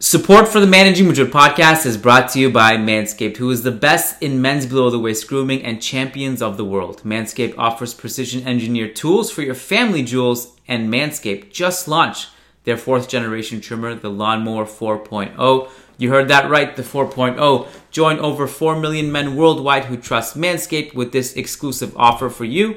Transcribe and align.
Support 0.00 0.46
for 0.46 0.60
the 0.60 0.66
Managing 0.68 1.08
Madrid 1.08 1.32
podcast 1.32 1.84
is 1.84 1.96
brought 1.96 2.30
to 2.30 2.38
you 2.38 2.50
by 2.50 2.76
Manscaped, 2.76 3.38
who 3.38 3.50
is 3.50 3.64
the 3.64 3.72
best 3.72 4.22
in 4.22 4.40
men's 4.40 4.64
below 4.64 4.90
the 4.90 4.98
waist 5.00 5.26
grooming 5.26 5.64
and 5.64 5.82
champions 5.82 6.40
of 6.40 6.56
the 6.56 6.64
world. 6.64 7.02
Manscaped 7.02 7.58
offers 7.58 7.94
precision 7.94 8.46
engineered 8.46 8.94
tools 8.94 9.32
for 9.32 9.42
your 9.42 9.56
family 9.56 10.04
jewels, 10.04 10.56
and 10.68 10.88
Manscaped 10.88 11.50
just 11.50 11.88
launched 11.88 12.28
their 12.62 12.76
fourth 12.76 13.08
generation 13.08 13.60
trimmer, 13.60 13.92
the 13.96 14.08
Lawnmower 14.08 14.66
4.0. 14.66 15.68
You 15.96 16.10
heard 16.10 16.28
that 16.28 16.48
right, 16.48 16.76
the 16.76 16.84
4.0. 16.84 17.66
Join 17.90 18.20
over 18.20 18.46
4 18.46 18.78
million 18.78 19.10
men 19.10 19.34
worldwide 19.34 19.86
who 19.86 19.96
trust 19.96 20.38
Manscaped 20.38 20.94
with 20.94 21.10
this 21.10 21.32
exclusive 21.34 21.92
offer 21.96 22.30
for 22.30 22.44
you. 22.44 22.76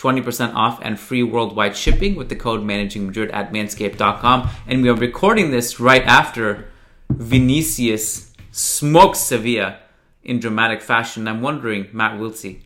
20% 0.00 0.54
off 0.54 0.78
and 0.82 0.98
free 0.98 1.22
worldwide 1.22 1.76
shipping 1.76 2.14
with 2.14 2.30
the 2.30 2.36
code 2.36 2.62
managing 2.62 3.06
madrid 3.06 3.30
at 3.32 3.52
manscaped.com 3.52 4.48
and 4.66 4.82
we 4.82 4.88
are 4.88 4.94
recording 4.94 5.50
this 5.50 5.78
right 5.78 6.04
after 6.04 6.68
vinicius 7.10 8.32
smokes 8.50 9.18
sevilla 9.18 9.78
in 10.22 10.40
dramatic 10.40 10.80
fashion 10.80 11.28
i'm 11.28 11.42
wondering 11.42 11.86
matt 11.92 12.18
wiltse 12.18 12.62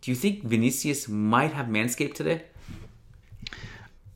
do 0.00 0.10
you 0.10 0.16
think 0.16 0.42
vinicius 0.42 1.08
might 1.08 1.52
have 1.52 1.66
manscaped 1.66 2.14
today 2.14 2.42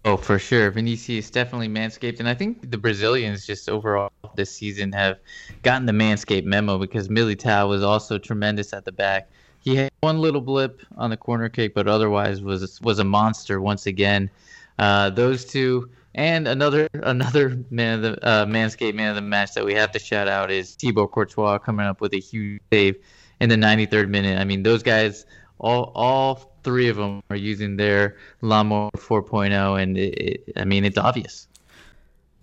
Oh, 0.07 0.17
for 0.17 0.39
sure. 0.39 0.71
Vinicius 0.71 1.31
definitely 1.33 1.69
manscaped. 1.69 2.21
And 2.21 2.29
I 2.29 2.35
think 2.35 2.71
the 2.71 2.79
Brazilians 2.79 3.45
just 3.45 3.69
overall 3.69 4.13
this 4.37 4.53
season 4.53 4.93
have 4.93 5.19
gotten 5.65 5.85
the 5.85 5.93
manscaped 5.93 6.45
memo 6.45 6.79
because 6.79 7.09
Militao 7.09 7.69
was 7.69 7.83
also 7.83 8.17
tremendous 8.17 8.73
at 8.73 8.85
the 8.85 8.93
back. 8.93 9.29
He 9.67 9.75
had 9.75 9.91
one 10.01 10.21
little 10.21 10.41
blip 10.41 10.81
on 10.97 11.11
the 11.11 11.17
corner 11.17 11.49
kick, 11.49 11.75
but 11.75 11.89
otherwise 11.89 12.41
was 12.41 12.81
was 12.83 13.01
a 13.01 13.05
monster 13.05 13.61
once 13.61 13.87
again. 13.87 14.31
Uh, 14.79 15.11
those 15.11 15.45
two 15.45 15.91
and 16.15 16.47
another 16.47 16.89
another 16.95 17.59
man 17.71 17.97
of 17.97 18.03
the 18.03 18.29
uh, 18.29 18.47
man 18.47 18.71
of 19.11 19.17
the 19.17 19.23
match 19.23 19.55
that 19.55 19.65
we 19.65 19.75
have 19.75 19.91
to 19.91 19.99
shout 19.99 20.29
out 20.29 20.53
is 20.53 20.77
Thibaut 20.77 21.11
Courtois 21.11 21.59
coming 21.59 21.85
up 21.85 22.01
with 22.01 22.15
a 22.15 22.21
huge 22.21 22.63
save 22.73 22.95
in 23.41 23.49
the 23.49 23.57
93rd 23.57 24.09
minute. 24.09 24.39
I 24.39 24.45
mean, 24.45 24.63
those 24.63 24.85
guys 24.85 25.27
all 25.59 25.91
all 25.97 26.55
three 26.63 26.89
of 26.89 26.97
them 26.97 27.21
are 27.31 27.37
using 27.37 27.77
their 27.77 28.19
lawnmower 28.43 28.93
4.0, 28.93 29.83
and 29.83 29.99
it, 29.99 30.15
it, 30.15 30.53
I 30.55 30.65
mean 30.65 30.85
it's 30.85 30.97
obvious. 30.97 31.49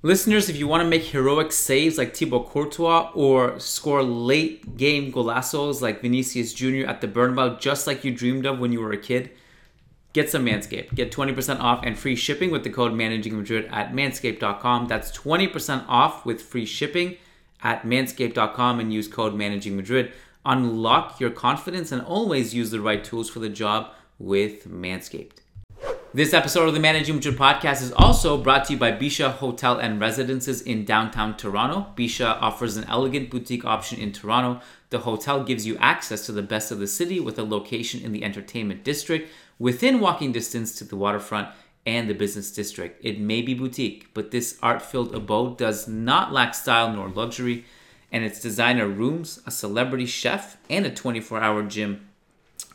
Listeners, 0.05 0.49
if 0.49 0.57
you 0.57 0.67
want 0.67 0.83
to 0.83 0.89
make 0.89 1.03
heroic 1.03 1.53
saves 1.53 1.97
like 1.97 2.13
Thibaut 2.13 2.49
Courtois 2.49 3.09
or 3.13 3.57
score 3.57 4.03
late 4.03 4.75
game 4.75 5.13
golazos 5.13 5.79
like 5.79 6.01
Vinicius 6.01 6.53
Jr. 6.53 6.85
at 6.85 6.99
the 6.99 7.07
Bernabeu, 7.07 7.57
just 7.57 7.87
like 7.87 8.03
you 8.03 8.13
dreamed 8.13 8.45
of 8.45 8.59
when 8.59 8.73
you 8.73 8.81
were 8.81 8.91
a 8.91 8.97
kid, 8.97 9.29
get 10.11 10.29
some 10.29 10.45
Manscaped. 10.45 10.93
Get 10.93 11.13
20% 11.13 11.61
off 11.61 11.85
and 11.85 11.97
free 11.97 12.17
shipping 12.17 12.51
with 12.51 12.65
the 12.65 12.69
code 12.69 12.93
Managing 12.93 13.37
Madrid 13.37 13.69
at 13.71 13.93
manscaped.com. 13.93 14.89
That's 14.89 15.09
20% 15.17 15.85
off 15.87 16.25
with 16.25 16.41
free 16.41 16.65
shipping 16.65 17.15
at 17.61 17.83
manscaped.com 17.83 18.81
and 18.81 18.93
use 18.93 19.07
code 19.07 19.35
Managing 19.35 19.77
Madrid. 19.77 20.11
Unlock 20.45 21.21
your 21.21 21.29
confidence 21.29 21.93
and 21.93 22.01
always 22.01 22.53
use 22.53 22.71
the 22.71 22.81
right 22.81 23.05
tools 23.05 23.29
for 23.29 23.39
the 23.39 23.47
job 23.47 23.91
with 24.19 24.69
Manscaped. 24.69 25.42
This 26.15 26.31
episode 26.35 26.67
of 26.67 26.75
the 26.75 26.79
Managing 26.79 27.15
Madrid 27.15 27.35
podcast 27.35 27.81
is 27.81 27.91
also 27.91 28.37
brought 28.37 28.65
to 28.65 28.73
you 28.73 28.77
by 28.77 28.91
Bisha 28.91 29.31
Hotel 29.31 29.79
and 29.79 29.99
Residences 29.99 30.61
in 30.61 30.85
downtown 30.85 31.35
Toronto. 31.35 31.87
Bisha 31.95 32.39
offers 32.39 32.77
an 32.77 32.83
elegant 32.83 33.31
boutique 33.31 33.65
option 33.65 33.97
in 33.97 34.11
Toronto. 34.11 34.61
The 34.91 34.99
hotel 34.99 35.43
gives 35.43 35.65
you 35.65 35.75
access 35.79 36.23
to 36.27 36.31
the 36.31 36.43
best 36.43 36.71
of 36.71 36.77
the 36.77 36.85
city 36.85 37.19
with 37.19 37.39
a 37.39 37.43
location 37.43 37.99
in 38.03 38.11
the 38.11 38.23
entertainment 38.23 38.83
district 38.83 39.31
within 39.57 39.99
walking 39.99 40.31
distance 40.31 40.75
to 40.75 40.83
the 40.83 40.95
waterfront 40.95 41.47
and 41.83 42.07
the 42.07 42.13
business 42.13 42.51
district. 42.51 43.03
It 43.03 43.19
may 43.19 43.41
be 43.41 43.55
boutique, 43.55 44.13
but 44.13 44.29
this 44.29 44.59
art 44.61 44.83
filled 44.83 45.15
abode 45.15 45.57
does 45.57 45.87
not 45.87 46.31
lack 46.31 46.53
style 46.53 46.93
nor 46.93 47.09
luxury, 47.09 47.65
and 48.11 48.23
its 48.23 48.39
designer 48.39 48.87
rooms, 48.87 49.41
a 49.47 49.51
celebrity 49.51 50.05
chef, 50.05 50.57
and 50.69 50.85
a 50.85 50.93
24 50.93 51.41
hour 51.41 51.63
gym 51.63 52.07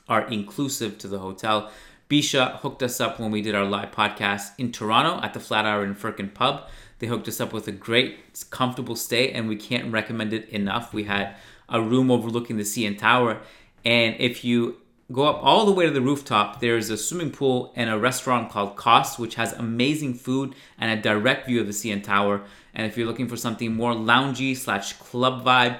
are 0.08 0.26
inclusive 0.26 0.98
to 0.98 1.06
the 1.06 1.20
hotel. 1.20 1.70
Bisha 2.08 2.56
hooked 2.60 2.82
us 2.82 3.02
up 3.02 3.20
when 3.20 3.30
we 3.30 3.42
did 3.42 3.54
our 3.54 3.66
live 3.66 3.90
podcast 3.90 4.52
in 4.56 4.72
Toronto 4.72 5.22
at 5.22 5.34
the 5.34 5.40
Flatiron 5.40 5.94
Firkin 5.94 6.30
Pub. 6.30 6.66
They 7.00 7.06
hooked 7.06 7.28
us 7.28 7.38
up 7.38 7.52
with 7.52 7.68
a 7.68 7.72
great, 7.72 8.48
comfortable 8.48 8.96
stay, 8.96 9.30
and 9.30 9.46
we 9.46 9.56
can't 9.56 9.92
recommend 9.92 10.32
it 10.32 10.48
enough. 10.48 10.94
We 10.94 11.04
had 11.04 11.36
a 11.68 11.82
room 11.82 12.10
overlooking 12.10 12.56
the 12.56 12.62
CN 12.62 12.96
Tower, 12.96 13.40
and 13.84 14.16
if 14.18 14.42
you 14.42 14.78
go 15.12 15.24
up 15.24 15.38
all 15.42 15.66
the 15.66 15.72
way 15.72 15.84
to 15.84 15.92
the 15.92 16.00
rooftop, 16.00 16.60
there's 16.60 16.88
a 16.88 16.96
swimming 16.96 17.30
pool 17.30 17.74
and 17.76 17.90
a 17.90 17.98
restaurant 17.98 18.50
called 18.50 18.76
Kost, 18.76 19.18
which 19.18 19.34
has 19.34 19.52
amazing 19.52 20.14
food 20.14 20.54
and 20.78 20.90
a 20.90 21.02
direct 21.02 21.46
view 21.46 21.60
of 21.60 21.66
the 21.66 21.74
CN 21.74 22.02
Tower. 22.02 22.42
And 22.74 22.86
if 22.86 22.96
you're 22.96 23.06
looking 23.06 23.28
for 23.28 23.36
something 23.36 23.74
more 23.74 23.92
loungy 23.92 24.56
slash 24.56 24.94
club 24.94 25.44
vibe, 25.44 25.78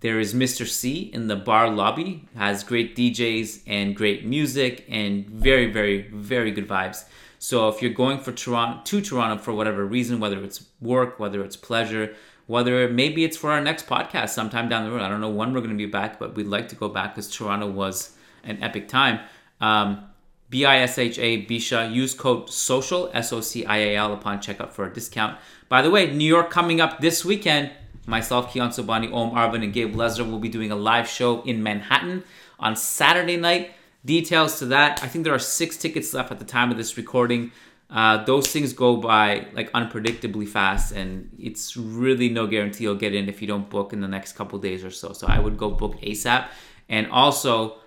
there 0.00 0.20
is 0.20 0.34
Mr. 0.34 0.66
C 0.66 1.10
in 1.12 1.26
the 1.28 1.36
bar 1.36 1.70
lobby, 1.70 2.28
has 2.36 2.62
great 2.62 2.94
DJs 2.94 3.62
and 3.66 3.96
great 3.96 4.24
music 4.24 4.84
and 4.88 5.26
very, 5.26 5.70
very, 5.70 6.08
very 6.08 6.50
good 6.50 6.68
vibes. 6.68 7.04
So 7.38 7.68
if 7.68 7.80
you're 7.80 7.92
going 7.92 8.20
for 8.20 8.32
Toronto 8.32 8.82
to 8.84 9.00
Toronto 9.00 9.42
for 9.42 9.52
whatever 9.52 9.84
reason, 9.84 10.20
whether 10.20 10.42
it's 10.42 10.66
work, 10.80 11.18
whether 11.18 11.42
it's 11.42 11.56
pleasure, 11.56 12.14
whether 12.46 12.88
maybe 12.88 13.24
it's 13.24 13.36
for 13.36 13.52
our 13.52 13.60
next 13.60 13.86
podcast 13.86 14.30
sometime 14.30 14.68
down 14.68 14.84
the 14.84 14.90
road. 14.90 15.02
I 15.02 15.08
don't 15.08 15.20
know 15.20 15.30
when 15.30 15.52
we're 15.52 15.60
going 15.60 15.70
to 15.70 15.76
be 15.76 15.86
back, 15.86 16.18
but 16.18 16.34
we'd 16.34 16.46
like 16.46 16.68
to 16.68 16.76
go 16.76 16.88
back 16.88 17.14
because 17.14 17.30
Toronto 17.30 17.68
was 17.68 18.16
an 18.44 18.62
epic 18.62 18.88
time. 18.88 19.20
Um, 19.60 20.04
B 20.48 20.64
I 20.64 20.78
S 20.78 20.98
H 20.98 21.18
A 21.18 21.44
Bisha. 21.46 21.92
Use 21.92 22.14
code 22.14 22.48
social 22.48 23.10
S 23.12 23.32
O 23.32 23.40
C 23.40 23.64
I 23.64 23.78
A 23.78 23.96
L 23.96 24.12
upon 24.12 24.38
checkout 24.38 24.70
for 24.70 24.86
a 24.86 24.92
discount. 24.92 25.38
By 25.68 25.82
the 25.82 25.90
way, 25.90 26.12
New 26.12 26.24
York 26.24 26.50
coming 26.50 26.80
up 26.80 27.00
this 27.00 27.24
weekend. 27.24 27.72
Myself, 28.06 28.52
Kiyan 28.52 28.68
Sobhani, 28.68 29.12
Om 29.12 29.30
Arvind, 29.32 29.64
and 29.64 29.72
Gabe 29.72 29.94
Lezra 29.94 30.28
will 30.28 30.38
be 30.38 30.48
doing 30.48 30.70
a 30.70 30.76
live 30.76 31.08
show 31.08 31.42
in 31.42 31.62
Manhattan 31.62 32.24
on 32.58 32.76
Saturday 32.76 33.36
night. 33.36 33.72
Details 34.04 34.58
to 34.60 34.66
that. 34.66 35.02
I 35.02 35.08
think 35.08 35.24
there 35.24 35.34
are 35.34 35.38
six 35.38 35.76
tickets 35.76 36.14
left 36.14 36.30
at 36.30 36.38
the 36.38 36.44
time 36.44 36.70
of 36.70 36.76
this 36.76 36.96
recording. 36.96 37.50
Uh, 37.90 38.24
those 38.24 38.48
things 38.48 38.72
go 38.72 38.96
by 38.96 39.46
like 39.52 39.70
unpredictably 39.72 40.48
fast, 40.48 40.92
and 40.92 41.30
it's 41.38 41.76
really 41.76 42.28
no 42.28 42.46
guarantee 42.46 42.84
you'll 42.84 42.94
get 42.94 43.14
in 43.14 43.28
if 43.28 43.40
you 43.40 43.48
don't 43.48 43.68
book 43.68 43.92
in 43.92 44.00
the 44.00 44.08
next 44.08 44.32
couple 44.32 44.58
days 44.58 44.84
or 44.84 44.90
so. 44.90 45.12
So 45.12 45.26
I 45.26 45.38
would 45.38 45.56
go 45.56 45.70
book 45.70 46.00
ASAP. 46.00 46.46
And 46.88 47.08
also, 47.10 47.78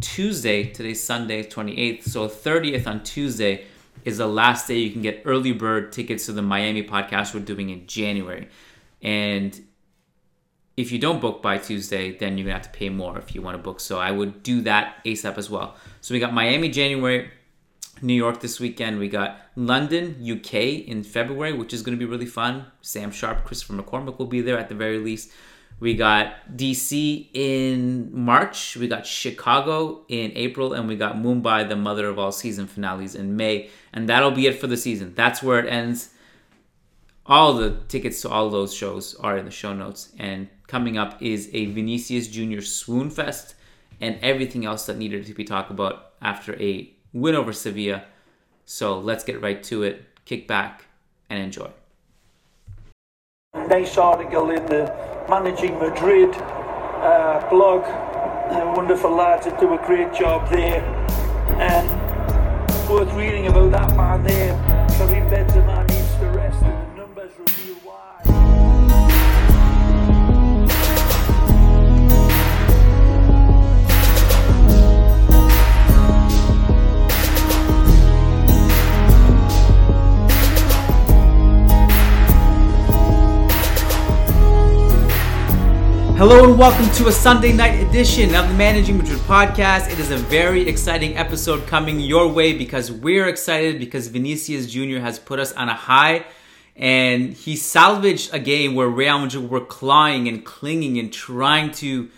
Tuesday, 0.00 0.64
today's 0.64 1.02
Sunday, 1.02 1.42
28th, 1.42 2.04
so 2.04 2.28
30th 2.28 2.86
on 2.86 3.02
Tuesday 3.02 3.64
is 4.04 4.18
the 4.18 4.26
last 4.26 4.68
day 4.68 4.78
you 4.78 4.90
can 4.90 5.02
get 5.02 5.22
early 5.24 5.52
bird 5.52 5.92
tickets 5.92 6.26
to 6.26 6.32
the 6.32 6.42
Miami 6.42 6.82
podcast 6.82 7.34
we're 7.34 7.40
doing 7.40 7.70
in 7.70 7.86
January. 7.86 8.48
And 9.04 9.60
if 10.76 10.90
you 10.90 10.98
don't 10.98 11.20
book 11.20 11.40
by 11.42 11.58
Tuesday, 11.58 12.16
then 12.16 12.36
you're 12.36 12.46
gonna 12.46 12.54
have 12.54 12.72
to 12.72 12.76
pay 12.76 12.88
more 12.88 13.16
if 13.18 13.34
you 13.34 13.42
want 13.42 13.56
to 13.56 13.62
book. 13.62 13.78
So 13.78 14.00
I 14.00 14.10
would 14.10 14.42
do 14.42 14.62
that 14.62 15.04
ASAP 15.04 15.38
as 15.38 15.48
well. 15.48 15.76
So 16.00 16.14
we 16.14 16.18
got 16.18 16.34
Miami 16.34 16.68
January, 16.68 17.30
New 18.02 18.14
York 18.14 18.40
this 18.40 18.58
weekend. 18.58 18.98
We 18.98 19.08
got 19.08 19.38
London, 19.54 20.16
UK 20.20 20.54
in 20.88 21.04
February, 21.04 21.52
which 21.52 21.72
is 21.72 21.82
gonna 21.82 21.96
be 21.96 22.06
really 22.06 22.26
fun. 22.26 22.66
Sam 22.80 23.12
Sharp, 23.12 23.44
Christopher 23.44 23.74
McCormick 23.74 24.18
will 24.18 24.26
be 24.26 24.40
there 24.40 24.58
at 24.58 24.68
the 24.68 24.74
very 24.74 24.98
least. 24.98 25.30
We 25.80 25.94
got 25.94 26.56
DC 26.56 27.28
in 27.34 28.10
March. 28.12 28.76
We 28.76 28.88
got 28.88 29.06
Chicago 29.06 30.04
in 30.08 30.32
April, 30.34 30.72
and 30.72 30.88
we 30.88 30.96
got 30.96 31.16
Mumbai, 31.16 31.68
the 31.68 31.76
mother 31.76 32.08
of 32.08 32.18
all 32.18 32.32
season 32.32 32.66
finales, 32.66 33.14
in 33.14 33.36
May. 33.36 33.70
And 33.92 34.08
that'll 34.08 34.30
be 34.30 34.46
it 34.46 34.60
for 34.60 34.68
the 34.68 34.76
season. 34.76 35.14
That's 35.14 35.42
where 35.42 35.58
it 35.58 35.68
ends. 35.68 36.13
All 37.26 37.54
the 37.54 37.78
tickets 37.88 38.20
to 38.22 38.28
all 38.28 38.50
those 38.50 38.74
shows 38.74 39.14
are 39.14 39.38
in 39.38 39.46
the 39.46 39.50
show 39.50 39.72
notes. 39.72 40.12
And 40.18 40.48
coming 40.66 40.98
up 40.98 41.22
is 41.22 41.48
a 41.54 41.66
Vinicius 41.66 42.28
Jr. 42.28 42.60
Swoon 42.60 43.08
Fest 43.08 43.54
and 44.00 44.18
everything 44.20 44.66
else 44.66 44.84
that 44.86 44.98
needed 44.98 45.24
to 45.26 45.34
be 45.34 45.44
talked 45.44 45.70
about 45.70 46.12
after 46.20 46.54
a 46.60 46.92
win 47.14 47.34
over 47.34 47.52
Sevilla. 47.52 48.04
So 48.66 48.98
let's 48.98 49.24
get 49.24 49.40
right 49.40 49.62
to 49.64 49.82
it. 49.84 50.04
Kick 50.26 50.46
back 50.46 50.84
and 51.30 51.42
enjoy. 51.42 51.70
Nice 53.54 53.96
article 53.96 54.50
in 54.50 54.66
the 54.66 54.94
Managing 55.28 55.78
Madrid 55.78 56.34
uh, 56.34 57.46
blog. 57.48 57.84
Uh, 57.84 58.74
wonderful 58.76 59.10
lads 59.10 59.46
that 59.46 59.58
do 59.58 59.72
a 59.72 59.86
great 59.86 60.12
job 60.12 60.50
there. 60.50 60.82
And 61.58 61.88
worth 62.90 63.12
reading 63.14 63.46
about 63.46 63.70
that 63.72 63.96
man 63.96 64.22
there. 64.24 64.54
Karim 64.98 65.26
Benzema 65.30 65.88
needs 65.88 66.14
to 66.16 66.26
rest 66.36 66.83
Hello 86.16 86.48
and 86.48 86.56
welcome 86.56 86.88
to 86.94 87.08
a 87.08 87.12
Sunday 87.12 87.52
night 87.52 87.80
edition 87.80 88.36
of 88.36 88.48
the 88.48 88.54
Managing 88.54 88.96
Madrid 88.96 89.18
podcast. 89.20 89.90
It 89.90 89.98
is 89.98 90.12
a 90.12 90.16
very 90.16 90.68
exciting 90.68 91.16
episode 91.16 91.66
coming 91.66 91.98
your 91.98 92.28
way 92.28 92.56
because 92.56 92.92
we're 92.92 93.26
excited 93.26 93.80
because 93.80 94.06
Vinicius 94.06 94.70
Jr. 94.70 95.00
has 95.00 95.18
put 95.18 95.40
us 95.40 95.52
on 95.52 95.68
a 95.68 95.74
high 95.74 96.24
And 96.76 97.34
he 97.34 97.54
salvaged 97.56 98.34
a 98.34 98.38
game 98.38 98.74
where 98.74 98.88
Real 98.88 99.20
Madrid 99.20 99.48
were 99.48 99.64
clawing 99.64 100.26
and 100.26 100.44
clinging 100.44 100.98
and 100.98 101.12
trying 101.12 101.70
to 101.72 102.10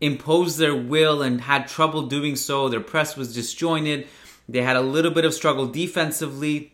impose 0.00 0.56
their 0.56 0.74
will 0.74 1.22
and 1.22 1.40
had 1.40 1.66
trouble 1.66 2.02
doing 2.02 2.36
so. 2.36 2.68
Their 2.68 2.80
press 2.80 3.16
was 3.16 3.34
disjointed. 3.34 4.06
They 4.48 4.62
had 4.62 4.76
a 4.76 4.80
little 4.80 5.10
bit 5.10 5.24
of 5.24 5.34
struggle 5.34 5.66
defensively. 5.66 6.72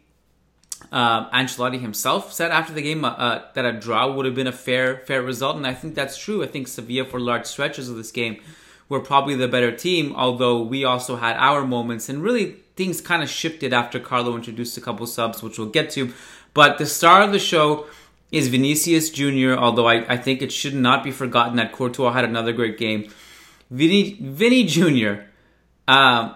Uh, 0.90 1.30
Ancelotti 1.30 1.80
himself 1.80 2.32
said 2.32 2.50
after 2.50 2.72
the 2.72 2.82
game 2.82 3.04
uh, 3.04 3.10
uh, 3.10 3.42
that 3.54 3.64
a 3.64 3.72
draw 3.72 4.10
would 4.12 4.26
have 4.26 4.34
been 4.34 4.46
a 4.46 4.52
fair 4.52 5.04
fair 5.06 5.22
result, 5.22 5.56
and 5.56 5.66
I 5.66 5.74
think 5.74 5.94
that's 5.94 6.16
true. 6.16 6.42
I 6.42 6.46
think 6.46 6.66
Sevilla, 6.68 7.04
for 7.04 7.20
large 7.20 7.46
stretches 7.46 7.88
of 7.88 7.96
this 7.96 8.10
game, 8.10 8.42
were 8.88 8.98
probably 8.98 9.36
the 9.36 9.46
better 9.46 9.70
team. 9.70 10.14
Although 10.16 10.62
we 10.62 10.84
also 10.84 11.16
had 11.16 11.36
our 11.36 11.64
moments, 11.64 12.08
and 12.08 12.22
really 12.22 12.56
things 12.76 13.00
kind 13.00 13.22
of 13.22 13.28
shifted 13.28 13.72
after 13.72 14.00
Carlo 14.00 14.34
introduced 14.34 14.76
a 14.78 14.80
couple 14.80 15.06
subs, 15.06 15.42
which 15.42 15.58
we'll 15.58 15.68
get 15.68 15.90
to. 15.90 16.12
But 16.54 16.78
the 16.78 16.86
star 16.86 17.22
of 17.22 17.32
the 17.32 17.38
show 17.38 17.86
is 18.32 18.48
Vinicius 18.48 19.10
Jr., 19.10 19.54
although 19.54 19.88
I, 19.88 20.14
I 20.14 20.16
think 20.16 20.42
it 20.42 20.52
should 20.52 20.74
not 20.74 21.02
be 21.04 21.10
forgotten 21.10 21.56
that 21.56 21.72
Courtois 21.72 22.12
had 22.12 22.24
another 22.24 22.52
great 22.52 22.78
game. 22.78 23.10
Vinny, 23.70 24.16
Vinny 24.20 24.64
Jr. 24.64 25.22
Um, 25.88 26.34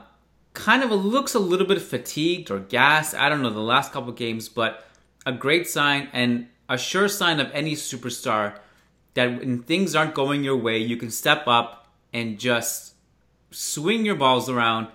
kind 0.55 0.83
of 0.83 0.91
looks 0.91 1.35
a 1.35 1.39
little 1.39 1.67
bit 1.67 1.81
fatigued 1.81 2.51
or 2.51 2.61
gassed. 2.61 3.15
I 3.15 3.29
don't 3.29 3.43
know 3.43 3.51
the 3.51 3.61
last 3.61 3.93
couple 3.93 4.13
games, 4.13 4.49
but 4.49 4.87
a 5.27 5.33
great 5.33 5.69
sign 5.69 6.09
and 6.13 6.49
a 6.69 6.79
sure 6.79 7.09
sign 7.09 7.41
of 7.41 7.51
any 7.53 7.75
superstar 7.75 8.59
that 9.15 9.39
when 9.39 9.63
things 9.63 9.95
aren't 9.95 10.15
going 10.15 10.45
your 10.45 10.57
way, 10.57 10.79
you 10.79 10.97
can 10.97 11.11
step 11.11 11.47
up 11.47 11.89
and 12.13 12.39
just 12.39 12.95
swing 13.51 14.05
your 14.05 14.15
balls 14.17 14.49
around 14.49 14.89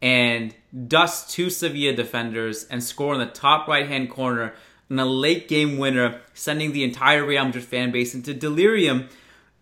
and 0.00 0.54
dust 0.86 1.30
two 1.30 1.50
Sevilla 1.50 1.94
defenders 1.94 2.64
and 2.64 2.82
score 2.82 3.14
in 3.14 3.20
the 3.20 3.26
top 3.26 3.68
right 3.68 3.88
hand 3.88 4.10
corner 4.10 4.54
in 4.88 4.98
a 4.98 5.06
late 5.06 5.48
game 5.48 5.78
winner, 5.78 6.20
sending 6.34 6.72
the 6.72 6.84
entire 6.84 7.24
Real 7.24 7.44
Madrid 7.44 7.64
fan 7.64 7.92
base 7.92 8.14
into 8.14 8.34
delirium. 8.34 9.08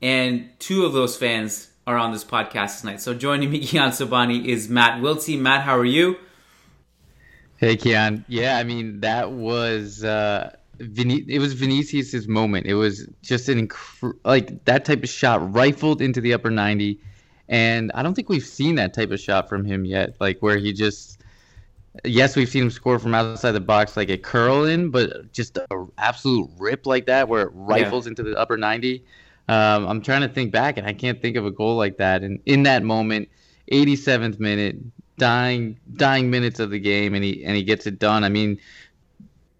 And 0.00 0.50
two 0.58 0.84
of 0.87 0.93
those 0.93 1.16
fans 1.16 1.69
are 1.87 1.96
on 1.96 2.12
this 2.12 2.25
podcast 2.25 2.81
tonight. 2.81 3.00
So 3.00 3.14
joining 3.14 3.50
me, 3.50 3.60
Kiyan 3.66 3.88
Sobhani, 3.88 4.46
is 4.46 4.69
Matt 4.69 5.00
Wiltse. 5.00 5.38
Matt, 5.38 5.62
how 5.62 5.76
are 5.76 5.84
you? 5.84 6.16
Hey, 7.56 7.76
Kiyan. 7.76 8.25
Yeah, 8.28 8.56
I 8.58 8.64
mean 8.64 9.00
that 9.00 9.32
was 9.32 10.04
uh, 10.04 10.54
Vin- 10.78 11.28
it 11.28 11.40
was 11.40 11.54
Vinicius's 11.54 12.28
moment. 12.28 12.66
It 12.66 12.75
was 12.75 13.08
just 13.22 13.49
an 13.49 13.66
inc- 13.66 14.14
like 14.25 14.64
that 14.66 14.84
type 14.84 15.02
of 15.02 15.08
shot 15.08 15.52
rifled 15.52 16.00
into 16.00 16.20
the 16.20 16.34
upper 16.34 16.50
ninety, 16.50 17.00
and 17.48 17.90
I 17.94 18.02
don't 18.02 18.14
think 18.14 18.28
we've 18.28 18.44
seen 18.44 18.74
that 18.76 18.94
type 18.94 19.10
of 19.10 19.20
shot 19.20 19.48
from 19.48 19.64
him 19.64 19.84
yet. 19.84 20.16
Like 20.20 20.40
where 20.40 20.56
he 20.56 20.72
just 20.72 21.18
yes, 22.04 22.36
we've 22.36 22.48
seen 22.48 22.64
him 22.64 22.70
score 22.70 22.98
from 22.98 23.14
outside 23.14 23.52
the 23.52 23.60
box 23.60 23.96
like 23.96 24.10
a 24.10 24.18
curl 24.18 24.64
in, 24.64 24.90
but 24.90 25.32
just 25.32 25.58
an 25.70 25.90
absolute 25.98 26.50
rip 26.58 26.86
like 26.86 27.06
that 27.06 27.28
where 27.28 27.42
it 27.42 27.50
rifles 27.54 28.06
yeah. 28.06 28.10
into 28.10 28.22
the 28.22 28.36
upper 28.36 28.56
90. 28.56 29.04
Um, 29.48 29.86
I'm 29.86 30.02
trying 30.02 30.20
to 30.22 30.28
think 30.28 30.52
back, 30.52 30.76
and 30.76 30.86
I 30.86 30.92
can't 30.92 31.20
think 31.22 31.36
of 31.36 31.46
a 31.46 31.50
goal 31.50 31.76
like 31.76 31.96
that. 31.96 32.22
And 32.22 32.40
in 32.44 32.64
that 32.64 32.82
moment, 32.82 33.28
87th 33.72 34.38
minute, 34.38 34.76
dying 35.16 35.78
dying 35.94 36.30
minutes 36.30 36.60
of 36.60 36.70
the 36.70 36.78
game, 36.78 37.14
and 37.14 37.24
he 37.24 37.44
and 37.44 37.56
he 37.56 37.62
gets 37.62 37.86
it 37.86 37.98
done. 37.98 38.24
I 38.24 38.28
mean, 38.28 38.58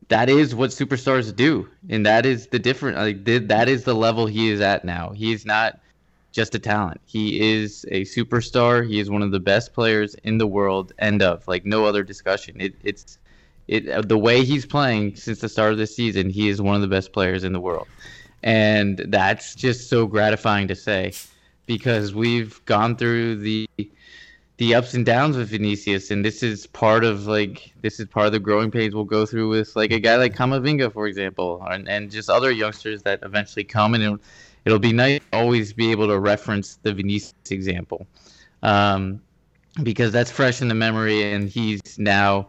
that 0.08 0.29
is 0.29 0.55
what 0.55 0.70
superstars 0.70 1.34
do, 1.34 1.69
and 1.88 2.05
that 2.05 2.26
is 2.26 2.49
the 2.49 2.58
different. 2.58 2.99
Like 2.99 3.49
that 3.49 3.69
is 3.69 3.84
the 3.84 3.94
level 3.94 4.26
he 4.26 4.50
is 4.50 4.61
at 4.61 4.84
now. 4.84 5.11
He's 5.11 5.46
not 5.46 5.81
just 6.33 6.55
a 6.55 6.59
talent. 6.59 7.01
He 7.07 7.41
is 7.41 7.85
a 7.91 8.03
superstar. 8.03 8.87
He 8.87 9.01
is 9.01 9.11
one 9.11 9.23
of 9.23 9.31
the 9.31 9.41
best 9.41 9.73
players 9.73 10.15
in 10.25 10.39
the 10.39 10.47
world. 10.47 10.93
End 10.99 11.23
of 11.23 11.47
like 11.49 11.65
no 11.65 11.85
other 11.85 12.03
discussion. 12.03 12.61
It, 12.61 12.75
it's 12.83 13.19
it 13.67 13.89
uh, 13.89 14.03
the 14.03 14.19
way 14.19 14.45
he's 14.45 14.67
playing 14.67 15.17
since 15.17 15.41
the 15.41 15.49
start 15.49 15.73
of 15.73 15.79
the 15.79 15.87
season. 15.87 16.31
He 16.31 16.49
is 16.49 16.61
one 16.61 16.75
of 16.75 16.83
the 16.83 16.89
best 16.89 17.13
players 17.13 17.45
in 17.45 17.53
the 17.53 17.61
world 17.61 17.89
and 18.43 18.99
that's 19.09 19.55
just 19.55 19.89
so 19.89 20.07
gratifying 20.07 20.69
to 20.69 20.75
say 20.75 21.13
because 21.67 22.15
we've 22.15 22.65
gone 22.67 22.97
through 22.97 23.37
the 23.37 23.69
the 24.59 24.75
ups 24.75 24.93
and 24.95 25.07
downs 25.07 25.37
with 25.37 25.51
Vinicius, 25.51 26.11
and 26.11 26.25
this 26.25 26.43
is 26.43 26.67
part 26.67 27.05
of 27.05 27.27
like 27.27 27.73
this 27.81 28.01
is 28.01 28.07
part 28.07 28.27
of 28.27 28.33
the 28.33 28.41
growing 28.41 28.73
pains 28.73 28.95
we'll 28.95 29.05
go 29.05 29.25
through 29.25 29.49
with 29.49 29.75
like 29.77 29.93
a 29.93 30.01
guy 30.01 30.17
like 30.17 30.35
Camavinga, 30.35 30.93
for 30.93 31.07
example, 31.07 31.65
and, 31.71 31.89
and 31.89 32.11
just 32.11 32.29
other 32.29 32.51
youngsters 32.51 33.03
that 33.03 33.21
eventually 33.23 33.63
come, 33.63 33.95
and 33.95 34.03
it'll, 34.03 34.19
it'll 34.69 34.79
be 34.79 34.93
nice 34.93 35.20
to 35.20 35.38
always 35.38 35.73
be 35.73 35.91
able 35.91 36.06
to 36.09 36.19
reference 36.19 36.79
the 36.82 36.93
Vinicius 36.93 37.32
example, 37.50 38.06
um, 38.62 39.19
because 39.82 40.12
that's 40.12 40.31
fresh 40.31 40.61
in 40.61 40.69
the 40.69 40.75
memory, 40.75 41.32
and 41.32 41.49
he's 41.49 41.99
now. 41.99 42.49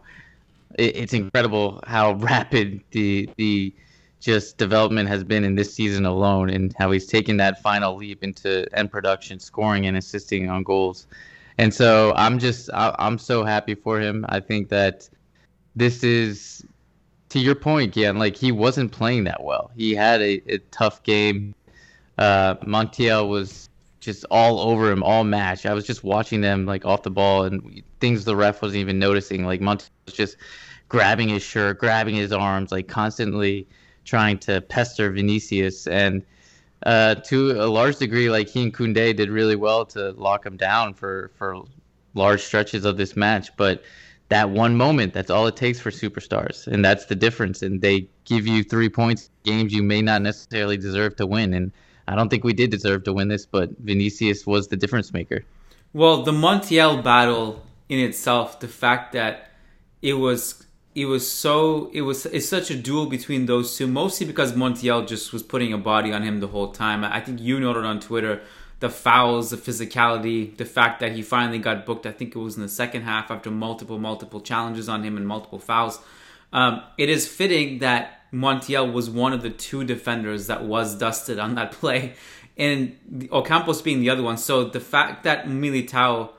It, 0.78 0.96
it's 0.96 1.14
incredible 1.14 1.82
how 1.86 2.12
rapid 2.30 2.82
the 2.90 3.30
the 3.36 3.72
just 4.20 4.58
development 4.58 5.08
has 5.08 5.24
been 5.24 5.44
in 5.44 5.54
this 5.54 5.72
season 5.72 6.04
alone 6.04 6.50
and 6.50 6.74
how 6.78 6.90
he's 6.90 7.06
taken 7.06 7.38
that 7.38 7.62
final 7.62 7.96
leap 7.96 8.22
into 8.22 8.66
end 8.76 8.90
production, 8.90 9.40
scoring 9.40 9.86
and 9.86 9.96
assisting 9.96 10.50
on 10.50 10.62
goals. 10.62 11.06
And 11.56 11.72
so 11.72 12.12
I'm 12.16 12.38
just 12.38 12.68
I'm 12.74 13.16
so 13.16 13.44
happy 13.44 13.74
for 13.74 13.98
him. 13.98 14.26
I 14.28 14.40
think 14.40 14.68
that 14.68 15.08
this 15.74 16.04
is 16.04 16.66
to 17.30 17.38
your 17.38 17.54
point, 17.54 17.96
yeah, 17.96 18.10
like 18.10 18.36
he 18.36 18.52
wasn't 18.52 18.92
playing 18.92 19.24
that 19.24 19.42
well. 19.42 19.70
He 19.76 19.94
had 19.94 20.20
a, 20.20 20.42
a 20.52 20.58
tough 20.70 21.02
game. 21.02 21.54
Uh, 22.20 22.54
Montiel 22.56 23.28
was 23.28 23.70
just 23.98 24.24
all 24.30 24.60
over 24.60 24.92
him 24.92 25.02
all 25.02 25.24
match. 25.24 25.66
I 25.66 25.74
was 25.74 25.86
just 25.86 26.04
watching 26.04 26.42
them 26.42 26.66
like 26.66 26.84
off 26.84 27.02
the 27.02 27.10
ball 27.10 27.44
and 27.44 27.82
things 27.98 28.24
the 28.24 28.36
ref 28.36 28.62
wasn't 28.62 28.80
even 28.80 28.98
noticing. 28.98 29.44
Like 29.44 29.60
Montiel 29.60 29.90
was 30.06 30.14
just 30.14 30.36
grabbing 30.88 31.30
his 31.30 31.42
shirt, 31.42 31.78
grabbing 31.78 32.14
his 32.14 32.32
arms, 32.32 32.72
like 32.72 32.88
constantly 32.88 33.66
trying 34.04 34.38
to 34.40 34.60
pester 34.60 35.10
Vinicius. 35.10 35.86
And 35.86 36.22
uh, 36.84 37.14
to 37.16 37.52
a 37.52 37.68
large 37.68 37.96
degree, 37.96 38.28
like 38.28 38.48
he 38.48 38.64
and 38.64 38.74
Koundé 38.74 39.16
did 39.16 39.30
really 39.30 39.56
well 39.56 39.86
to 39.86 40.12
lock 40.12 40.44
him 40.44 40.56
down 40.56 40.94
for, 40.94 41.30
for 41.36 41.62
large 42.14 42.42
stretches 42.42 42.84
of 42.84 42.96
this 42.96 43.16
match. 43.16 43.54
But 43.56 43.82
that 44.28 44.50
one 44.50 44.76
moment, 44.76 45.12
that's 45.12 45.30
all 45.30 45.46
it 45.46 45.56
takes 45.56 45.80
for 45.80 45.90
superstars. 45.90 46.66
And 46.66 46.84
that's 46.84 47.06
the 47.06 47.14
difference. 47.14 47.62
And 47.62 47.80
they 47.80 48.08
give 48.24 48.46
you 48.46 48.62
three 48.62 48.88
points 48.88 49.30
games 49.44 49.72
you 49.72 49.82
may 49.82 50.02
not 50.02 50.22
necessarily 50.22 50.76
deserve 50.76 51.16
to 51.16 51.26
win. 51.26 51.54
And 51.54 51.72
I 52.10 52.16
don't 52.16 52.28
think 52.28 52.42
we 52.42 52.52
did 52.52 52.70
deserve 52.70 53.04
to 53.04 53.12
win 53.12 53.28
this, 53.28 53.46
but 53.46 53.70
Vinicius 53.78 54.44
was 54.44 54.66
the 54.66 54.76
difference 54.76 55.12
maker. 55.12 55.44
Well, 55.92 56.24
the 56.24 56.32
Montiel 56.32 57.02
battle 57.04 57.62
in 57.88 58.00
itself, 58.00 58.58
the 58.58 58.66
fact 58.66 59.12
that 59.12 59.50
it 60.02 60.14
was 60.14 60.66
it 60.94 61.04
was 61.04 61.30
so 61.30 61.88
it 61.92 62.00
was 62.00 62.26
it's 62.26 62.48
such 62.48 62.70
a 62.70 62.74
duel 62.74 63.06
between 63.06 63.46
those 63.46 63.76
two 63.76 63.86
mostly 63.86 64.26
because 64.26 64.52
montiel 64.54 65.06
just 65.06 65.32
was 65.32 65.42
putting 65.42 65.72
a 65.72 65.78
body 65.78 66.12
on 66.12 66.22
him 66.22 66.40
the 66.40 66.48
whole 66.48 66.72
time. 66.72 67.04
I 67.04 67.20
think 67.20 67.40
you 67.40 67.60
noted 67.60 67.84
on 67.84 68.00
twitter 68.00 68.42
the 68.80 68.90
fouls 68.90 69.50
the 69.50 69.56
physicality 69.56 70.56
the 70.56 70.64
fact 70.64 70.98
that 71.00 71.12
he 71.12 71.22
finally 71.22 71.58
got 71.58 71.86
booked. 71.86 72.06
I 72.06 72.12
think 72.12 72.34
it 72.34 72.38
was 72.38 72.56
in 72.56 72.62
the 72.62 72.68
second 72.68 73.02
half 73.02 73.30
after 73.30 73.50
multiple 73.50 73.98
multiple 73.98 74.40
challenges 74.40 74.88
on 74.88 75.04
him 75.04 75.16
and 75.16 75.26
multiple 75.26 75.60
fouls. 75.60 76.00
Um, 76.52 76.82
it 76.98 77.08
is 77.08 77.28
fitting 77.28 77.78
that 77.78 78.19
montiel 78.32 78.92
was 78.92 79.10
one 79.10 79.32
of 79.32 79.42
the 79.42 79.50
two 79.50 79.84
defenders 79.84 80.46
that 80.46 80.64
was 80.64 80.94
dusted 80.96 81.38
on 81.38 81.54
that 81.54 81.72
play 81.72 82.14
and 82.56 82.98
ocampos 83.30 83.82
being 83.82 84.00
the 84.00 84.10
other 84.10 84.22
one 84.22 84.36
so 84.36 84.64
the 84.64 84.80
fact 84.80 85.24
that 85.24 85.46
militao 85.46 86.30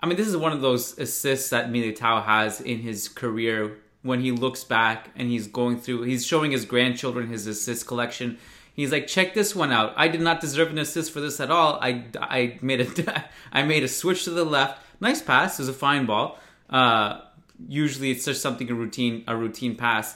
I 0.00 0.06
mean, 0.06 0.16
this 0.16 0.28
is 0.28 0.36
one 0.36 0.52
of 0.52 0.60
those 0.60 0.96
assists 0.98 1.50
that 1.50 1.70
Militao 1.70 2.24
has 2.24 2.60
in 2.60 2.78
his 2.78 3.08
career 3.08 3.78
when 4.02 4.20
he 4.20 4.30
looks 4.30 4.62
back 4.62 5.10
and 5.16 5.28
he's 5.28 5.48
going 5.48 5.80
through, 5.80 6.02
he's 6.02 6.24
showing 6.24 6.52
his 6.52 6.64
grandchildren 6.64 7.28
his 7.28 7.46
assist 7.46 7.86
collection. 7.86 8.38
He's 8.72 8.92
like, 8.92 9.08
check 9.08 9.34
this 9.34 9.56
one 9.56 9.72
out. 9.72 9.92
I 9.96 10.06
did 10.06 10.20
not 10.20 10.40
deserve 10.40 10.70
an 10.70 10.78
assist 10.78 11.10
for 11.10 11.20
this 11.20 11.40
at 11.40 11.50
all. 11.50 11.80
I, 11.82 12.04
I 12.20 12.58
made 12.62 12.80
a 12.80 13.24
I 13.52 13.64
made 13.64 13.82
a 13.82 13.88
switch 13.88 14.24
to 14.24 14.30
the 14.30 14.44
left. 14.44 14.80
Nice 15.00 15.20
pass. 15.20 15.58
It 15.58 15.62
was 15.62 15.68
a 15.68 15.72
fine 15.72 16.06
ball. 16.06 16.38
Uh, 16.70 17.22
usually 17.66 18.12
it's 18.12 18.24
just 18.24 18.40
something 18.40 18.70
a 18.70 18.74
routine 18.74 19.24
a 19.26 19.36
routine 19.36 19.74
pass. 19.74 20.14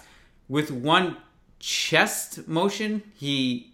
With 0.49 0.71
one 0.71 1.17
chest 1.59 2.49
motion, 2.49 3.03
he 3.15 3.73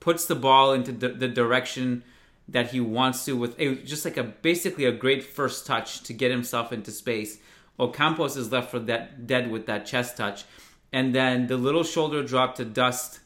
puts 0.00 0.26
the 0.26 0.34
ball 0.34 0.72
into 0.72 0.92
the, 0.92 1.08
the 1.08 1.28
direction 1.28 2.04
that 2.48 2.70
he 2.72 2.80
wants 2.80 3.24
to. 3.24 3.36
With 3.36 3.58
it 3.58 3.86
just 3.86 4.04
like 4.04 4.16
a 4.16 4.22
basically 4.22 4.84
a 4.84 4.92
great 4.92 5.24
first 5.24 5.66
touch 5.66 6.02
to 6.02 6.12
get 6.12 6.30
himself 6.30 6.72
into 6.72 6.90
space. 6.90 7.38
Ocampos 7.78 8.36
is 8.36 8.52
left 8.52 8.70
for 8.70 8.78
that 8.80 9.26
dead 9.26 9.50
with 9.50 9.66
that 9.66 9.86
chest 9.86 10.16
touch, 10.16 10.44
and 10.92 11.14
then 11.14 11.48
the 11.48 11.56
little 11.56 11.82
shoulder 11.82 12.22
drop 12.22 12.54
to 12.56 12.64
dust 12.64 13.20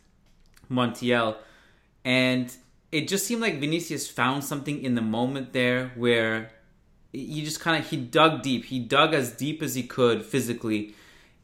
Montiel, 0.70 1.36
and 2.04 2.54
it 2.90 3.08
just 3.08 3.26
seemed 3.26 3.42
like 3.42 3.60
Vinicius 3.60 4.08
found 4.08 4.44
something 4.44 4.82
in 4.82 4.94
the 4.94 5.02
moment 5.02 5.52
there 5.52 5.92
where 5.94 6.50
he 7.12 7.44
just 7.44 7.60
kind 7.60 7.82
of 7.82 7.90
he 7.90 7.96
dug 7.96 8.42
deep. 8.42 8.66
He 8.66 8.78
dug 8.78 9.12
as 9.12 9.32
deep 9.32 9.62
as 9.62 9.74
he 9.74 9.82
could 9.82 10.24
physically, 10.24 10.94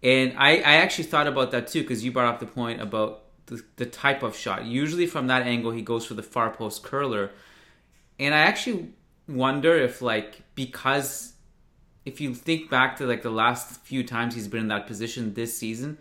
and 0.04 0.34
I 0.36 0.58
I 0.58 0.76
actually 0.76 1.04
thought 1.04 1.26
about 1.26 1.50
that 1.52 1.66
too 1.66 1.80
because 1.80 2.04
you 2.04 2.12
brought 2.12 2.32
up 2.32 2.38
the 2.38 2.46
point 2.46 2.80
about 2.80 3.22
the, 3.46 3.62
the 3.76 3.86
type 3.86 4.22
of 4.22 4.36
shot. 4.36 4.66
Usually 4.66 5.06
from 5.06 5.26
that 5.26 5.46
angle 5.46 5.72
he 5.72 5.82
goes 5.82 6.06
for 6.06 6.14
the 6.14 6.22
far 6.22 6.50
post 6.50 6.84
curler, 6.84 7.30
and 8.20 8.34
I 8.34 8.38
actually 8.38 8.90
wonder 9.26 9.74
if 9.74 10.02
like 10.02 10.42
because 10.54 11.32
if 12.04 12.20
you 12.20 12.34
think 12.34 12.70
back 12.70 12.96
to 12.96 13.06
like 13.06 13.22
the 13.22 13.30
last 13.30 13.80
few 13.80 14.04
times 14.04 14.34
he's 14.34 14.46
been 14.46 14.60
in 14.60 14.68
that 14.68 14.86
position 14.86 15.32
this 15.34 15.56
season, 15.56 15.96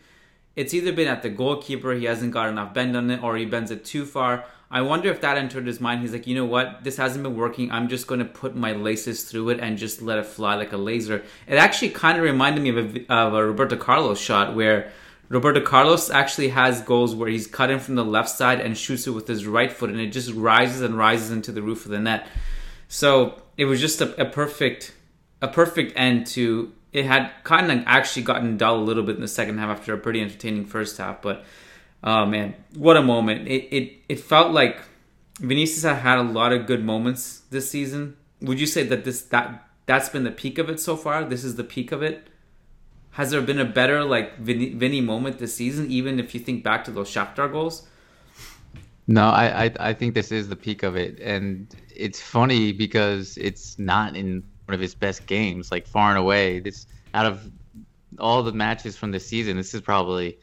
it's 0.55 0.73
either 0.73 0.91
been 0.91 1.07
at 1.07 1.23
the 1.23 1.29
goalkeeper, 1.29 1.93
he 1.93 2.05
hasn't 2.05 2.33
got 2.33 2.49
enough 2.49 2.73
bend 2.73 2.95
on 2.97 3.09
it, 3.09 3.23
or 3.23 3.37
he 3.37 3.45
bends 3.45 3.71
it 3.71 3.85
too 3.85 4.05
far. 4.05 4.45
I 4.73 4.81
wonder 4.81 5.09
if 5.09 5.21
that 5.21 5.37
entered 5.37 5.67
his 5.67 5.79
mind. 5.79 6.01
He's 6.01 6.13
like, 6.13 6.25
you 6.25 6.33
know 6.33 6.45
what? 6.45 6.83
This 6.83 6.97
hasn't 6.97 7.21
been 7.21 7.35
working. 7.35 7.71
I'm 7.71 7.87
just 7.87 8.07
going 8.07 8.17
to 8.17 8.25
put 8.25 8.55
my 8.55 8.73
laces 8.73 9.23
through 9.23 9.49
it 9.49 9.59
and 9.59 9.77
just 9.77 10.01
let 10.01 10.17
it 10.17 10.25
fly 10.25 10.55
like 10.55 10.73
a 10.73 10.77
laser. 10.77 11.23
It 11.47 11.57
actually 11.57 11.91
kind 11.91 12.17
of 12.17 12.23
reminded 12.23 12.63
me 12.63 12.69
of 12.71 12.95
a, 12.95 13.13
of 13.13 13.33
a 13.35 13.45
Roberto 13.45 13.77
Carlos 13.77 14.19
shot 14.19 14.55
where 14.55 14.91
Roberto 15.29 15.61
Carlos 15.61 16.09
actually 16.09 16.49
has 16.49 16.81
goals 16.81 17.13
where 17.13 17.29
he's 17.29 17.45
cut 17.45 17.69
in 17.69 17.77
from 17.77 17.93
the 17.93 18.03
left 18.03 18.29
side 18.29 18.59
and 18.59 18.75
shoots 18.75 19.05
it 19.05 19.11
with 19.11 19.27
his 19.27 19.45
right 19.45 19.71
foot, 19.71 19.91
and 19.91 19.99
it 19.99 20.07
just 20.07 20.33
rises 20.33 20.81
and 20.81 20.97
rises 20.97 21.29
into 21.29 21.51
the 21.51 21.61
roof 21.61 21.85
of 21.85 21.91
the 21.91 21.99
net. 21.99 22.27
So 22.87 23.43
it 23.57 23.65
was 23.65 23.79
just 23.79 24.01
a, 24.01 24.19
a 24.19 24.25
perfect, 24.25 24.91
a 25.39 25.47
perfect 25.47 25.93
end 25.95 26.25
to. 26.27 26.73
It 26.91 27.05
had 27.05 27.31
kind 27.43 27.71
of 27.71 27.83
actually 27.85 28.23
gotten 28.23 28.57
dull 28.57 28.77
a 28.77 28.83
little 28.83 29.03
bit 29.03 29.15
in 29.15 29.21
the 29.21 29.27
second 29.27 29.59
half 29.59 29.69
after 29.69 29.93
a 29.93 29.97
pretty 29.99 30.19
entertaining 30.19 30.65
first 30.65 30.97
half, 30.97 31.21
but 31.21 31.43
oh 32.03 32.25
man, 32.25 32.55
what 32.75 32.97
a 32.97 33.01
moment! 33.01 33.47
It 33.47 33.67
it 33.75 33.93
it 34.09 34.19
felt 34.19 34.51
like 34.51 34.79
Vinicius 35.39 35.83
had 35.83 36.17
a 36.17 36.23
lot 36.23 36.51
of 36.51 36.65
good 36.65 36.83
moments 36.83 37.41
this 37.49 37.69
season. 37.69 38.17
Would 38.41 38.59
you 38.59 38.67
say 38.67 38.83
that 38.83 39.03
this 39.05 39.21
that 39.23 39.67
that's 39.85 40.09
been 40.09 40.23
the 40.23 40.31
peak 40.31 40.57
of 40.57 40.69
it 40.69 40.79
so 40.79 40.95
far? 40.95 41.23
This 41.23 41.43
is 41.43 41.55
the 41.55 41.63
peak 41.63 41.91
of 41.91 42.01
it. 42.03 42.27
Has 43.11 43.31
there 43.31 43.41
been 43.41 43.59
a 43.59 43.65
better 43.65 44.03
like 44.03 44.39
Vinny, 44.39 44.73
Vinny 44.73 44.99
moment 44.99 45.37
this 45.37 45.55
season? 45.55 45.89
Even 45.91 46.19
if 46.19 46.33
you 46.33 46.39
think 46.39 46.63
back 46.63 46.83
to 46.85 46.91
those 46.91 47.09
Shakhtar 47.09 47.51
goals. 47.51 47.87
No, 49.05 49.25
I, 49.25 49.65
I 49.65 49.71
I 49.79 49.93
think 49.93 50.13
this 50.13 50.31
is 50.31 50.49
the 50.49 50.55
peak 50.55 50.83
of 50.83 50.95
it, 50.95 51.19
and 51.19 51.73
it's 51.93 52.21
funny 52.21 52.71
because 52.71 53.37
it's 53.37 53.77
not 53.77 54.15
in 54.15 54.43
one 54.65 54.75
of 54.75 54.79
his 54.79 54.95
best 54.95 55.25
games, 55.25 55.71
like 55.71 55.85
far 55.87 56.09
and 56.09 56.17
away. 56.17 56.59
This 56.59 56.87
out 57.13 57.25
of 57.25 57.51
all 58.19 58.43
the 58.43 58.53
matches 58.53 58.95
from 58.95 59.11
the 59.11 59.19
season, 59.19 59.57
this 59.57 59.73
is 59.73 59.81
probably 59.81 60.37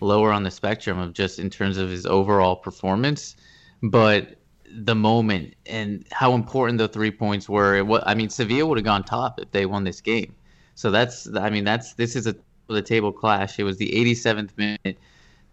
lower 0.00 0.32
on 0.32 0.42
the 0.42 0.50
spectrum 0.50 0.98
of 0.98 1.12
just 1.12 1.38
in 1.38 1.50
terms 1.50 1.78
of 1.78 1.88
his 1.90 2.06
overall 2.06 2.56
performance, 2.56 3.36
but 3.82 4.36
the 4.70 4.94
moment 4.94 5.54
and 5.66 6.04
how 6.10 6.34
important 6.34 6.78
the 6.78 6.88
three 6.88 7.10
points 7.10 7.48
were. 7.48 8.00
I 8.04 8.14
mean, 8.14 8.28
Sevilla 8.28 8.66
would 8.66 8.78
have 8.78 8.84
gone 8.84 9.04
top 9.04 9.40
if 9.40 9.50
they 9.52 9.66
won 9.66 9.84
this 9.84 10.00
game. 10.00 10.34
So 10.74 10.90
that's 10.90 11.28
I 11.34 11.50
mean 11.50 11.64
that's 11.64 11.94
this 11.94 12.16
is 12.16 12.26
a 12.26 12.36
the 12.68 12.82
table 12.82 13.12
clash. 13.12 13.58
It 13.58 13.64
was 13.64 13.76
the 13.76 13.90
87th 13.92 14.50
minute, 14.56 14.98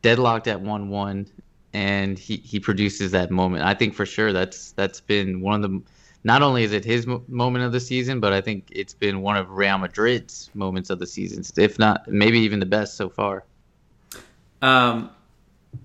deadlocked 0.02 0.48
at 0.48 0.62
1-1, 0.62 1.28
and 1.74 2.18
he 2.18 2.38
he 2.38 2.60
produces 2.60 3.12
that 3.12 3.32
moment. 3.32 3.64
I 3.64 3.74
think 3.74 3.94
for 3.94 4.06
sure 4.06 4.34
that's 4.34 4.72
that's 4.72 5.00
been 5.00 5.42
one 5.42 5.64
of 5.64 5.72
the 5.72 5.82
not 6.26 6.42
only 6.42 6.64
is 6.64 6.72
it 6.72 6.86
his 6.86 7.06
moment 7.28 7.66
of 7.66 7.72
the 7.72 7.80
season, 7.80 8.20
but 8.20 8.32
I 8.32 8.42
think 8.42 8.68
it's 8.72 8.94
been 8.94 9.22
one 9.22 9.36
of 9.36 9.50
Real 9.52 9.78
Madrid's 9.78 10.50
moments 10.54 10.90
of 10.90 11.00
the 11.00 11.08
season, 11.08 11.44
if 11.62 11.78
not 11.78 12.08
maybe 12.08 12.40
even 12.40 12.60
the 12.60 12.66
best 12.66 12.96
so 12.96 13.10
far. 13.10 13.44
Um, 14.64 15.10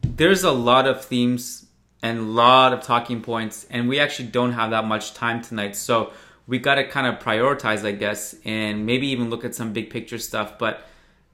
there's 0.03 0.45
a 0.45 0.53
lot 0.53 0.87
of 0.87 1.05
themes 1.05 1.67
and 2.01 2.19
a 2.19 2.23
lot 2.23 2.73
of 2.73 2.81
talking 2.83 3.21
points, 3.21 3.67
and 3.71 3.89
we 3.89 3.99
actually 3.99 4.29
don't 4.29 4.53
have 4.53 4.71
that 4.71 4.85
much 4.85 5.15
time 5.15 5.43
tonight. 5.43 5.75
So 5.75 6.13
we 6.47 6.61
got 6.61 6.77
to 6.77 6.87
kind 6.87 7.07
of 7.09 7.19
prioritize, 7.19 7.85
I 7.85 7.91
guess, 7.91 8.37
and 8.45 8.87
maybe 8.87 9.09
even 9.09 9.31
look 9.31 9.45
at 9.45 9.55
some 9.55 9.73
big 9.73 9.91
picture 9.91 10.19
stuff. 10.19 10.59
But 10.59 10.87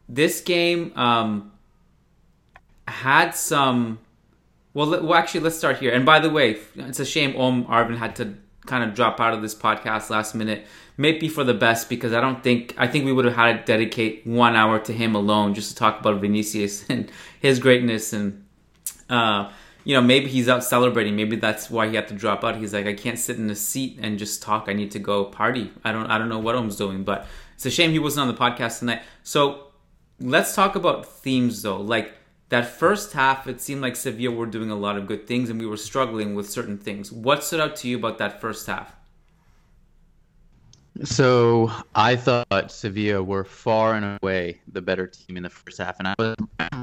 this 0.08 0.40
game 0.40 0.96
um, 0.96 1.52
had 2.88 3.32
some. 3.32 3.98
Well, 4.72 4.90
well, 4.90 5.14
actually, 5.14 5.40
let's 5.40 5.58
start 5.58 5.78
here. 5.78 5.92
And 5.92 6.06
by 6.06 6.20
the 6.20 6.30
way, 6.30 6.56
it's 6.76 6.98
a 6.98 7.04
shame 7.04 7.36
Om 7.36 7.66
Arvind 7.66 7.98
had 7.98 8.16
to 8.16 8.34
kind 8.66 8.84
of 8.84 8.94
drop 8.94 9.20
out 9.20 9.34
of 9.34 9.42
this 9.42 9.54
podcast 9.54 10.10
last 10.10 10.34
minute. 10.34 10.66
Maybe 10.96 11.28
for 11.28 11.42
the 11.42 11.54
best 11.54 11.88
because 11.88 12.12
I 12.12 12.20
don't 12.20 12.42
think 12.42 12.74
I 12.78 12.86
think 12.86 13.04
we 13.04 13.12
would 13.12 13.24
have 13.24 13.34
had 13.34 13.66
to 13.66 13.72
dedicate 13.72 14.26
one 14.26 14.54
hour 14.54 14.78
to 14.78 14.92
him 14.92 15.14
alone 15.14 15.54
just 15.54 15.70
to 15.70 15.76
talk 15.76 16.00
about 16.00 16.20
Vinicius 16.20 16.84
and 16.88 17.10
his 17.40 17.58
greatness 17.58 18.12
and. 18.12 18.44
Uh, 19.08 19.50
you 19.86 19.94
know, 19.94 20.00
maybe 20.00 20.28
he's 20.28 20.48
out 20.48 20.64
celebrating. 20.64 21.14
Maybe 21.14 21.36
that's 21.36 21.70
why 21.70 21.88
he 21.88 21.94
had 21.94 22.08
to 22.08 22.14
drop 22.14 22.42
out. 22.42 22.56
He's 22.56 22.72
like, 22.72 22.86
I 22.86 22.94
can't 22.94 23.18
sit 23.18 23.36
in 23.36 23.50
a 23.50 23.54
seat 23.54 23.98
and 24.00 24.18
just 24.18 24.42
talk. 24.42 24.64
I 24.66 24.72
need 24.72 24.90
to 24.92 24.98
go 24.98 25.26
party. 25.26 25.70
I 25.84 25.92
don't, 25.92 26.06
I 26.06 26.16
don't 26.16 26.30
know 26.30 26.38
what 26.38 26.56
I'm 26.56 26.70
doing, 26.70 27.04
but 27.04 27.26
it's 27.54 27.66
a 27.66 27.70
shame 27.70 27.90
he 27.90 27.98
wasn't 27.98 28.26
on 28.26 28.34
the 28.34 28.40
podcast 28.40 28.78
tonight. 28.78 29.02
So 29.22 29.66
let's 30.20 30.54
talk 30.54 30.74
about 30.74 31.06
themes 31.06 31.60
though. 31.60 31.80
Like 31.80 32.14
that 32.54 32.66
first 32.66 33.12
half, 33.12 33.48
it 33.48 33.60
seemed 33.60 33.82
like 33.82 33.96
Sevilla 33.96 34.32
were 34.32 34.46
doing 34.46 34.70
a 34.70 34.76
lot 34.76 34.96
of 34.96 35.08
good 35.08 35.26
things 35.26 35.50
and 35.50 35.58
we 35.60 35.66
were 35.66 35.76
struggling 35.76 36.36
with 36.36 36.48
certain 36.48 36.78
things. 36.78 37.10
What 37.10 37.42
stood 37.42 37.58
out 37.58 37.74
to 37.76 37.88
you 37.88 37.96
about 37.96 38.18
that 38.18 38.40
first 38.40 38.64
half? 38.68 38.94
So 41.02 41.72
I 41.96 42.14
thought 42.14 42.70
Sevilla 42.70 43.24
were 43.24 43.42
far 43.42 43.94
and 43.94 44.16
away 44.22 44.60
the 44.72 44.80
better 44.80 45.08
team 45.08 45.36
in 45.36 45.42
the 45.42 45.50
first 45.50 45.78
half, 45.78 45.98
and 45.98 46.06
I 46.06 46.14
was 46.16 46.36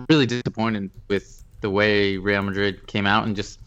really 0.10 0.25
disappointed 0.25 0.92
with 1.08 1.42
the 1.62 1.70
way 1.70 2.18
Real 2.18 2.42
Madrid 2.42 2.86
came 2.88 3.08
out 3.08 3.25
and 3.25 3.34
just 3.34 3.62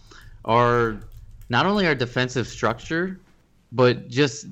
our 0.44 1.00
not 1.48 1.64
only 1.64 1.86
our 1.86 1.94
defensive 1.94 2.46
structure, 2.46 3.18
but 3.72 4.08
just 4.08 4.46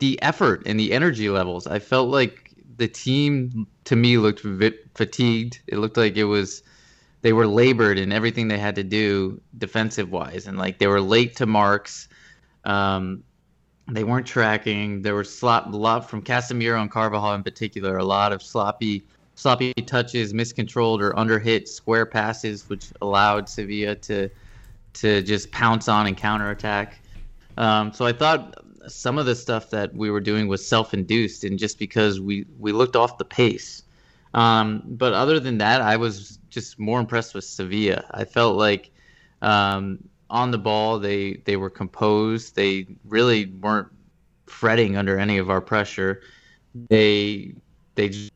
the 0.00 0.20
effort 0.22 0.64
and 0.66 0.80
the 0.80 0.92
energy 0.92 1.28
levels. 1.28 1.68
I 1.68 1.78
felt 1.78 2.08
like 2.08 2.43
the 2.76 2.88
team 2.88 3.66
to 3.84 3.96
me 3.96 4.18
looked 4.18 4.40
fatigued. 4.94 5.60
It 5.66 5.78
looked 5.78 5.96
like 5.96 6.16
it 6.16 6.24
was 6.24 6.62
they 7.22 7.32
were 7.32 7.46
labored 7.46 7.98
in 7.98 8.12
everything 8.12 8.48
they 8.48 8.58
had 8.58 8.74
to 8.74 8.84
do 8.84 9.40
defensive 9.56 10.10
wise, 10.10 10.46
and 10.46 10.58
like 10.58 10.78
they 10.78 10.86
were 10.86 11.00
late 11.00 11.36
to 11.36 11.46
marks. 11.46 12.08
Um, 12.64 13.22
they 13.88 14.04
weren't 14.04 14.26
tracking. 14.26 15.02
There 15.02 15.14
were 15.14 15.24
slop, 15.24 15.72
a 15.72 15.76
lot 15.76 16.08
from 16.08 16.22
Casemiro 16.22 16.80
and 16.80 16.90
Carvajal 16.90 17.34
in 17.34 17.42
particular. 17.42 17.98
A 17.98 18.04
lot 18.04 18.32
of 18.32 18.42
sloppy 18.42 19.04
sloppy 19.34 19.72
touches, 19.74 20.32
miscontrolled 20.32 21.02
or 21.02 21.12
underhit 21.12 21.68
square 21.68 22.06
passes, 22.06 22.68
which 22.68 22.88
allowed 23.02 23.48
Sevilla 23.48 23.94
to 23.96 24.30
to 24.94 25.22
just 25.22 25.50
pounce 25.50 25.88
on 25.88 26.06
and 26.06 26.16
counterattack. 26.16 27.00
Um, 27.56 27.92
so 27.92 28.04
I 28.04 28.12
thought 28.12 28.64
some 28.88 29.18
of 29.18 29.26
the 29.26 29.34
stuff 29.34 29.70
that 29.70 29.94
we 29.94 30.10
were 30.10 30.20
doing 30.20 30.48
was 30.48 30.66
self-induced, 30.66 31.44
and 31.44 31.58
just 31.58 31.78
because 31.78 32.20
we 32.20 32.46
we 32.58 32.72
looked 32.72 32.96
off 32.96 33.18
the 33.18 33.24
pace. 33.24 33.82
Um, 34.34 34.82
but 34.84 35.12
other 35.12 35.38
than 35.38 35.58
that, 35.58 35.80
I 35.80 35.96
was 35.96 36.38
just 36.50 36.78
more 36.78 37.00
impressed 37.00 37.34
with 37.34 37.44
Sevilla. 37.44 38.04
I 38.10 38.24
felt 38.24 38.56
like 38.56 38.90
um, 39.42 39.98
on 40.30 40.50
the 40.50 40.58
ball 40.58 40.98
they 40.98 41.34
they 41.44 41.56
were 41.56 41.70
composed. 41.70 42.56
They 42.56 42.86
really 43.04 43.46
weren't 43.46 43.88
fretting 44.46 44.96
under 44.96 45.18
any 45.18 45.38
of 45.38 45.50
our 45.50 45.60
pressure. 45.60 46.22
They 46.88 47.54
they 47.94 48.08
just 48.08 48.32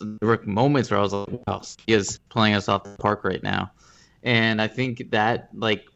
there 0.00 0.28
were 0.28 0.40
moments 0.44 0.90
where 0.90 0.98
I 0.98 1.02
was 1.02 1.12
like, 1.12 1.46
wow, 1.46 1.62
is 1.86 2.18
playing 2.28 2.54
us 2.54 2.68
off 2.68 2.84
the 2.84 2.96
park 2.96 3.24
right 3.24 3.42
now. 3.42 3.70
And 4.22 4.60
I 4.60 4.68
think 4.68 5.10
that, 5.10 5.48
like, 5.54 5.86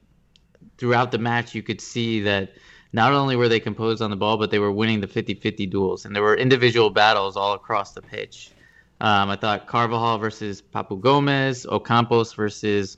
throughout 0.78 1.10
the 1.10 1.18
match, 1.18 1.54
you 1.54 1.62
could 1.62 1.80
see 1.80 2.20
that 2.22 2.54
not 2.94 3.12
only 3.12 3.34
were 3.34 3.48
they 3.48 3.58
composed 3.58 4.00
on 4.00 4.10
the 4.10 4.16
ball, 4.16 4.38
but 4.38 4.52
they 4.52 4.60
were 4.60 4.70
winning 4.70 5.00
the 5.00 5.08
50 5.08 5.34
50 5.34 5.66
duels. 5.66 6.04
And 6.04 6.14
there 6.14 6.22
were 6.22 6.36
individual 6.36 6.90
battles 6.90 7.36
all 7.36 7.52
across 7.52 7.90
the 7.90 8.00
pitch. 8.00 8.52
Um, 9.00 9.30
I 9.30 9.36
thought 9.36 9.66
Carvajal 9.66 10.18
versus 10.18 10.62
Papu 10.62 11.00
Gomez, 11.00 11.66
Ocampos 11.66 12.36
versus 12.36 12.96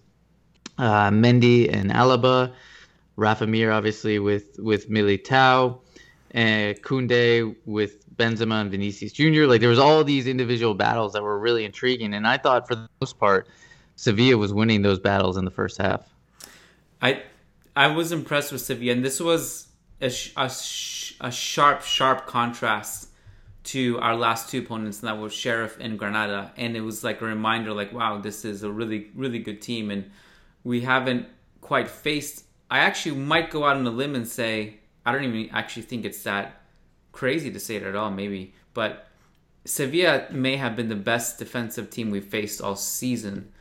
uh, 0.77 1.09
Mendy 1.09 1.73
and 1.73 1.91
Alaba, 1.91 2.53
Rafa 3.17 3.47
Mir 3.47 3.73
obviously 3.73 4.19
with 4.19 4.59
with 4.59 4.91
Militao, 4.91 5.79
and 6.33 6.81
Koundé 6.83 7.57
with 7.65 8.15
Benzema 8.17 8.61
and 8.61 8.71
Vinicius 8.71 9.13
Jr. 9.13 9.47
Like 9.47 9.63
there 9.63 9.71
was 9.71 9.79
all 9.79 10.05
these 10.05 10.27
individual 10.27 10.75
battles 10.75 11.15
that 11.15 11.23
were 11.23 11.39
really 11.39 11.65
intriguing, 11.65 12.13
and 12.13 12.27
I 12.27 12.37
thought 12.37 12.69
for 12.69 12.75
the 12.75 12.87
most 13.01 13.19
part, 13.19 13.49
Sevilla 13.97 14.37
was 14.37 14.53
winning 14.53 14.83
those 14.83 14.99
battles 14.99 15.39
in 15.39 15.47
the 15.47 15.51
first 15.51 15.79
half. 15.79 16.07
I 17.01 17.23
I 17.75 17.87
was 17.87 18.13
impressed 18.13 18.53
with 18.53 18.61
Sevilla, 18.61 18.93
and 18.93 19.03
this 19.03 19.21
was 19.21 19.66
a, 20.01 20.13
a, 20.37 20.51
a 21.21 21.31
sharp, 21.31 21.83
sharp 21.83 22.27
contrast 22.27 23.09
to 23.65 23.99
our 23.99 24.15
last 24.15 24.49
two 24.49 24.61
opponents, 24.61 25.01
and 25.01 25.09
that 25.09 25.19
was 25.19 25.33
Sheriff 25.33 25.77
and 25.81 25.99
Granada. 25.99 26.53
And 26.57 26.77
it 26.77 26.83
was 26.83 27.03
like 27.03 27.21
a 27.21 27.25
reminder, 27.25 27.73
like, 27.73 27.93
wow, 27.93 28.19
this 28.19 28.45
is 28.45 28.63
a 28.63 28.71
really, 28.71 29.11
really 29.15 29.41
good 29.41 29.61
team, 29.61 29.91
and 29.91 30.11
we 30.63 30.83
haven't 30.83 31.27
quite 31.61 31.89
faced. 31.89 32.45
I 32.71 32.79
actually 32.79 33.17
might 33.17 33.51
go 33.51 33.65
out 33.65 33.77
on 33.77 33.87
a 33.87 33.91
limb 33.91 34.15
and 34.15 34.27
say 34.27 34.79
I 35.05 35.13
don't 35.13 35.25
even 35.25 35.51
actually 35.55 35.83
think 35.83 36.05
it's 36.05 36.25
that 36.25 36.61
crazy 37.13 37.51
to 37.53 37.61
say 37.61 37.77
it 37.77 37.83
at 37.85 37.95
all, 37.95 38.11
maybe. 38.11 38.55
But 38.75 39.07
Sevilla 39.65 40.27
may 40.31 40.57
have 40.57 40.77
been 40.77 40.89
the 40.89 40.97
best 40.97 41.39
defensive 41.39 41.91
team 41.91 42.11
we've 42.11 42.25
faced 42.25 42.61
all 42.61 42.77
season. 42.77 43.53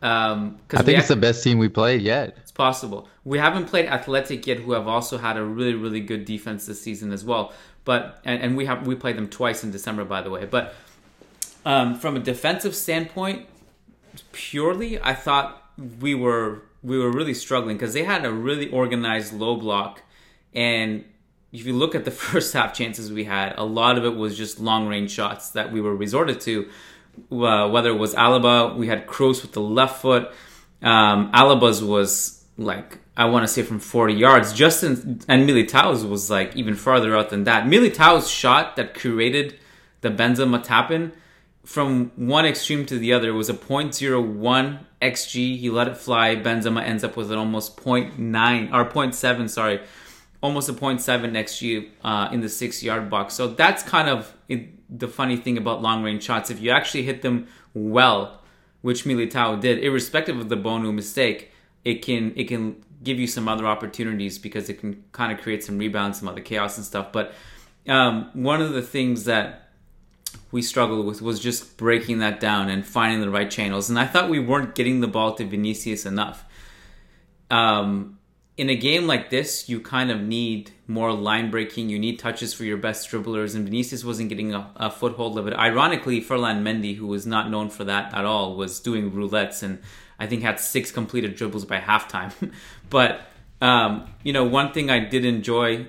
Um, 0.00 0.58
I 0.72 0.82
think 0.82 0.98
it's 0.98 1.08
the 1.08 1.16
best 1.16 1.42
team 1.42 1.58
we 1.58 1.68
played 1.68 2.02
yet. 2.02 2.36
Possible. 2.58 3.08
We 3.22 3.38
haven't 3.38 3.66
played 3.66 3.86
Athletic 3.86 4.44
yet, 4.44 4.58
who 4.58 4.72
have 4.72 4.88
also 4.88 5.16
had 5.16 5.36
a 5.36 5.44
really, 5.44 5.74
really 5.74 6.00
good 6.00 6.24
defense 6.24 6.66
this 6.66 6.82
season 6.82 7.12
as 7.12 7.24
well. 7.24 7.52
But 7.84 8.20
and, 8.24 8.42
and 8.42 8.56
we 8.56 8.66
have 8.66 8.84
we 8.84 8.96
played 8.96 9.16
them 9.16 9.28
twice 9.28 9.62
in 9.62 9.70
December, 9.70 10.04
by 10.04 10.22
the 10.22 10.30
way. 10.30 10.44
But 10.44 10.74
um, 11.64 11.94
from 11.94 12.16
a 12.16 12.18
defensive 12.18 12.74
standpoint, 12.74 13.46
purely, 14.32 15.00
I 15.00 15.14
thought 15.14 15.70
we 16.00 16.16
were 16.16 16.62
we 16.82 16.98
were 16.98 17.12
really 17.12 17.32
struggling 17.32 17.76
because 17.76 17.94
they 17.94 18.02
had 18.02 18.24
a 18.24 18.32
really 18.32 18.68
organized 18.70 19.32
low 19.32 19.54
block, 19.54 20.02
and 20.52 21.04
if 21.52 21.64
you 21.64 21.74
look 21.74 21.94
at 21.94 22.04
the 22.04 22.10
first 22.26 22.52
half 22.54 22.74
chances 22.74 23.12
we 23.12 23.22
had, 23.22 23.54
a 23.56 23.64
lot 23.64 23.96
of 23.96 24.04
it 24.04 24.16
was 24.16 24.36
just 24.36 24.58
long 24.58 24.88
range 24.88 25.12
shots 25.12 25.50
that 25.50 25.70
we 25.70 25.80
were 25.80 25.94
resorted 25.94 26.40
to. 26.40 26.68
uh, 27.30 27.68
whether 27.68 27.90
it 27.90 27.98
was 27.98 28.16
Alaba, 28.16 28.76
we 28.76 28.88
had 28.88 29.06
Kroos 29.06 29.42
with 29.42 29.52
the 29.52 29.60
left 29.60 30.02
foot. 30.02 30.32
Um, 30.82 31.30
Alaba's 31.32 31.82
was 31.82 32.37
like 32.58 32.98
I 33.16 33.24
want 33.26 33.44
to 33.44 33.48
say 33.48 33.62
from 33.62 33.78
40 33.78 34.12
yards. 34.12 34.52
Justin 34.52 35.20
and 35.28 35.46
Militao's 35.46 36.04
was 36.04 36.28
like 36.28 36.54
even 36.56 36.74
farther 36.74 37.16
out 37.16 37.30
than 37.30 37.44
that. 37.44 37.66
Militao's 37.66 38.28
shot 38.28 38.76
that 38.76 38.94
created 38.94 39.58
the 40.02 40.10
Benzema 40.10 40.62
tap 40.62 40.90
in 40.90 41.12
from 41.68 42.10
one 42.16 42.46
extreme 42.46 42.86
to 42.86 42.98
the 42.98 43.12
other 43.12 43.34
was 43.34 43.50
a 43.50 43.54
0.01 43.54 44.78
xg. 45.02 45.58
He 45.58 45.68
let 45.68 45.86
it 45.86 45.98
fly. 45.98 46.34
Benzema 46.34 46.82
ends 46.82 47.04
up 47.04 47.14
with 47.14 47.30
an 47.30 47.38
almost 47.38 47.76
0.9 47.76 48.72
or 48.72 48.88
0.7, 48.90 49.50
sorry, 49.50 49.80
almost 50.40 50.70
a 50.70 50.72
0.7 50.72 51.32
xg 51.32 51.90
uh, 52.02 52.30
in 52.32 52.40
the 52.40 52.48
six 52.48 52.82
yard 52.82 53.10
box. 53.10 53.34
So 53.34 53.48
that's 53.48 53.82
kind 53.82 54.08
of 54.08 54.34
it, 54.48 54.70
the 54.98 55.08
funny 55.08 55.36
thing 55.36 55.58
about 55.58 55.82
long 55.82 56.02
range 56.02 56.22
shots. 56.22 56.50
If 56.50 56.58
you 56.58 56.70
actually 56.70 57.02
hit 57.02 57.20
them 57.20 57.48
well, 57.74 58.40
which 58.80 59.04
Militao 59.04 59.60
did, 59.60 59.84
irrespective 59.84 60.38
of 60.38 60.48
the 60.48 60.56
Bounou 60.56 60.94
mistake, 60.94 61.52
it 61.84 62.02
can 62.02 62.32
it 62.36 62.44
can 62.48 62.84
give 63.02 63.18
you 63.18 63.26
some 63.26 63.48
other 63.48 63.66
opportunities 63.66 64.38
because 64.38 64.68
it 64.68 64.80
can 64.80 65.04
kind 65.12 65.32
of 65.32 65.40
create 65.40 65.62
some 65.64 65.78
rebounds, 65.78 66.18
some 66.18 66.28
other 66.28 66.40
chaos 66.40 66.76
and 66.76 66.84
stuff. 66.84 67.12
But 67.12 67.32
um, 67.86 68.30
one 68.32 68.60
of 68.60 68.72
the 68.72 68.82
things 68.82 69.24
that 69.24 69.70
we 70.50 70.62
struggled 70.62 71.06
with 71.06 71.22
was 71.22 71.40
just 71.40 71.76
breaking 71.76 72.18
that 72.18 72.40
down 72.40 72.68
and 72.68 72.86
finding 72.86 73.20
the 73.20 73.30
right 73.30 73.50
channels. 73.50 73.88
And 73.88 73.98
I 73.98 74.06
thought 74.06 74.28
we 74.28 74.40
weren't 74.40 74.74
getting 74.74 75.00
the 75.00 75.06
ball 75.06 75.34
to 75.34 75.44
Vinicius 75.44 76.04
enough. 76.04 76.44
Um, 77.50 78.18
in 78.56 78.68
a 78.68 78.74
game 78.74 79.06
like 79.06 79.30
this, 79.30 79.68
you 79.68 79.80
kind 79.80 80.10
of 80.10 80.20
need 80.20 80.72
more 80.88 81.12
line 81.12 81.50
breaking. 81.50 81.88
You 81.88 81.98
need 81.98 82.18
touches 82.18 82.52
for 82.52 82.64
your 82.64 82.76
best 82.76 83.08
dribblers, 83.08 83.54
and 83.54 83.64
Vinicius 83.64 84.04
wasn't 84.04 84.30
getting 84.30 84.52
a, 84.52 84.70
a 84.74 84.90
foothold 84.90 85.38
of 85.38 85.46
it. 85.46 85.54
Ironically, 85.54 86.20
Ferland 86.20 86.66
Mendy, 86.66 86.96
who 86.96 87.06
was 87.06 87.24
not 87.24 87.50
known 87.50 87.70
for 87.70 87.84
that 87.84 88.12
at 88.12 88.24
all, 88.24 88.56
was 88.56 88.80
doing 88.80 89.12
roulettes 89.12 89.62
and 89.62 89.78
I 90.18 90.26
think 90.26 90.42
had 90.42 90.58
six 90.60 90.90
completed 90.90 91.36
dribbles 91.36 91.64
by 91.64 91.78
halftime. 91.78 92.52
but 92.90 93.22
um, 93.60 94.08
you 94.22 94.32
know, 94.32 94.44
one 94.44 94.72
thing 94.72 94.90
I 94.90 95.00
did 95.00 95.24
enjoy, 95.24 95.86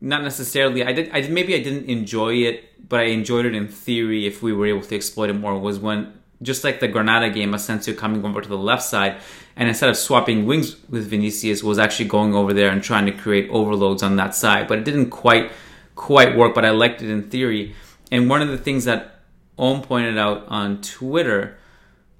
not 0.00 0.22
necessarily, 0.22 0.84
I 0.84 0.92
did, 0.92 1.10
I 1.12 1.26
maybe 1.28 1.54
I 1.54 1.62
didn't 1.62 1.86
enjoy 1.86 2.34
it, 2.34 2.88
but 2.88 3.00
I 3.00 3.04
enjoyed 3.04 3.46
it 3.46 3.54
in 3.54 3.68
theory 3.68 4.26
if 4.26 4.42
we 4.42 4.52
were 4.52 4.66
able 4.66 4.82
to 4.82 4.94
exploit 4.94 5.30
it 5.30 5.34
more. 5.34 5.58
Was 5.58 5.78
when 5.78 6.12
just 6.42 6.64
like 6.64 6.80
the 6.80 6.88
Granada 6.88 7.30
game, 7.30 7.54
Asensio 7.54 7.94
coming 7.94 8.24
over 8.24 8.40
to 8.40 8.48
the 8.48 8.58
left 8.58 8.82
side, 8.82 9.20
and 9.56 9.68
instead 9.68 9.88
of 9.88 9.96
swapping 9.96 10.46
wings 10.46 10.76
with 10.88 11.08
Vinicius, 11.08 11.62
was 11.62 11.78
actually 11.78 12.08
going 12.08 12.34
over 12.34 12.52
there 12.52 12.70
and 12.70 12.82
trying 12.82 13.06
to 13.06 13.12
create 13.12 13.48
overloads 13.50 14.02
on 14.02 14.16
that 14.16 14.34
side. 14.34 14.66
But 14.66 14.78
it 14.78 14.84
didn't 14.84 15.10
quite 15.10 15.52
quite 15.94 16.36
work. 16.36 16.54
But 16.54 16.64
I 16.64 16.70
liked 16.70 17.02
it 17.02 17.10
in 17.10 17.30
theory. 17.30 17.74
And 18.10 18.28
one 18.28 18.42
of 18.42 18.48
the 18.48 18.58
things 18.58 18.84
that 18.84 19.20
Om 19.58 19.82
pointed 19.82 20.18
out 20.18 20.46
on 20.48 20.80
Twitter 20.82 21.56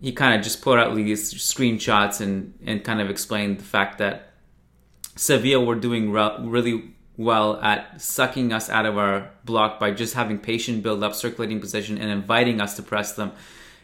he 0.03 0.13
kind 0.13 0.35
of 0.35 0.43
just 0.43 0.61
put 0.61 0.79
out 0.79 0.95
these 0.95 1.33
screenshots 1.33 2.21
and 2.21 2.53
and 2.67 2.85
kind 2.85 3.01
of 3.01 3.09
explained 3.09 3.61
the 3.61 3.65
fact 3.65 3.99
that 3.99 4.33
Sevilla 5.17 5.65
were 5.65 5.77
doing 5.77 6.11
re- 6.11 6.37
really 6.41 6.95
well 7.17 7.61
at 7.61 8.01
sucking 8.01 8.53
us 8.53 8.69
out 8.69 8.85
of 8.85 8.99
our 8.99 9.31
block 9.45 9.79
by 9.79 9.93
just 9.93 10.15
having 10.15 10.39
patient 10.39 10.83
build 10.83 11.05
up, 11.05 11.15
circulating 11.15 11.61
possession, 11.61 11.99
and 11.99 12.11
inviting 12.11 12.61
us 12.61 12.75
to 12.77 12.83
press 12.83 13.13
them. 13.13 13.33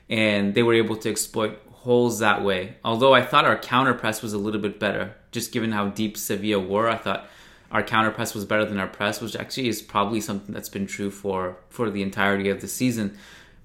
And 0.09 0.55
they 0.55 0.63
were 0.63 0.75
able 0.75 0.97
to 0.97 1.11
exploit 1.11 1.61
holes 1.71 2.19
that 2.19 2.43
way. 2.43 2.77
Although 2.85 3.15
I 3.15 3.23
thought 3.23 3.45
our 3.45 3.59
counter 3.59 3.95
press 3.95 4.23
was 4.23 4.33
a 4.33 4.39
little 4.39 4.61
bit 4.61 4.81
better, 4.81 5.15
just 5.31 5.53
given 5.53 5.71
how 5.73 5.89
deep 5.89 6.17
Sevilla 6.17 6.59
were, 6.59 6.89
I 6.89 6.97
thought 6.97 7.29
our 7.71 7.83
counter 7.83 8.11
press 8.11 8.35
was 8.35 8.47
better 8.47 8.65
than 8.65 8.79
our 8.79 8.89
press, 8.89 9.21
which 9.21 9.37
actually 9.37 9.69
is 9.69 9.83
probably 9.83 10.21
something 10.21 10.55
that's 10.55 10.71
been 10.71 10.87
true 10.87 11.11
for 11.11 11.59
for 11.69 11.91
the 11.91 12.03
entirety 12.03 12.49
of 12.49 12.61
the 12.61 12.69
season. 12.69 13.17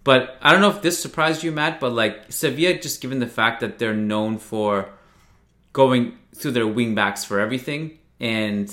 But 0.03 0.37
I 0.41 0.51
don't 0.51 0.61
know 0.61 0.69
if 0.69 0.81
this 0.81 1.01
surprised 1.01 1.43
you, 1.43 1.51
Matt, 1.51 1.79
but 1.79 1.93
like 1.93 2.31
Sevilla, 2.31 2.77
just 2.77 3.01
given 3.01 3.19
the 3.19 3.27
fact 3.27 3.61
that 3.61 3.79
they're 3.79 3.93
known 3.93 4.37
for 4.37 4.89
going 5.71 6.17
through 6.35 6.51
their 6.51 6.67
wing 6.67 6.93
backs 6.93 7.23
for 7.23 7.39
everything, 7.39 7.97
and 8.19 8.69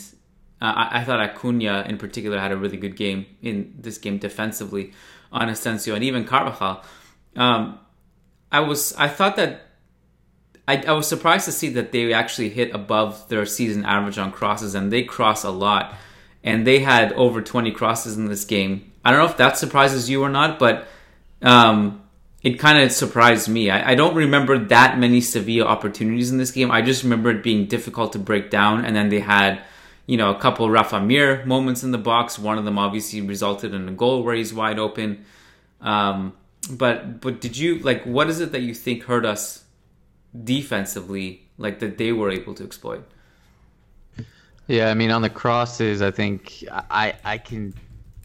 uh, 0.61 0.73
I, 0.77 1.01
I, 1.01 1.05
thought 1.05 1.21
Acuna 1.21 1.85
in 1.89 1.99
particular 1.99 2.39
had 2.39 2.53
a 2.53 2.57
really 2.57 2.77
good 2.77 2.97
game 2.97 3.27
in 3.43 3.75
this 3.79 3.97
game 3.99 4.19
defensively 4.19 4.93
on 5.33 5.49
Asensio 5.49 5.95
and 5.95 6.05
even 6.05 6.25
Carvajal. 6.25 6.85
Um, 7.37 7.79
I 8.53 8.61
was 8.61 8.93
I 8.97 9.09
thought 9.09 9.37
that 9.37 9.69
I, 10.67 10.83
I 10.87 10.93
was 10.93 11.09
surprised 11.09 11.47
to 11.47 11.53
see 11.53 11.69
that 11.71 11.93
they 11.93 12.13
actually 12.13 12.51
hit 12.51 12.75
above 12.75 13.29
their 13.29 13.47
season 13.47 13.85
average 13.85 14.19
on 14.19 14.33
crosses, 14.33 14.75
and 14.75 14.93
they 14.93 15.03
cross 15.03 15.45
a 15.45 15.51
lot, 15.51 15.95
and 16.45 16.67
they 16.67 16.81
had 16.81 17.13
over 17.15 17.41
20 17.41 17.71
crosses 17.73 18.17
in 18.17 18.27
this 18.27 18.45
game. 18.45 18.93
I 19.05 19.11
don't 19.11 19.21
know 19.21 19.31
if 19.31 19.37
that 19.39 19.59
surprises 19.59 20.11
you 20.11 20.23
or 20.23 20.29
not, 20.29 20.59
but 20.59 20.87
um, 21.43 22.03
it 22.43 22.59
kind 22.59 22.79
of 22.79 22.93
surprised 22.93 23.49
me. 23.49 23.71
I, 23.71 23.93
I, 23.93 23.95
don't 23.95 24.15
remember 24.15 24.59
that 24.59 24.99
many 24.99 25.21
Sevilla 25.21 25.67
opportunities 25.67 26.31
in 26.31 26.39
this 26.39 26.51
game. 26.51 26.71
I 26.71 26.83
just 26.83 27.03
remember 27.03 27.31
it 27.31 27.43
being 27.43 27.67
difficult 27.67 28.13
to 28.15 28.19
break 28.19 28.51
down, 28.51 28.85
and 28.85 28.97
then 28.97 29.09
they 29.09 29.21
had, 29.21 29.63
you 30.07 30.17
know, 30.17 30.31
a 30.31 30.39
couple 30.39 30.69
Rafa 30.71 31.01
Mir 31.01 31.45
moments 31.45 31.83
in 31.83 31.91
the 31.91 31.99
box. 31.99 32.39
One 32.39 32.59
of 32.59 32.65
them 32.65 32.79
obviously 32.79 33.21
resulted 33.21 33.75
in 33.75 33.89
a 33.89 33.93
goal 33.93 34.23
where 34.23 34.35
he's 34.35 34.55
wide 34.55 34.79
open. 34.79 35.25
Um, 35.81 36.35
but 36.71 37.21
but 37.21 37.41
did 37.41 37.57
you 37.57 37.79
like 37.79 38.05
what 38.05 38.29
is 38.29 38.41
it 38.41 38.53
that 38.53 38.61
you 38.61 38.75
think 38.75 39.05
hurt 39.05 39.25
us 39.25 39.65
defensively, 40.45 41.49
like 41.59 41.79
that 41.81 41.99
they 41.99 42.13
were 42.13 42.31
able 42.31 42.55
to 42.55 42.65
exploit? 42.65 43.07
Yeah, 44.67 44.91
I 44.91 44.95
mean 44.95 45.11
on 45.11 45.23
the 45.23 45.31
crosses, 45.31 46.03
I 46.03 46.11
think 46.11 46.65
I 46.71 47.15
I 47.25 47.39
can 47.39 47.75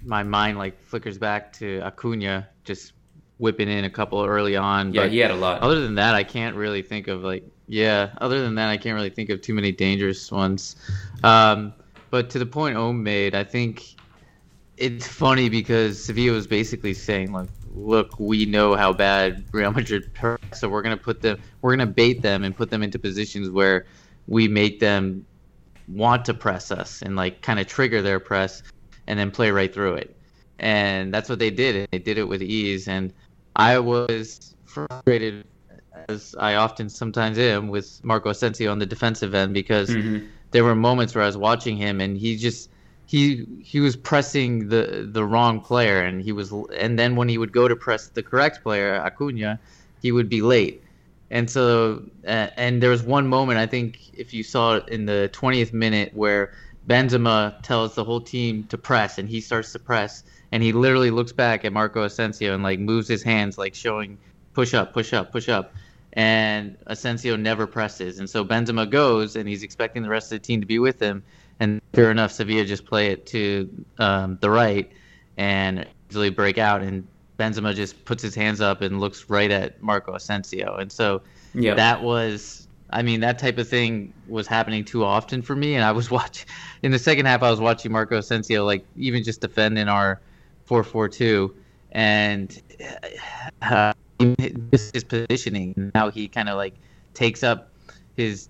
my 0.03 0.23
mind 0.23 0.57
like 0.57 0.81
flickers 0.83 1.17
back 1.17 1.53
to 1.53 1.79
Acuna 1.79 2.47
just 2.63 2.93
whipping 3.37 3.69
in 3.69 3.83
a 3.83 3.89
couple 3.89 4.23
early 4.23 4.55
on. 4.55 4.93
Yeah, 4.93 5.07
he 5.07 5.19
had 5.19 5.31
a 5.31 5.35
lot. 5.35 5.61
Other 5.61 5.81
than 5.81 5.95
that, 5.95 6.15
I 6.15 6.23
can't 6.23 6.55
really 6.55 6.81
think 6.81 7.07
of 7.07 7.23
like 7.23 7.43
yeah. 7.67 8.11
Other 8.19 8.41
than 8.41 8.55
that, 8.55 8.69
I 8.69 8.77
can't 8.77 8.95
really 8.95 9.09
think 9.09 9.29
of 9.29 9.41
too 9.41 9.53
many 9.53 9.71
dangerous 9.71 10.31
ones. 10.31 10.75
Um, 11.23 11.73
but 12.09 12.29
to 12.31 12.39
the 12.39 12.45
point 12.45 12.77
Om 12.77 13.03
made, 13.03 13.35
I 13.35 13.43
think 13.43 13.95
it's 14.77 15.07
funny 15.07 15.49
because 15.49 16.03
Sevilla 16.03 16.33
was 16.33 16.47
basically 16.47 16.93
saying 16.93 17.31
like, 17.31 17.49
look, 17.73 18.19
we 18.19 18.45
know 18.45 18.75
how 18.75 18.93
bad 18.93 19.43
Real 19.51 19.71
Madrid 19.71 20.09
so 20.53 20.69
we're 20.69 20.81
gonna 20.81 20.97
put 20.97 21.21
them, 21.21 21.39
we're 21.61 21.75
gonna 21.75 21.85
bait 21.85 22.21
them 22.21 22.43
and 22.43 22.55
put 22.55 22.69
them 22.69 22.83
into 22.83 22.99
positions 22.99 23.49
where 23.49 23.85
we 24.27 24.47
make 24.47 24.79
them 24.79 25.25
want 25.87 26.25
to 26.25 26.33
press 26.33 26.71
us 26.71 27.01
and 27.01 27.15
like 27.15 27.41
kind 27.41 27.59
of 27.59 27.67
trigger 27.67 28.01
their 28.01 28.19
press 28.19 28.63
and 29.07 29.19
then 29.19 29.31
play 29.31 29.51
right 29.51 29.73
through 29.73 29.95
it. 29.95 30.15
And 30.57 31.13
that's 31.13 31.29
what 31.29 31.39
they 31.39 31.51
did. 31.51 31.87
They 31.91 31.99
did 31.99 32.17
it 32.17 32.27
with 32.27 32.41
ease. 32.41 32.87
And 32.87 33.13
I 33.55 33.79
was 33.79 34.55
frustrated, 34.65 35.45
as 36.09 36.35
I 36.37 36.55
often 36.55 36.89
sometimes 36.89 37.37
am, 37.37 37.69
with 37.69 38.03
Marco 38.03 38.29
Asensio 38.29 38.71
on 38.71 38.79
the 38.79 38.85
defensive 38.85 39.33
end 39.33 39.53
because 39.53 39.89
mm-hmm. 39.89 40.25
there 40.51 40.63
were 40.63 40.75
moments 40.75 41.15
where 41.15 41.23
I 41.23 41.27
was 41.27 41.37
watching 41.37 41.77
him 41.77 42.01
and 42.01 42.17
he 42.17 42.35
just 42.35 42.69
he 43.05 43.45
he 43.63 43.79
was 43.79 43.95
pressing 43.95 44.69
the 44.69 45.07
the 45.09 45.23
wrong 45.23 45.61
player 45.61 46.01
and 46.01 46.21
he 46.21 46.31
was 46.31 46.51
and 46.77 46.97
then 46.97 47.15
when 47.15 47.29
he 47.29 47.37
would 47.37 47.51
go 47.51 47.67
to 47.67 47.75
press 47.75 48.07
the 48.07 48.23
correct 48.23 48.63
player 48.63 48.95
Acuna, 48.95 49.59
he 50.01 50.11
would 50.11 50.29
be 50.29 50.41
late. 50.41 50.81
And 51.31 51.49
so 51.49 52.03
uh, 52.27 52.47
and 52.57 52.83
there 52.83 52.89
was 52.89 53.03
one 53.03 53.27
moment 53.27 53.59
I 53.59 53.67
think 53.67 53.99
if 54.17 54.33
you 54.33 54.43
saw 54.43 54.75
it 54.75 54.89
in 54.89 55.05
the 55.05 55.29
20th 55.33 55.71
minute 55.71 56.13
where 56.13 56.53
Benzema 56.87 57.61
tells 57.63 57.95
the 57.95 58.03
whole 58.03 58.21
team 58.21 58.65
to 58.65 58.77
press 58.77 59.17
and 59.17 59.29
he 59.29 59.41
starts 59.41 59.71
to 59.73 59.79
press 59.79 60.23
and 60.51 60.63
he 60.63 60.71
literally 60.71 61.11
looks 61.11 61.31
back 61.31 61.65
at 61.65 61.73
Marco 61.73 62.03
Asensio 62.03 62.53
and 62.53 62.63
like 62.63 62.79
moves 62.79 63.07
his 63.07 63.23
hands 63.23 63.57
like 63.57 63.75
showing 63.75 64.17
push 64.55 64.73
up, 64.73 64.93
push 64.93 65.13
up, 65.13 65.31
push 65.31 65.49
up. 65.49 65.73
And 66.13 66.77
Asensio 66.87 67.35
never 67.35 67.67
presses. 67.67 68.19
And 68.19 68.29
so 68.29 68.43
Benzema 68.43 68.89
goes 68.89 69.35
and 69.35 69.47
he's 69.47 69.63
expecting 69.63 70.01
the 70.01 70.09
rest 70.09 70.31
of 70.31 70.41
the 70.41 70.45
team 70.47 70.61
to 70.61 70.65
be 70.65 70.79
with 70.79 70.99
him. 70.99 71.21
And 71.59 71.81
sure 71.93 72.09
enough, 72.09 72.31
Sevilla 72.31 72.63
just 72.63 72.85
play 72.85 73.11
it 73.11 73.25
to 73.27 73.69
um, 73.99 74.37
the 74.41 74.49
right 74.49 74.89
and 75.37 75.85
easily 76.09 76.29
break 76.29 76.57
out. 76.57 76.81
And 76.81 77.05
Benzema 77.37 77.75
just 77.75 78.05
puts 78.05 78.23
his 78.23 78.33
hands 78.33 78.61
up 78.61 78.81
and 78.81 79.01
looks 79.01 79.29
right 79.29 79.51
at 79.51 79.81
Marco 79.83 80.13
Asensio. 80.13 80.77
And 80.77 80.89
so 80.89 81.21
yep. 81.53 81.75
that 81.75 82.01
was, 82.01 82.67
I 82.91 83.01
mean, 83.01 83.19
that 83.19 83.37
type 83.37 83.57
of 83.57 83.67
thing 83.67 84.13
was 84.27 84.47
happening 84.47 84.85
too 84.85 85.03
often 85.03 85.41
for 85.41 85.55
me. 85.55 85.75
And 85.75 85.83
I 85.83 85.91
was 85.91 86.09
watching, 86.11 86.47
in 86.81 86.91
the 86.91 86.99
second 86.99 87.25
half, 87.25 87.43
I 87.43 87.51
was 87.51 87.59
watching 87.59 87.91
Marco 87.91 88.17
Asensio, 88.17 88.63
like, 88.63 88.85
even 88.95 89.21
just 89.21 89.41
defending 89.41 89.89
our 89.89 90.21
four 90.65 90.83
four 90.83 91.07
two, 91.07 91.55
and 91.91 92.61
uh, 93.61 93.93
his 94.71 95.03
positioning. 95.07 95.91
Now 95.93 96.09
he 96.09 96.27
kind 96.27 96.49
of 96.49 96.57
like 96.57 96.75
takes 97.13 97.43
up 97.43 97.71
his 98.15 98.49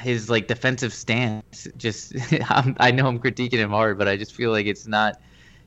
his 0.00 0.28
like 0.28 0.48
defensive 0.48 0.92
stance. 0.92 1.68
Just 1.76 2.14
i 2.78 2.90
know 2.90 3.06
I'm 3.06 3.18
critiquing 3.18 3.52
him 3.52 3.70
hard, 3.70 3.98
but 3.98 4.08
I 4.08 4.16
just 4.16 4.34
feel 4.34 4.50
like 4.50 4.66
it's 4.66 4.86
not. 4.86 5.20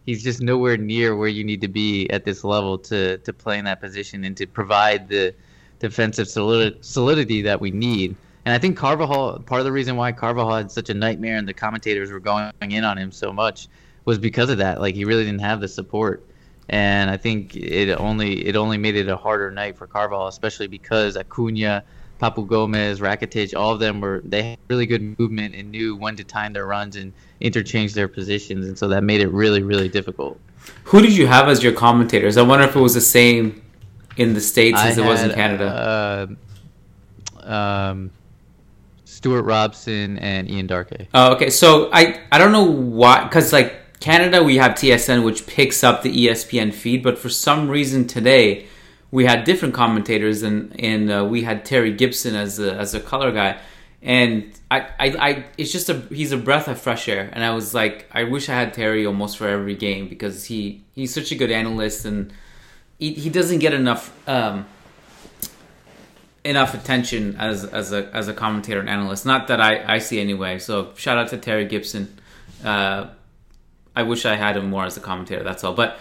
He's 0.05 0.23
just 0.23 0.41
nowhere 0.41 0.77
near 0.77 1.17
where 1.17 1.27
you 1.27 1.43
need 1.43 1.59
to 1.61 1.67
be 1.67 2.09
at 2.09 2.23
this 2.23 2.43
level 2.43 2.77
to 2.79 3.17
to 3.19 3.33
play 3.33 3.57
in 3.59 3.65
that 3.65 3.81
position 3.81 4.23
and 4.23 4.35
to 4.37 4.47
provide 4.47 5.09
the 5.09 5.33
defensive 5.79 6.27
solidity 6.27 7.41
that 7.41 7.61
we 7.61 7.71
need. 7.71 8.15
And 8.45 8.55
I 8.55 8.59
think 8.59 8.77
Carvajal, 8.77 9.39
part 9.45 9.59
of 9.59 9.65
the 9.65 9.73
reason 9.73 9.97
why 9.97 10.13
Carvajal 10.13 10.55
had 10.55 10.71
such 10.71 10.89
a 10.89 10.93
nightmare 10.93 11.35
and 11.35 11.45
the 11.45 11.53
commentators 11.53 12.09
were 12.09 12.21
going 12.21 12.51
in 12.61 12.85
on 12.85 12.97
him 12.97 13.11
so 13.11 13.33
much 13.33 13.67
was 14.07 14.17
because 14.17 14.49
of 14.49 14.57
that. 14.57 14.81
Like 14.81 14.95
he 14.95 15.05
really 15.05 15.23
didn't 15.23 15.41
have 15.41 15.61
the 15.61 15.67
support 15.67 16.23
and 16.69 17.09
I 17.09 17.17
think 17.17 17.55
it 17.55 17.93
only 17.93 18.45
it 18.45 18.55
only 18.55 18.77
made 18.77 18.95
it 18.95 19.07
a 19.07 19.15
harder 19.15 19.51
night 19.51 19.77
for 19.77 19.87
Carval, 19.87 20.27
especially 20.27 20.67
because 20.67 21.15
Acuna, 21.15 21.83
Papu 22.21 22.45
Gomez, 22.45 22.99
Rakitic, 22.99 23.57
all 23.57 23.71
of 23.71 23.79
them 23.79 24.01
were 24.01 24.21
they 24.25 24.51
had 24.51 24.59
really 24.67 24.85
good 24.85 25.17
movement 25.17 25.55
and 25.55 25.71
knew 25.71 25.95
when 25.95 26.15
to 26.17 26.23
time 26.23 26.53
their 26.53 26.65
runs 26.65 26.95
and 26.97 27.13
interchange 27.39 27.93
their 27.93 28.07
positions, 28.07 28.65
and 28.65 28.77
so 28.77 28.89
that 28.89 29.03
made 29.03 29.21
it 29.21 29.29
really 29.29 29.63
really 29.63 29.87
difficult. 29.87 30.39
Who 30.85 31.01
did 31.01 31.15
you 31.15 31.27
have 31.27 31.47
as 31.47 31.63
your 31.63 31.71
commentators? 31.71 32.35
I 32.35 32.41
wonder 32.41 32.65
if 32.65 32.75
it 32.75 32.79
was 32.79 32.93
the 32.93 33.01
same 33.01 33.61
in 34.17 34.33
the 34.33 34.41
states 34.41 34.77
as 34.81 34.99
I 34.99 35.05
it 35.05 35.07
was 35.07 35.23
in 35.23 35.31
Canada. 35.31 36.37
Uh, 37.43 37.49
um, 37.49 38.11
Stuart 39.05 39.43
Robson 39.43 40.19
and 40.19 40.51
Ian 40.51 40.67
Darke. 40.67 41.07
Oh, 41.13 41.33
okay. 41.35 41.49
So 41.49 41.89
I 41.93 42.19
I 42.29 42.37
don't 42.37 42.51
know 42.51 42.65
why 42.65 43.23
because 43.23 43.53
like 43.53 43.86
Canada 43.99 44.43
we 44.43 44.57
have 44.57 44.73
TSN 44.73 45.23
which 45.23 45.47
picks 45.47 45.83
up 45.83 46.03
the 46.03 46.27
ESPN 46.27 46.73
feed, 46.73 47.03
but 47.03 47.17
for 47.17 47.29
some 47.29 47.69
reason 47.69 48.07
today 48.07 48.67
we 49.11 49.25
had 49.25 49.43
different 49.43 49.73
commentators 49.73 50.43
and 50.43 50.79
and 50.79 51.11
uh, 51.11 51.25
we 51.25 51.43
had 51.43 51.65
Terry 51.65 51.93
Gibson 51.93 52.35
as 52.35 52.59
a, 52.59 52.73
as 52.75 52.93
a 52.93 52.99
color 52.99 53.31
guy, 53.31 53.59
and 54.01 54.51
I, 54.69 54.81
I 54.99 55.07
I 55.29 55.45
it's 55.57 55.71
just 55.71 55.89
a 55.89 56.01
he's 56.09 56.31
a 56.31 56.37
breath 56.37 56.67
of 56.67 56.79
fresh 56.79 57.07
air, 57.07 57.29
and 57.33 57.43
I 57.43 57.51
was 57.51 57.73
like 57.73 58.07
I 58.11 58.23
wish 58.23 58.49
I 58.49 58.53
had 58.53 58.73
Terry 58.73 59.05
almost 59.05 59.37
for 59.37 59.47
every 59.47 59.75
game 59.75 60.07
because 60.07 60.45
he 60.45 60.83
he's 60.93 61.13
such 61.13 61.31
a 61.31 61.35
good 61.35 61.51
analyst 61.51 62.05
and 62.05 62.31
he, 62.99 63.13
he 63.13 63.29
doesn't 63.29 63.59
get 63.59 63.73
enough. 63.73 64.11
Um, 64.27 64.65
enough 66.45 66.73
attention 66.73 67.35
as 67.37 67.65
as 67.65 67.91
a 67.91 68.09
as 68.15 68.29
a 68.29 68.33
commentator 68.33 68.79
and 68.79 68.89
analyst. 68.89 69.25
Not 69.25 69.47
that 69.47 69.59
I 69.59 69.95
I 69.95 69.97
see 69.99 70.19
anyway. 70.19 70.59
So 70.59 70.93
shout 70.95 71.17
out 71.17 71.29
to 71.29 71.37
Terry 71.37 71.65
Gibson. 71.65 72.17
Uh, 72.63 73.07
I 73.97 74.03
wish 74.03 74.27
I 74.27 74.35
had 74.35 74.55
him 74.55 74.69
more 74.69 74.85
as 74.85 74.95
a 74.95 74.99
commentator. 74.99 75.43
That's 75.43 75.63
all. 75.63 75.73
But 75.73 75.97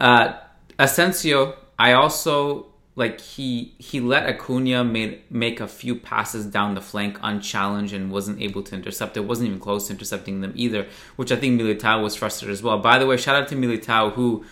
uh, 0.00 0.32
Asensio, 0.76 1.56
I 1.78 1.92
also 1.92 2.66
like 2.96 3.20
he 3.20 3.76
he 3.78 4.00
let 4.00 4.26
Acuna 4.26 4.82
made 4.82 5.22
make 5.30 5.60
a 5.60 5.68
few 5.68 5.94
passes 5.94 6.46
down 6.46 6.74
the 6.74 6.80
flank 6.80 7.16
unchallenged 7.22 7.94
and 7.94 8.10
wasn't 8.10 8.42
able 8.42 8.64
to 8.64 8.74
intercept. 8.74 9.16
It 9.16 9.20
wasn't 9.20 9.50
even 9.50 9.60
close 9.60 9.86
to 9.86 9.92
intercepting 9.92 10.40
them 10.40 10.52
either, 10.56 10.88
which 11.14 11.30
I 11.30 11.36
think 11.36 11.60
Militao 11.60 12.02
was 12.02 12.16
frustrated 12.16 12.52
as 12.52 12.60
well. 12.60 12.80
By 12.80 12.98
the 12.98 13.06
way, 13.06 13.16
shout 13.16 13.40
out 13.40 13.46
to 13.50 13.54
Militao 13.54 14.14
who 14.14 14.44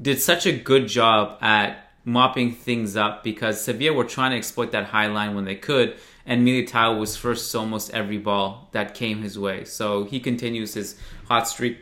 did 0.00 0.20
such 0.20 0.46
a 0.46 0.52
good 0.52 0.86
job 0.86 1.38
at 1.42 1.90
mopping 2.04 2.52
things 2.52 2.96
up 2.96 3.24
because 3.24 3.60
Sevilla 3.60 3.96
were 3.96 4.04
trying 4.04 4.30
to 4.30 4.36
exploit 4.36 4.70
that 4.70 4.84
high 4.84 5.08
line 5.08 5.34
when 5.34 5.44
they 5.44 5.56
could, 5.56 5.96
and 6.24 6.46
Militao 6.46 7.00
was 7.00 7.16
first 7.16 7.52
almost 7.56 7.92
every 7.92 8.18
ball 8.18 8.68
that 8.70 8.94
came 8.94 9.22
his 9.22 9.36
way. 9.36 9.64
So 9.64 10.04
he 10.04 10.20
continues 10.20 10.74
his 10.74 10.96
hot 11.26 11.48
streak. 11.48 11.78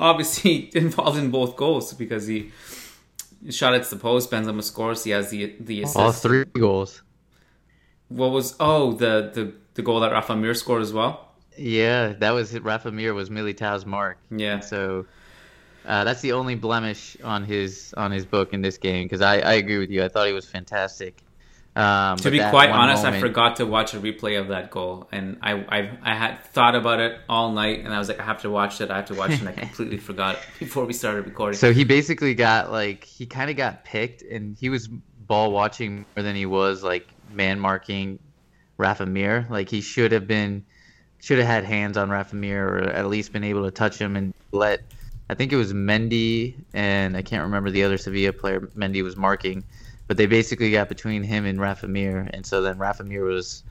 Obviously 0.00 0.70
involved 0.76 1.18
in 1.18 1.30
both 1.30 1.56
goals 1.56 1.92
because 1.94 2.26
he 2.26 2.50
shot 3.50 3.74
at 3.74 3.84
the 3.84 3.96
post. 3.96 4.30
Benzema 4.30 4.62
scores. 4.62 5.04
He 5.04 5.10
has 5.10 5.30
the 5.30 5.54
the 5.60 5.82
assist. 5.82 5.96
All 5.96 6.12
three 6.12 6.44
goals. 6.44 7.02
What 8.08 8.30
was 8.30 8.56
oh 8.60 8.92
the 8.92 9.30
the 9.34 9.52
the 9.74 9.82
goal 9.82 10.00
that 10.00 10.12
Rafa 10.12 10.36
Mir 10.36 10.54
scored 10.54 10.82
as 10.82 10.92
well? 10.92 11.32
Yeah, 11.56 12.12
that 12.14 12.30
was 12.30 12.58
Rafa 12.58 12.90
Mir 12.90 13.14
was 13.14 13.30
Militao's 13.30 13.84
mark. 13.84 14.18
Yeah. 14.30 14.60
So 14.60 15.06
uh, 15.86 16.04
that's 16.04 16.20
the 16.20 16.32
only 16.32 16.54
blemish 16.54 17.16
on 17.24 17.44
his 17.44 17.94
on 17.96 18.10
his 18.10 18.24
book 18.26 18.52
in 18.52 18.62
this 18.62 18.78
game 18.78 19.06
because 19.06 19.22
I, 19.22 19.38
I 19.38 19.52
agree 19.54 19.78
with 19.78 19.90
you. 19.90 20.04
I 20.04 20.08
thought 20.08 20.26
he 20.26 20.32
was 20.32 20.46
fantastic. 20.46 21.22
Um, 21.78 22.16
To 22.18 22.30
be 22.32 22.40
quite 22.40 22.70
one 22.70 22.80
honest, 22.80 23.04
I 23.04 23.20
forgot 23.20 23.56
to 23.56 23.66
watch 23.66 23.94
a 23.94 24.00
replay 24.00 24.40
of 24.40 24.48
that 24.48 24.68
goal, 24.72 25.06
and 25.12 25.38
I, 25.40 25.52
I 25.52 25.98
I 26.02 26.14
had 26.16 26.42
thought 26.46 26.74
about 26.74 26.98
it 26.98 27.20
all 27.28 27.52
night, 27.52 27.84
and 27.84 27.94
I 27.94 27.98
was 28.00 28.08
like, 28.08 28.18
I 28.18 28.24
have 28.24 28.42
to 28.42 28.50
watch 28.50 28.80
it. 28.80 28.90
I 28.90 28.96
have 28.96 29.06
to 29.06 29.14
watch 29.14 29.30
it, 29.30 29.40
and 29.40 29.48
I 29.48 29.52
completely 29.66 29.98
forgot 29.98 30.38
before 30.58 30.84
we 30.86 30.92
started 30.92 31.24
recording. 31.24 31.56
So 31.56 31.72
he 31.72 31.84
basically 31.84 32.34
got 32.34 32.72
like 32.72 33.04
he 33.04 33.26
kind 33.26 33.48
of 33.48 33.56
got 33.56 33.84
picked, 33.84 34.22
and 34.22 34.56
he 34.58 34.70
was 34.70 34.88
ball 34.88 35.52
watching 35.52 36.04
more 36.16 36.24
than 36.24 36.34
he 36.34 36.46
was 36.46 36.82
like 36.82 37.06
man 37.32 37.60
marking 37.60 38.18
Rafa 38.76 39.06
Mir. 39.06 39.46
Like 39.48 39.68
he 39.68 39.80
should 39.80 40.10
have 40.10 40.26
been 40.26 40.64
should 41.20 41.38
have 41.38 41.46
had 41.46 41.62
hands 41.62 41.96
on 41.96 42.10
Rafa 42.10 42.34
Mir, 42.34 42.66
or 42.66 42.78
at 42.88 43.06
least 43.06 43.32
been 43.32 43.44
able 43.44 43.64
to 43.64 43.70
touch 43.70 44.00
him 44.00 44.16
and 44.16 44.34
let. 44.50 44.80
I 45.30 45.34
think 45.34 45.52
it 45.52 45.56
was 45.56 45.72
Mendy 45.72 46.54
and 46.72 47.16
I 47.16 47.22
can't 47.22 47.42
remember 47.42 47.70
the 47.70 47.84
other 47.84 47.98
Sevilla 47.98 48.32
player 48.32 48.60
Mendy 48.60 49.04
was 49.04 49.14
marking, 49.14 49.62
but 50.08 50.16
they 50.16 50.26
basically 50.26 50.72
got 50.72 50.88
between 50.88 51.22
him 51.22 51.44
and 51.44 51.60
Rafa 51.60 51.86
Mir, 51.86 52.28
and 52.32 52.44
so 52.44 52.62
then 52.62 52.78
Rafa 52.78 53.04
Mir 53.04 53.22
was 53.24 53.62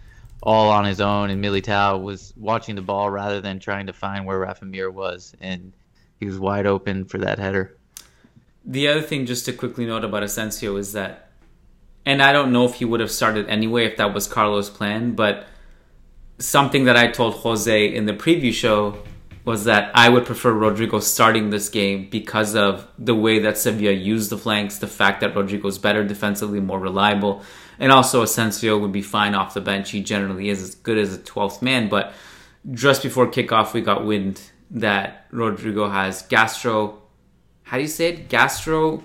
all 0.41 0.69
on 0.69 0.85
his 0.85 1.01
own, 1.01 1.31
and 1.31 1.43
Militao 1.43 2.01
was 2.01 2.33
watching 2.37 2.75
the 2.75 2.81
ball 2.81 3.09
rather 3.09 3.41
than 3.41 3.59
trying 3.59 3.87
to 3.87 3.93
find 3.93 4.25
where 4.25 4.39
Rafa 4.39 4.63
Mir 4.63 4.89
was, 4.89 5.35
and 5.41 5.73
he 6.19 6.27
was 6.27 6.39
wide 6.39 6.67
open 6.67 7.05
for 7.05 7.17
that 7.17 7.39
header. 7.39 7.75
The 8.63 8.87
other 8.87 9.01
thing, 9.01 9.25
just 9.25 9.45
to 9.45 9.53
quickly 9.53 9.85
note 9.85 10.03
about 10.03 10.23
Asensio, 10.23 10.77
is 10.77 10.93
that, 10.93 11.31
and 12.05 12.21
I 12.21 12.31
don't 12.31 12.53
know 12.53 12.65
if 12.65 12.75
he 12.75 12.85
would 12.85 12.99
have 12.99 13.11
started 13.11 13.49
anyway 13.49 13.85
if 13.85 13.97
that 13.97 14.13
was 14.13 14.27
Carlos' 14.27 14.69
plan, 14.69 15.15
but 15.15 15.47
something 16.37 16.85
that 16.85 16.95
I 16.95 17.07
told 17.07 17.33
Jose 17.33 17.95
in 17.95 18.05
the 18.05 18.13
preview 18.13 18.53
show 18.53 18.99
was 19.47 19.63
that 19.63 19.89
I 19.95 20.09
would 20.09 20.25
prefer 20.25 20.51
Rodrigo 20.51 20.99
starting 20.99 21.51
this 21.51 21.69
game 21.69 22.09
because 22.09 22.53
of 22.53 22.85
the 22.99 23.15
way 23.15 23.39
that 23.39 23.57
Sevilla 23.57 23.93
used 23.93 24.29
the 24.29 24.37
flanks, 24.37 24.79
the 24.79 24.87
fact 24.87 25.21
that 25.21 25.33
Rodrigo's 25.33 25.77
better 25.77 26.03
defensively, 26.03 26.59
more 26.59 26.81
reliable, 26.81 27.41
and 27.79 27.89
also 27.89 28.23
Asensio 28.23 28.77
would 28.77 28.91
be 28.91 29.01
fine 29.01 29.33
off 29.33 29.53
the 29.53 29.61
bench. 29.61 29.91
He 29.91 30.01
generally 30.01 30.49
is 30.49 30.61
as 30.61 30.75
good 30.75 30.97
as 30.97 31.15
a 31.15 31.19
12th 31.19 31.61
man, 31.61 31.87
but 31.87 32.11
just 32.73 33.01
before 33.01 33.27
kickoff, 33.27 33.71
we 33.71 33.79
got 33.79 34.05
wind 34.05 34.41
that 34.69 35.27
Rodrigo 35.31 35.87
has 35.87 36.23
gastro. 36.23 37.01
How 37.63 37.77
do 37.77 37.83
you 37.83 37.87
say 37.87 38.09
it? 38.09 38.27
Gastro. 38.27 39.01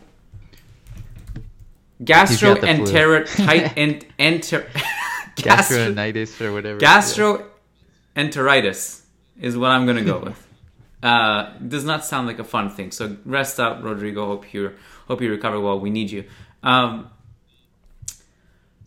Gastro 2.03 2.57
got 2.57 2.63
the 2.63 2.67
flu. 2.67 2.87
enteritis 2.87 3.73
and 3.77 4.05
enter. 4.19 4.69
gastro 5.37 5.95
Gastroenteritis 5.95 6.41
or 6.41 6.53
whatever. 6.53 6.81
gastroenteritis 6.81 9.02
is 9.41 9.57
what 9.57 9.71
I'm 9.71 9.87
gonna 9.87 10.05
go 10.05 10.19
with. 10.19 10.49
Uh, 11.03 11.59
does 11.59 11.85
not 11.85 12.05
sound 12.05 12.29
like 12.29 12.39
a 12.39 12.45
fun 12.45 12.71
thing. 12.71 12.93
So 12.93 13.17
rest 13.25 13.59
up, 13.59 13.83
Rodrigo. 13.83 14.25
Hope 14.25 14.55
you 14.55 14.73
hope 15.09 15.21
you 15.21 15.33
recover 15.33 15.59
well. 15.59 15.81
We 15.81 15.91
need 15.91 16.13
you. 16.13 16.23
Um, 16.63 17.11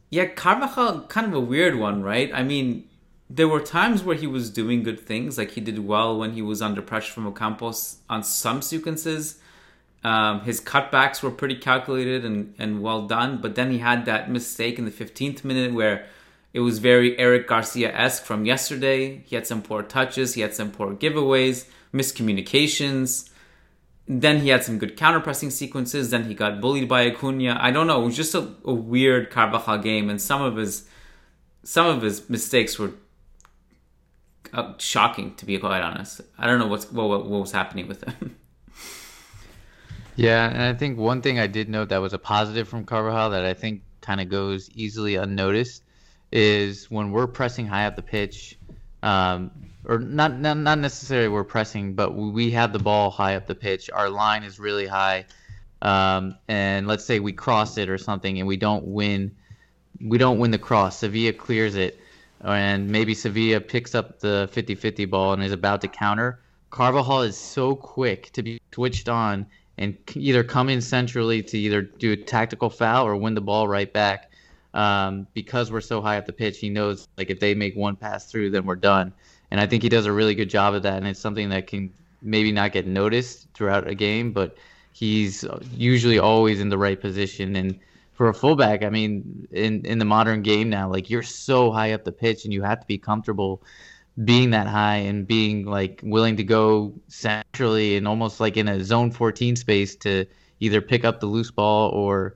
yeah, 0.10 0.28
Carvajal, 0.28 1.08
kind 1.08 1.28
of 1.28 1.34
a 1.34 1.42
weird 1.42 1.76
one, 1.76 2.02
right? 2.04 2.32
I 2.34 2.42
mean, 2.42 2.88
there 3.30 3.50
were 3.50 3.60
times 3.60 4.04
where 4.04 4.16
he 4.16 4.28
was 4.28 4.50
doing 4.50 4.84
good 4.84 5.00
things, 5.00 5.38
like 5.38 5.52
he 5.52 5.62
did 5.62 5.80
well 5.80 6.18
when 6.18 6.32
he 6.32 6.42
was 6.42 6.62
under 6.62 6.82
pressure 6.82 7.12
from 7.12 7.32
Ocampos 7.32 7.98
on 8.10 8.24
some 8.24 8.62
sequences. 8.62 9.40
Um, 10.04 10.42
his 10.42 10.62
cutbacks 10.62 11.24
were 11.24 11.32
pretty 11.32 11.56
calculated 11.56 12.24
and, 12.24 12.54
and 12.60 12.82
well 12.84 13.08
done, 13.08 13.42
but 13.42 13.56
then 13.56 13.72
he 13.72 13.80
had 13.80 14.06
that 14.06 14.30
mistake 14.30 14.78
in 14.78 14.86
the 14.86 14.92
15th 14.92 15.44
minute 15.44 15.74
where 15.74 16.06
it 16.56 16.62
was 16.62 16.80
very 16.80 17.20
Eric 17.20 17.48
Garcia 17.48 17.94
esque 17.94 18.24
from 18.24 18.46
yesterday. 18.46 19.18
He 19.26 19.36
had 19.36 19.46
some 19.46 19.62
poor 19.62 19.84
touches, 19.84 20.36
he 20.36 20.42
had 20.42 20.54
some 20.54 20.72
poor 20.72 20.96
giveaways, 20.96 21.68
miscommunications. 21.94 23.30
Then 24.08 24.40
he 24.40 24.48
had 24.48 24.64
some 24.64 24.80
good 24.80 24.96
counter 24.96 25.20
pressing 25.20 25.50
sequences. 25.50 26.12
Then 26.12 26.24
he 26.24 26.34
got 26.34 26.62
bullied 26.62 26.88
by 26.88 27.08
Acuna. 27.08 27.58
I 27.60 27.72
don't 27.72 27.88
know. 27.88 28.02
It 28.02 28.06
was 28.06 28.16
just 28.16 28.34
a, 28.36 28.54
a 28.64 28.74
weird 28.74 29.32
Carvajal 29.32 29.80
game, 29.80 30.10
and 30.10 30.22
some 30.22 30.42
of 30.42 30.56
his 30.56 30.88
some 31.64 31.88
of 31.88 32.02
his 32.02 32.30
mistakes 32.30 32.80
were 32.80 32.92
uh, 34.54 34.76
shocking, 34.78 35.36
to 35.36 35.46
be 35.46 35.58
quite 35.58 35.82
honest. 35.82 36.22
I 36.38 36.48
don't 36.48 36.60
know 36.60 36.68
what's 36.68 36.90
what, 36.90 37.10
what, 37.10 37.26
what 37.26 37.42
was 37.42 37.52
happening 37.52 37.90
with 37.90 38.06
him. 38.06 38.38
Yeah, 40.18 40.50
and 40.50 40.62
I 40.62 40.74
think 40.74 40.98
one 40.98 41.22
thing 41.22 41.40
I 41.40 41.48
did 41.48 41.68
note 41.68 41.90
that 41.90 41.98
was 41.98 42.14
a 42.14 42.18
positive 42.18 42.70
from 42.70 42.86
Carvajal 42.86 43.32
that 43.32 43.44
I 43.44 43.54
think 43.54 43.82
kind 44.00 44.22
of 44.22 44.30
goes 44.30 44.70
easily 44.70 45.16
unnoticed 45.16 45.84
is 46.36 46.92
when 46.92 47.12
we're 47.12 47.28
pressing 47.28 47.66
high 47.66 47.86
up 47.86 47.96
the 47.96 48.02
pitch, 48.02 48.58
um, 49.02 49.52
or 49.88 50.00
not, 50.00 50.38
not 50.38 50.58
not 50.58 50.80
necessarily 50.80 51.30
we're 51.30 51.46
pressing, 51.46 51.94
but 51.94 52.14
we 52.14 52.52
have 52.52 52.74
the 52.74 52.80
ball 52.80 53.10
high 53.10 53.36
up 53.36 53.48
the 53.48 53.56
pitch. 53.56 53.90
Our 53.90 54.10
line 54.10 54.44
is 54.44 54.60
really 54.60 54.86
high, 54.86 55.26
um, 55.82 56.36
and 56.50 56.88
let's 56.88 57.06
say 57.06 57.22
we 57.22 57.32
cross 57.32 57.78
it 57.78 57.90
or 57.90 57.98
something, 57.98 58.38
and 58.38 58.48
we 58.48 58.58
don't 58.58 58.86
win, 58.86 59.34
we 60.02 60.18
don't 60.18 60.38
win 60.38 60.52
the 60.52 60.58
cross. 60.58 61.00
Sevilla 61.00 61.32
clears 61.32 61.76
it, 61.76 61.98
and 62.44 62.90
maybe 62.90 63.14
Sevilla 63.14 63.62
picks 63.62 63.96
up 63.96 64.20
the 64.20 64.50
50-50 64.52 65.10
ball 65.10 65.32
and 65.32 65.42
is 65.42 65.54
about 65.54 65.80
to 65.82 65.88
counter. 65.88 66.40
Carvajal 66.70 67.22
is 67.22 67.38
so 67.38 67.76
quick 67.76 68.30
to 68.34 68.44
be 68.44 68.60
switched 68.74 69.08
on 69.08 69.46
and 69.78 69.96
either 70.16 70.44
come 70.44 70.68
in 70.68 70.82
centrally 70.82 71.42
to 71.44 71.58
either 71.58 71.82
do 71.82 72.12
a 72.12 72.18
tactical 72.18 72.70
foul 72.70 73.08
or 73.08 73.16
win 73.16 73.36
the 73.36 73.42
ball 73.42 73.70
right 73.70 73.94
back. 73.94 74.32
Um, 74.76 75.26
because 75.34 75.72
we're 75.72 75.82
so 75.82 76.02
high 76.02 76.18
up 76.18 76.26
the 76.26 76.34
pitch, 76.34 76.60
he 76.60 76.70
knows 76.70 77.08
like 77.18 77.30
if 77.30 77.40
they 77.40 77.56
make 77.56 77.76
one 77.76 77.96
pass 77.96 78.30
through, 78.30 78.52
then 78.52 78.66
we're 78.66 78.76
done. 78.76 79.14
And 79.50 79.60
I 79.60 79.68
think 79.68 79.84
he 79.84 79.90
does 79.90 80.06
a 80.06 80.12
really 80.12 80.36
good 80.36 80.50
job 80.50 80.74
of 80.74 80.84
that. 80.84 80.98
And 80.98 81.08
it's 81.08 81.20
something 81.20 81.50
that 81.50 81.68
can 81.68 81.94
maybe 82.22 82.52
not 82.52 82.74
get 82.74 82.86
noticed 82.86 83.48
throughout 83.54 83.88
a 83.88 83.96
game, 83.96 84.34
but 84.34 84.58
he's 84.92 85.46
usually 85.74 86.20
always 86.20 86.60
in 86.60 86.70
the 86.70 86.78
right 86.78 87.00
position. 87.00 87.56
And 87.56 87.80
for 88.14 88.28
a 88.28 88.34
fullback, 88.34 88.84
I 88.84 88.90
mean, 88.90 89.48
in 89.52 89.86
in 89.86 89.98
the 89.98 90.06
modern 90.06 90.42
game 90.42 90.70
now, 90.70 90.90
like 90.90 91.10
you're 91.10 91.24
so 91.24 91.72
high 91.72 91.94
up 91.94 92.04
the 92.04 92.12
pitch, 92.12 92.44
and 92.44 92.54
you 92.54 92.62
have 92.62 92.82
to 92.82 92.88
be 92.88 92.98
comfortable 92.98 93.64
being 94.24 94.52
that 94.52 94.68
high 94.68 94.98
and 94.98 95.28
being 95.28 95.66
like 95.66 96.00
willing 96.04 96.38
to 96.38 96.44
go 96.44 96.94
centrally 97.08 97.98
and 97.98 98.08
almost 98.08 98.40
like 98.40 98.56
in 98.56 98.68
a 98.70 98.82
zone 98.84 99.12
14 99.12 99.58
space 99.58 99.96
to 99.98 100.26
either 100.62 100.82
pick 100.82 101.04
up 101.04 101.20
the 101.20 101.26
loose 101.26 101.52
ball 101.52 101.90
or 101.90 102.36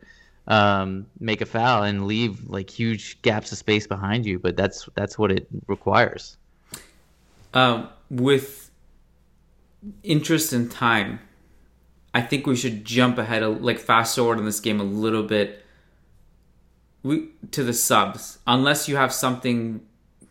um, 0.50 1.06
make 1.20 1.42
a 1.42 1.46
foul 1.46 1.84
and 1.84 2.08
leave 2.08 2.50
like 2.50 2.70
huge 2.70 3.22
gaps 3.22 3.52
of 3.52 3.58
space 3.58 3.88
behind 3.88 4.26
you. 4.26 4.40
But 4.40 4.58
that's 4.58 4.90
that's 4.96 5.18
what 5.18 5.32
it 5.32 5.48
requires. 5.68 6.38
Um, 7.54 7.90
with 8.10 8.70
interest 10.04 10.52
and 10.52 10.70
time, 10.70 11.20
I 12.14 12.22
think 12.22 12.46
we 12.46 12.56
should 12.56 12.84
jump 12.84 13.18
ahead, 13.18 13.44
like 13.62 13.80
fast 13.80 14.16
forward 14.16 14.40
in 14.40 14.46
this 14.46 14.60
game 14.60 14.80
a 14.80 14.84
little 14.84 15.24
bit. 15.24 15.64
We 17.04 17.30
to 17.52 17.64
the 17.64 17.74
subs, 17.74 18.40
unless 18.46 18.90
you 18.90 18.98
have 18.98 19.14
something 19.14 19.86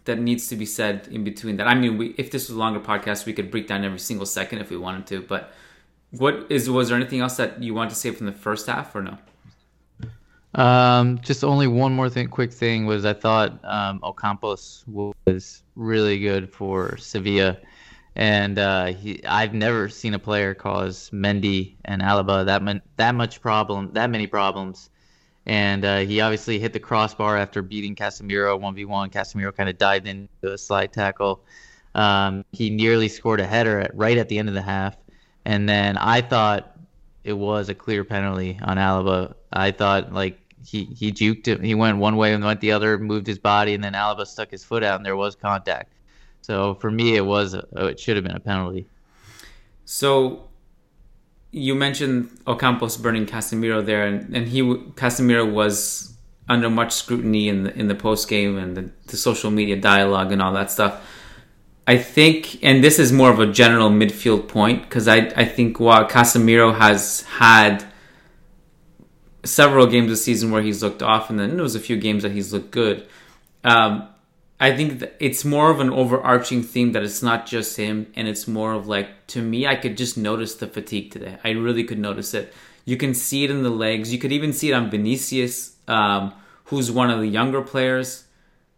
that 0.05 0.19
needs 0.19 0.49
to 0.49 0.57
be 0.57 0.67
said 0.67 1.07
in 1.11 1.23
between 1.23 1.59
that. 1.59 1.67
I 1.67 1.75
mean, 1.75 1.99
we, 1.99 2.15
if 2.17 2.31
this 2.31 2.49
was 2.49 2.57
a 2.57 2.59
longer 2.59 2.81
podcast, 2.81 3.27
we 3.27 3.35
could 3.35 3.51
break 3.51 3.69
down 3.69 3.85
every 3.85 3.99
single 3.99 4.27
second 4.27 4.59
if 4.59 4.71
we 4.71 4.77
wanted 4.77 5.07
to. 5.09 5.23
But 5.23 5.53
what 6.11 6.47
is 6.51 6.69
was 6.69 6.89
there 6.89 6.97
anything 6.97 7.21
else 7.21 7.37
that 7.37 7.63
you 7.63 7.75
want 7.75 7.91
to 7.91 7.97
say 7.97 8.11
from 8.11 8.27
the 8.27 8.33
first 8.33 8.67
half 8.67 8.95
or 8.95 9.03
no? 9.03 9.19
Um, 10.55 11.19
just 11.19 11.45
only 11.45 11.67
one 11.67 11.93
more 11.93 12.09
thing, 12.09 12.29
quick 12.29 12.53
thing 12.53 12.87
was 12.87 13.05
I 13.05 13.13
thought 13.13 13.61
um, 13.65 14.01
Ocampos 14.01 14.83
was 14.89 15.63
really 15.77 16.19
good 16.19 16.51
for 16.53 16.97
Sevilla, 16.97 17.59
and 18.17 18.59
uh, 18.59 18.87
he, 18.87 19.23
I've 19.27 19.53
never 19.53 19.91
seen 19.91 20.15
a 20.15 20.19
player 20.19 20.55
cause 20.55 21.11
Mendy 21.11 21.75
and 21.85 22.01
Alaba 22.01 22.47
that 22.47 22.83
that 22.97 23.15
much 23.15 23.43
problem, 23.43 23.93
that 23.93 24.09
many 24.09 24.27
problems, 24.27 24.89
and 25.45 25.85
uh, 25.85 25.99
he 25.99 26.23
obviously 26.23 26.59
hit 26.59 26.73
the 26.73 26.81
crossbar 26.81 27.37
after 27.37 27.61
beating 27.61 27.95
Casemiro 27.95 28.59
one 28.59 28.75
v 28.75 28.87
one. 28.87 29.11
Casemiro 29.11 29.55
kind 29.55 29.69
of 29.69 29.77
dived 29.77 30.09
into 30.09 30.29
a 30.43 30.57
slide 30.57 30.95
tackle. 30.95 31.43
Um, 31.95 32.45
he 32.53 32.71
nearly 32.71 33.09
scored 33.09 33.41
a 33.41 33.47
header 33.47 33.81
at, 33.81 33.95
right 33.95 34.17
at 34.17 34.31
the 34.31 34.39
end 34.39 34.49
of 34.49 34.55
the 34.55 34.63
half, 34.63 34.97
and 35.45 35.69
then 35.69 35.99
I 35.99 36.23
thought 36.23 36.78
it 37.25 37.33
was 37.33 37.69
a 37.69 37.75
clear 37.75 38.05
penalty 38.05 38.59
on 38.63 38.77
Alaba. 38.77 39.35
I 39.53 39.71
thought 39.71 40.13
like 40.13 40.39
he 40.65 40.85
he 40.85 41.13
juked 41.13 41.49
it. 41.49 41.63
He 41.63 41.75
went 41.75 41.99
one 41.99 42.17
way 42.17 42.33
and 42.33 42.45
went 42.45 42.61
the 42.61 42.73
other, 42.73 42.99
moved 42.99 43.27
his 43.27 43.39
body, 43.39 43.75
and 43.75 43.83
then 43.83 43.93
Alaba 43.93 44.27
stuck 44.27 44.51
his 44.51 44.65
foot 44.65 44.83
out, 44.83 44.97
and 44.97 45.07
there 45.07 45.17
was 45.17 45.35
contact. 45.37 45.93
So 46.43 46.75
for 46.75 46.91
me, 46.91 47.17
it 47.17 47.27
was 47.27 47.55
a, 47.55 47.65
it 47.87 48.01
should 48.01 48.17
have 48.17 48.25
been 48.25 48.37
a 48.37 48.41
penalty. 48.41 48.87
So 49.85 50.49
you 51.51 51.75
mentioned 51.75 52.31
Ocampos 52.47 53.01
burning 53.01 53.27
Casemiro 53.27 53.85
there, 53.85 54.07
and, 54.07 54.35
and 54.35 54.49
he 54.49 54.63
Casemiro 54.63 55.51
was 55.51 56.15
under 56.49 56.71
much 56.71 56.93
scrutiny 56.93 57.49
in 57.49 57.65
the 57.65 57.79
in 57.79 57.89
the 57.89 57.95
post 57.95 58.29
game 58.29 58.57
and 58.57 58.77
the, 58.77 58.91
the 59.09 59.17
social 59.17 59.51
media 59.51 59.77
dialogue 59.77 60.33
and 60.33 60.41
all 60.41 60.53
that 60.53 60.71
stuff. 60.71 61.05
I 61.89 61.97
think, 61.97 62.63
and 62.63 62.85
this 62.85 62.99
is 62.99 63.13
more 63.15 63.31
of 63.31 63.41
a 63.41 63.51
general 63.51 63.89
midfield 63.89 64.47
point, 64.47 64.83
because 64.83 65.09
I, 65.09 65.33
I 65.35 65.47
think 65.47 65.81
while 65.81 66.07
Casemiro 66.07 66.77
has 66.77 67.23
had 67.23 67.83
several 69.43 69.87
games 69.87 70.11
this 70.11 70.23
season 70.23 70.51
where 70.51 70.61
he's 70.61 70.83
looked 70.83 71.03
off, 71.03 71.31
and 71.31 71.39
then 71.39 71.55
there 71.55 71.63
was 71.63 71.75
a 71.75 71.81
few 71.81 71.97
games 71.97 72.25
that 72.25 72.33
he's 72.33 72.53
looked 72.53 72.73
good. 72.73 73.07
Um, 73.65 74.07
I 74.61 74.77
think 74.77 75.03
it's 75.19 75.47
more 75.47 75.71
of 75.71 75.81
an 75.81 75.89
overarching 75.89 76.63
theme 76.63 76.93
that 76.93 77.03
it's 77.03 77.23
not 77.23 77.47
just 77.47 77.79
him, 77.79 78.13
and 78.15 78.29
it's 78.29 78.47
more 78.47 78.75
of 78.75 78.87
like 78.87 79.27
to 79.29 79.41
me, 79.41 79.67
I 79.67 79.75
could 79.75 79.97
just 79.97 80.19
notice 80.19 80.57
the 80.57 80.67
fatigue 80.67 81.11
today. 81.11 81.39
I 81.43 81.53
really 81.53 81.85
could 81.85 81.99
notice 81.99 82.35
it. 82.35 82.53
You 82.85 82.99
can 82.99 83.15
see 83.15 83.45
it 83.45 83.51
in 83.51 83.63
the 83.63 83.71
legs. 83.71 84.13
You 84.13 84.19
could 84.19 84.33
even 84.33 84.53
see 84.53 84.69
it 84.71 84.75
on 84.75 84.91
Vinicius, 84.91 85.77
um, 85.89 86.35
who's 86.65 86.91
one 86.91 87.11
of 87.11 87.21
the 87.21 87.29
younger 87.29 87.63
players. 87.63 88.25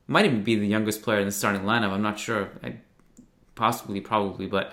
Might 0.06 0.26
even 0.26 0.44
be 0.44 0.54
the 0.54 0.66
youngest 0.68 1.02
player 1.02 1.18
in 1.18 1.26
the 1.26 1.32
starting 1.32 1.62
lineup. 1.62 1.90
I'm 1.90 2.02
not 2.02 2.20
sure. 2.20 2.50
I, 2.62 2.74
possibly, 3.60 4.00
probably, 4.00 4.46
but 4.46 4.72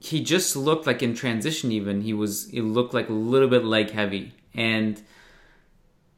he 0.00 0.24
just 0.24 0.56
looked 0.56 0.86
like 0.86 1.02
in 1.02 1.14
transition. 1.14 1.70
Even 1.70 2.00
he 2.00 2.14
was, 2.14 2.48
it 2.48 2.62
looked 2.62 2.94
like 2.94 3.10
a 3.10 3.12
little 3.12 3.48
bit 3.48 3.64
leg 3.66 3.90
heavy, 3.90 4.32
and 4.54 5.00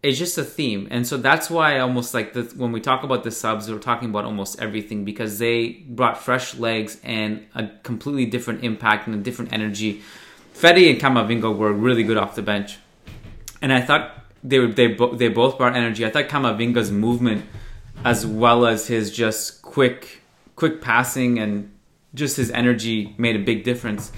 it's 0.00 0.16
just 0.16 0.38
a 0.38 0.44
theme. 0.44 0.86
And 0.92 1.04
so 1.04 1.16
that's 1.16 1.50
why 1.50 1.80
almost 1.80 2.14
like 2.14 2.32
the, 2.32 2.42
when 2.56 2.70
we 2.70 2.80
talk 2.80 3.02
about 3.02 3.24
the 3.24 3.32
subs, 3.32 3.68
we're 3.68 3.80
talking 3.80 4.10
about 4.10 4.24
almost 4.24 4.60
everything 4.60 5.04
because 5.04 5.40
they 5.40 5.84
brought 5.88 6.16
fresh 6.16 6.54
legs 6.54 7.00
and 7.02 7.44
a 7.56 7.66
completely 7.82 8.26
different 8.26 8.62
impact 8.62 9.08
and 9.08 9.16
a 9.16 9.18
different 9.18 9.52
energy. 9.52 10.00
Fede 10.52 10.90
and 10.92 11.00
Camavinga 11.00 11.50
were 11.56 11.72
really 11.72 12.04
good 12.04 12.16
off 12.16 12.36
the 12.36 12.42
bench, 12.42 12.78
and 13.60 13.72
I 13.72 13.80
thought 13.80 14.04
they 14.44 14.60
were, 14.60 14.68
they 14.68 14.86
bo- 14.86 15.16
they 15.16 15.26
both 15.26 15.58
brought 15.58 15.74
energy. 15.74 16.06
I 16.06 16.10
thought 16.10 16.28
Camavinga's 16.28 16.92
movement, 16.92 17.44
as 18.04 18.24
well 18.24 18.64
as 18.64 18.86
his 18.86 19.10
just 19.10 19.60
quick 19.62 20.20
quick 20.56 20.80
passing 20.80 21.38
and 21.38 21.70
just 22.14 22.36
his 22.36 22.50
energy 22.50 23.14
made 23.18 23.36
a 23.36 23.40
big 23.40 23.64
difference. 23.64 24.12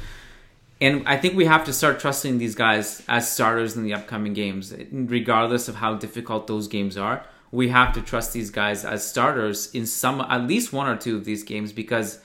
And 0.81 1.09
I 1.09 1.16
think 1.16 1.35
we 1.35 1.46
have 1.46 1.64
to 1.64 1.72
start 1.72 2.01
trusting 2.01 2.38
these 2.38 2.55
guys 2.55 3.03
as 3.09 3.31
starters 3.31 3.77
in 3.77 3.85
the 3.85 3.94
upcoming 3.94 4.35
games, 4.35 4.75
regardless 4.92 5.68
of 5.68 5.77
how 5.77 5.94
difficult 5.94 6.46
those 6.46 6.68
games 6.68 6.99
are. 6.99 7.25
We 7.51 7.68
have 7.68 7.94
to 7.94 8.03
trust 8.03 8.35
these 8.35 8.51
guys 8.51 8.85
as 8.85 9.09
starters 9.09 9.75
in 9.75 9.87
some, 9.87 10.20
at 10.20 10.46
least 10.46 10.72
one 10.75 10.87
or 10.87 10.96
two 10.96 11.16
of 11.16 11.25
these 11.25 11.44
games, 11.44 11.72
because 11.72 12.18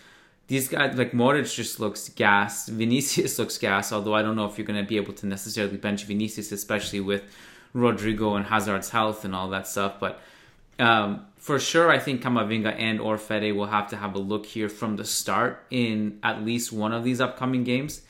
these 0.48 0.68
guys, 0.68 0.98
like 0.98 1.14
Modric, 1.14 1.54
just 1.56 1.80
looks 1.80 2.10
gas. 2.10 2.68
Vinicius 2.70 3.40
looks 3.40 3.58
gas, 3.58 3.94
although 3.94 4.16
I 4.16 4.22
don't 4.22 4.36
know 4.36 4.46
if 4.46 4.58
you're 4.58 4.68
going 4.68 4.84
to 4.84 4.88
be 4.88 4.98
able 4.98 5.14
to 5.14 5.28
necessarily 5.28 5.78
bench 5.78 6.04
Vinicius, 6.04 6.52
especially 6.52 7.00
with 7.00 7.24
Rodrigo 7.74 8.36
and 8.36 8.46
Hazard's 8.46 8.90
health 8.90 9.24
and 9.24 9.34
all 9.34 9.50
that 9.52 9.66
stuff. 9.66 9.98
But 9.98 10.20
um, 10.78 11.26
for 11.42 11.60
sure, 11.60 11.90
I 11.90 11.98
think 11.98 12.22
Camavinga 12.22 12.76
and 12.78 13.02
or 13.02 13.18
Fede 13.18 13.56
will 13.56 13.66
have 13.66 13.90
to 13.90 13.98
have 13.98 14.14
a 14.14 14.20
look 14.20 14.46
here 14.46 14.70
from 14.70 14.96
the 14.96 15.04
start 15.04 15.66
in 15.72 16.20
at 16.22 16.44
least 16.44 16.72
one 16.72 16.94
of 16.94 17.04
these 17.04 17.20
upcoming 17.20 17.64
games. 17.64 18.04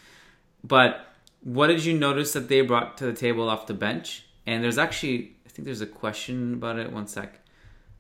But 0.65 1.08
what 1.39 1.67
did 1.67 1.86
you 1.86 1.98
notice 1.98 2.34
that 2.34 2.50
they 2.50 2.60
brought 2.60 2.98
to 2.98 3.06
the 3.06 3.13
table 3.13 3.50
off 3.50 3.67
the 3.67 3.74
bench? 3.74 4.26
And 4.46 4.62
there's 4.62 4.78
actually, 4.78 5.38
I 5.46 5.50
think 5.50 5.65
there's 5.65 5.80
a 5.80 5.88
question 5.88 6.56
about 6.56 6.78
it. 6.78 6.91
One 6.91 7.08
sec. 7.08 7.39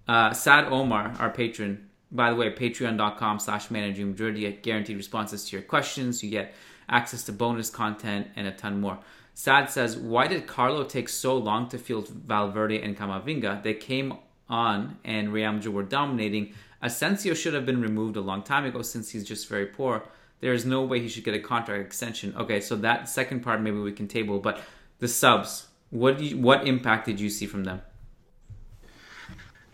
Uh, 0.05 0.33
Sad 0.33 0.65
Omar, 0.65 1.15
our 1.17 1.29
patron, 1.29 1.89
by 2.11 2.29
the 2.29 2.35
way, 2.35 2.51
patreon.com 2.51 3.39
slash 3.39 3.71
managing 3.71 4.09
Madrid. 4.09 4.37
You 4.37 4.49
get 4.49 4.63
guaranteed 4.63 4.97
responses 4.97 5.45
to 5.45 5.55
your 5.55 5.63
questions. 5.63 6.21
You 6.21 6.29
get 6.29 6.53
access 6.89 7.23
to 7.23 7.31
bonus 7.31 7.69
content 7.69 8.27
and 8.35 8.47
a 8.47 8.51
ton 8.51 8.81
more. 8.81 8.99
Sad 9.33 9.69
says, 9.69 9.95
why 9.95 10.27
did 10.27 10.45
Carlo 10.45 10.83
take 10.83 11.07
so 11.07 11.37
long 11.37 11.69
to 11.69 11.77
field 11.77 12.09
Valverde 12.09 12.81
and 12.81 12.97
Camavinga? 12.97 13.63
They 13.63 13.75
came 13.75 14.17
on 14.51 14.97
and 15.03 15.33
Real 15.33 15.57
were 15.71 15.81
dominating, 15.81 16.53
Asensio 16.83 17.33
should 17.33 17.53
have 17.53 17.65
been 17.65 17.81
removed 17.81 18.17
a 18.17 18.21
long 18.21 18.43
time 18.43 18.65
ago 18.65 18.81
since 18.81 19.09
he's 19.09 19.23
just 19.23 19.47
very 19.47 19.65
poor. 19.65 20.03
There 20.41 20.53
is 20.53 20.65
no 20.65 20.83
way 20.83 20.99
he 20.99 21.07
should 21.07 21.23
get 21.23 21.33
a 21.33 21.39
contract 21.39 21.85
extension. 21.85 22.35
Okay, 22.35 22.61
so 22.61 22.75
that 22.77 23.07
second 23.07 23.41
part 23.41 23.61
maybe 23.61 23.77
we 23.77 23.91
can 23.91 24.07
table, 24.07 24.39
but 24.39 24.61
the 24.99 25.07
subs, 25.07 25.67
what 25.89 26.19
you, 26.19 26.37
what 26.37 26.67
impact 26.67 27.05
did 27.05 27.19
you 27.19 27.29
see 27.29 27.45
from 27.45 27.63
them? 27.63 27.81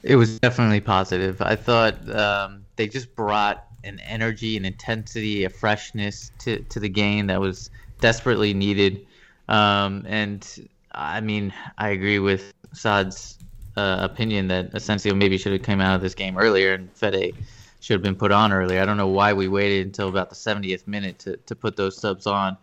It 0.03 0.15
was 0.15 0.39
definitely 0.39 0.81
positive. 0.81 1.41
I 1.41 1.55
thought 1.55 2.09
um, 2.15 2.65
they 2.75 2.87
just 2.87 3.15
brought 3.15 3.65
an 3.83 3.99
energy, 4.01 4.57
an 4.57 4.65
intensity, 4.65 5.43
a 5.43 5.49
freshness 5.49 6.31
to, 6.39 6.59
to 6.59 6.79
the 6.79 6.89
game 6.89 7.27
that 7.27 7.39
was 7.39 7.69
desperately 7.99 8.53
needed. 8.53 9.05
Um, 9.47 10.05
and 10.07 10.69
I 10.91 11.21
mean, 11.21 11.53
I 11.77 11.89
agree 11.89 12.19
with 12.19 12.53
Sad's 12.73 13.36
uh, 13.77 13.99
opinion 14.01 14.47
that 14.47 14.73
Asensio 14.73 15.13
maybe 15.13 15.37
should 15.37 15.53
have 15.53 15.61
come 15.61 15.79
out 15.79 15.95
of 15.95 16.01
this 16.01 16.15
game 16.15 16.37
earlier 16.37 16.73
and 16.73 16.91
Fede 16.93 17.35
should 17.79 17.93
have 17.93 18.01
been 18.01 18.15
put 18.15 18.31
on 18.31 18.51
earlier. 18.51 18.81
I 18.81 18.85
don't 18.85 18.97
know 18.97 19.07
why 19.07 19.33
we 19.33 19.47
waited 19.47 19.85
until 19.85 20.09
about 20.09 20.29
the 20.29 20.35
70th 20.35 20.87
minute 20.87 21.19
to, 21.19 21.37
to 21.37 21.55
put 21.55 21.75
those 21.75 21.97
subs 21.97 22.25
on. 22.25 22.57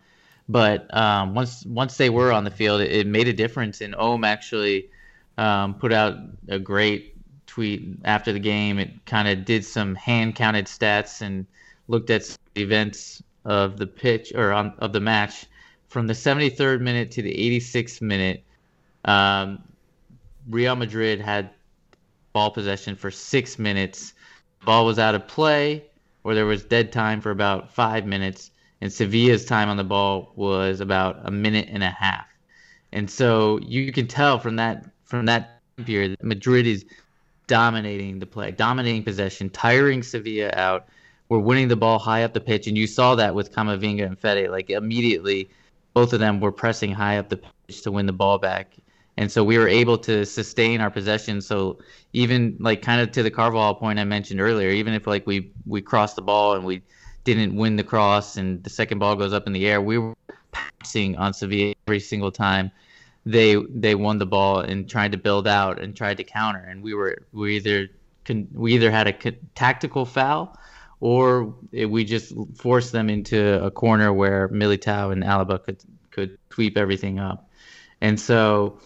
But 0.49 0.95
um, 0.95 1.35
once 1.35 1.65
once 1.65 1.97
they 1.97 2.11
were 2.11 2.31
on 2.31 2.45
the 2.45 2.51
field, 2.51 2.83
it, 2.83 2.93
it 2.93 3.07
made 3.07 3.29
a 3.29 3.33
difference. 3.33 3.81
And 3.81 3.95
Om 3.95 4.25
actually 4.25 4.91
um, 5.39 5.75
put 5.75 5.93
out 5.93 6.19
a 6.49 6.59
great 6.59 7.17
tweet 7.47 7.97
after 8.05 8.33
the 8.33 8.41
game. 8.41 8.79
It 8.79 9.07
kind 9.07 9.29
of 9.29 9.45
did 9.45 9.65
some 9.65 9.95
hand 9.95 10.35
counted 10.35 10.67
stats 10.67 11.23
and 11.23 11.47
looked 11.89 12.11
at 12.11 12.37
events 12.57 13.23
of 13.45 13.79
the 13.79 13.87
pitch 13.87 14.33
or 14.35 14.53
on, 14.53 14.75
of 14.79 14.93
the 14.93 15.01
match 15.01 15.47
from 15.89 16.07
the 16.07 16.15
73rd 16.15 16.81
minute 16.81 17.13
to 17.13 17.23
the 17.23 17.33
86th 17.33 18.03
minute. 18.03 18.43
Um, 19.05 19.63
Real 20.49 20.77
Madrid 20.77 21.21
had 21.21 21.51
ball 22.33 22.51
possession 22.51 22.97
for 22.97 23.11
six 23.11 23.59
minutes. 23.59 24.13
Ball 24.65 24.85
was 24.85 24.99
out 24.99 25.15
of 25.15 25.27
play, 25.27 25.85
or 26.23 26.35
there 26.35 26.47
was 26.47 26.65
dead 26.65 26.93
time 26.93 27.21
for 27.21 27.31
about 27.31 27.73
five 27.73 28.07
minutes, 28.07 28.51
and 28.81 28.93
Sevilla's 28.93 29.45
time 29.45 29.69
on 29.69 29.77
the 29.77 29.85
ball 29.85 30.33
was 30.37 30.81
about 30.81 31.21
a 31.25 31.31
minute 31.31 31.69
and 31.71 31.83
a 31.83 31.91
half. 31.91 32.27
And 32.93 33.11
so 33.11 33.59
you 33.61 33.93
can 33.93 34.07
tell 34.07 34.39
from 34.39 34.57
that 34.57 34.85
from 35.05 35.27
that 35.27 35.61
period, 35.85 36.13
that 36.13 36.25
Madrid 36.25 36.67
is 36.67 36.85
dominating 37.47 38.19
the 38.19 38.27
play, 38.27 38.51
dominating 38.51 39.03
possession, 39.03 39.51
tiring 39.51 40.03
Sevilla 40.03 40.51
out. 40.55 40.89
We're 41.29 41.39
winning 41.39 41.69
the 41.69 41.77
ball 41.77 41.99
high 41.99 42.25
up 42.25 42.33
the 42.33 42.41
pitch, 42.41 42.67
and 42.67 42.77
you 42.77 42.87
saw 42.87 43.15
that 43.15 43.35
with 43.35 43.53
Camavinga 43.53 44.05
and 44.05 44.19
Fede. 44.19 44.51
Like 44.51 44.71
immediately, 44.71 45.49
both 45.95 46.13
of 46.13 46.21
them 46.21 46.41
were 46.41 46.53
pressing 46.53 46.93
high 46.93 47.19
up 47.19 47.29
the 47.29 47.39
pitch 47.67 47.83
to 47.83 47.93
win 47.93 48.07
the 48.07 48.13
ball 48.13 48.39
back 48.39 48.75
and 49.17 49.31
so 49.31 49.45
we 49.45 49.59
were 49.59 49.69
able 49.69 49.99
to 49.99 50.25
sustain 50.27 50.81
our 50.81 50.91
possession. 50.91 51.41
So 51.41 51.79
even 52.13 52.57
like 52.61 52.83
kind 52.83 53.01
of 53.01 53.13
to 53.13 53.23
the 53.23 53.31
Carvalho 53.31 53.75
point 53.75 53.99
I 53.99 54.05
mentioned 54.05 54.41
earlier, 54.41 54.71
even 54.71 54.95
if 54.95 55.07
like 55.07 55.27
we 55.27 55.53
we 55.67 55.83
crossed 55.83 56.17
the 56.17 56.23
ball 56.23 56.55
and 56.55 56.65
we 56.65 56.83
didn't 57.25 57.57
win 57.57 57.77
the 57.77 57.85
cross 57.85 58.37
and 58.37 58.63
the 58.65 58.71
second 58.71 58.99
ball 58.99 59.17
goes 59.17 59.33
up 59.33 59.47
in 59.47 59.53
the 59.53 59.67
air, 59.67 59.81
we 59.81 59.99
were 59.99 60.15
passing 60.53 61.17
on 61.17 61.33
Sevilla 61.33 61.75
every 61.87 62.01
single 62.01 62.31
time 62.31 62.71
they 63.27 63.57
they 63.71 63.95
won 63.95 64.19
the 64.19 64.27
ball 64.27 64.61
and 64.61 64.89
tried 64.89 65.13
to 65.13 65.19
build 65.19 65.49
out 65.49 65.81
and 65.81 65.97
tried 65.97 66.19
to 66.19 66.25
counter, 66.25 66.61
and 66.61 66.83
we 66.83 66.95
were 66.95 67.17
we 67.33 67.57
either 67.57 67.89
we 68.53 68.75
either 68.75 68.91
had 68.91 69.07
a 69.07 69.33
tactical 69.55 70.05
foul 70.05 70.59
or 71.01 71.55
we 71.73 72.05
just 72.05 72.33
forced 72.57 72.93
them 72.93 73.11
into 73.11 73.63
a 73.63 73.71
corner 73.71 74.13
where 74.13 74.49
Militao 74.49 75.13
and 75.13 75.23
Alaba 75.23 75.63
could 75.63 75.79
could 76.11 76.39
sweep 76.53 76.77
everything 76.77 77.19
up, 77.19 77.49
and 78.01 78.21
so 78.21 78.79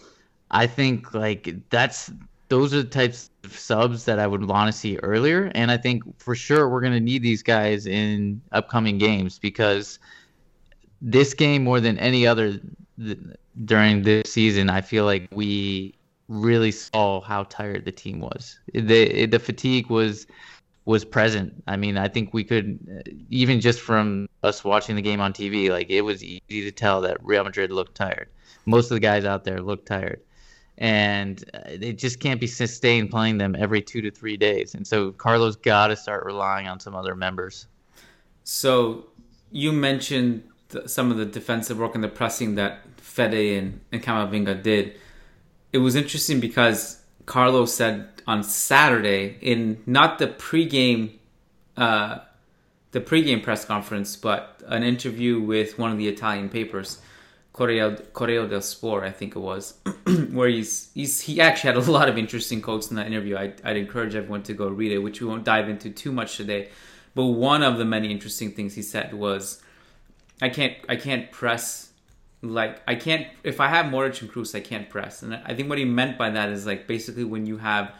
I 0.51 0.67
think 0.67 1.13
like 1.13 1.55
that's 1.69 2.11
those 2.49 2.73
are 2.73 2.81
the 2.81 2.89
types 2.89 3.29
of 3.43 3.57
subs 3.57 4.05
that 4.05 4.17
I 4.19 4.25
would 4.25 4.47
want 4.47 4.71
to 4.71 4.77
see 4.77 4.97
earlier, 4.97 5.51
and 5.53 5.71
I 5.71 5.77
think 5.77 6.03
for 6.19 6.35
sure 6.35 6.67
we're 6.67 6.81
going 6.81 6.93
to 6.93 6.99
need 6.99 7.21
these 7.21 7.43
guys 7.43 7.85
in 7.85 8.41
upcoming 8.51 8.97
games 8.97 9.37
because 9.37 9.99
this 11.01 11.33
game 11.33 11.63
more 11.63 11.79
than 11.79 11.97
any 11.99 12.25
other 12.25 12.59
during 13.65 14.01
this 14.01 14.33
season, 14.33 14.69
I 14.69 14.81
feel 14.81 15.05
like 15.05 15.27
we 15.31 15.95
really 16.27 16.71
saw 16.71 17.21
how 17.21 17.43
tired 17.43 17.85
the 17.85 17.91
team 17.91 18.19
was. 18.19 18.59
The 18.73 19.25
the 19.25 19.39
fatigue 19.39 19.89
was 19.89 20.25
was 20.85 21.05
present. 21.05 21.63
I 21.67 21.75
mean, 21.75 21.97
I 21.97 22.07
think 22.07 22.33
we 22.33 22.43
could 22.43 22.79
even 23.29 23.61
just 23.61 23.79
from 23.79 24.27
us 24.41 24.63
watching 24.63 24.95
the 24.95 25.03
game 25.03 25.21
on 25.21 25.33
TV, 25.33 25.69
like 25.69 25.89
it 25.89 26.01
was 26.01 26.23
easy 26.23 26.39
to 26.49 26.71
tell 26.71 27.01
that 27.01 27.23
Real 27.23 27.43
Madrid 27.43 27.71
looked 27.71 27.95
tired. 27.95 28.29
Most 28.65 28.89
of 28.89 28.95
the 28.95 28.99
guys 28.99 29.23
out 29.25 29.43
there 29.43 29.61
looked 29.61 29.87
tired. 29.87 30.21
And 30.79 31.43
it 31.65 31.97
just 31.97 32.19
can't 32.19 32.39
be 32.39 32.47
sustained 32.47 33.11
playing 33.11 33.37
them 33.37 33.55
every 33.57 33.81
two 33.81 34.01
to 34.01 34.11
three 34.11 34.37
days. 34.37 34.75
And 34.75 34.87
so 34.87 35.11
Carlos 35.11 35.55
got 35.57 35.87
to 35.87 35.95
start 35.95 36.25
relying 36.25 36.67
on 36.67 36.79
some 36.79 36.95
other 36.95 37.15
members. 37.15 37.67
So 38.45 39.05
you 39.51 39.71
mentioned 39.71 40.43
some 40.85 41.11
of 41.11 41.17
the 41.17 41.25
defensive 41.25 41.77
work 41.79 41.95
and 41.95 42.03
the 42.03 42.07
pressing 42.07 42.55
that 42.55 42.79
Fede 42.97 43.57
and, 43.57 43.81
and 43.91 44.01
Camavinga 44.01 44.63
did. 44.63 44.97
It 45.73 45.79
was 45.79 45.95
interesting 45.95 46.39
because 46.39 47.01
Carlos 47.25 47.73
said 47.73 48.07
on 48.25 48.43
Saturday 48.43 49.37
in 49.41 49.83
not 49.85 50.17
the 50.17 50.27
pregame 50.27 51.11
uh, 51.75 52.19
the 52.91 52.99
pregame 52.99 53.43
press 53.43 53.65
conference, 53.65 54.15
but 54.15 54.61
an 54.67 54.83
interview 54.83 55.39
with 55.39 55.77
one 55.77 55.91
of 55.91 55.97
the 55.97 56.07
Italian 56.07 56.49
papers, 56.49 56.99
Correo, 57.59 57.93
Correo 58.13 58.47
del 58.47 58.61
Sport, 58.61 59.03
I 59.03 59.11
think 59.11 59.35
it 59.35 59.39
was, 59.39 59.73
where 60.31 60.47
he's, 60.47 60.91
he's 60.93 61.19
he 61.19 61.41
actually 61.41 61.73
had 61.73 61.87
a 61.89 61.91
lot 61.91 62.07
of 62.07 62.17
interesting 62.17 62.61
quotes 62.61 62.89
in 62.89 62.95
that 62.95 63.07
interview. 63.07 63.35
I, 63.35 63.51
I'd 63.65 63.75
encourage 63.75 64.15
everyone 64.15 64.43
to 64.43 64.53
go 64.53 64.69
read 64.69 64.93
it, 64.93 64.99
which 64.99 65.19
we 65.19 65.27
won't 65.27 65.43
dive 65.43 65.67
into 65.67 65.89
too 65.89 66.13
much 66.13 66.37
today. 66.37 66.69
But 67.15 67.25
one 67.25 67.61
of 67.61 67.77
the 67.77 67.83
many 67.83 68.13
interesting 68.13 68.53
things 68.53 68.75
he 68.75 68.81
said 68.81 69.13
was, 69.13 69.61
"I 70.41 70.47
can't 70.47 70.77
I 70.87 70.95
can't 70.95 71.33
press 71.33 71.89
like 72.41 72.81
I 72.87 72.95
can't 72.95 73.27
if 73.43 73.59
I 73.59 73.67
have 73.67 73.87
Modric 73.87 74.21
and 74.21 74.31
Kroos, 74.31 74.55
I 74.55 74.61
can't 74.61 74.89
press. 74.89 75.21
And 75.21 75.35
I 75.35 75.53
think 75.53 75.67
what 75.67 75.79
he 75.79 75.83
meant 75.83 76.17
by 76.17 76.29
that 76.29 76.47
is 76.47 76.65
like 76.65 76.87
basically 76.87 77.25
when 77.25 77.45
you 77.45 77.57
have 77.57 77.91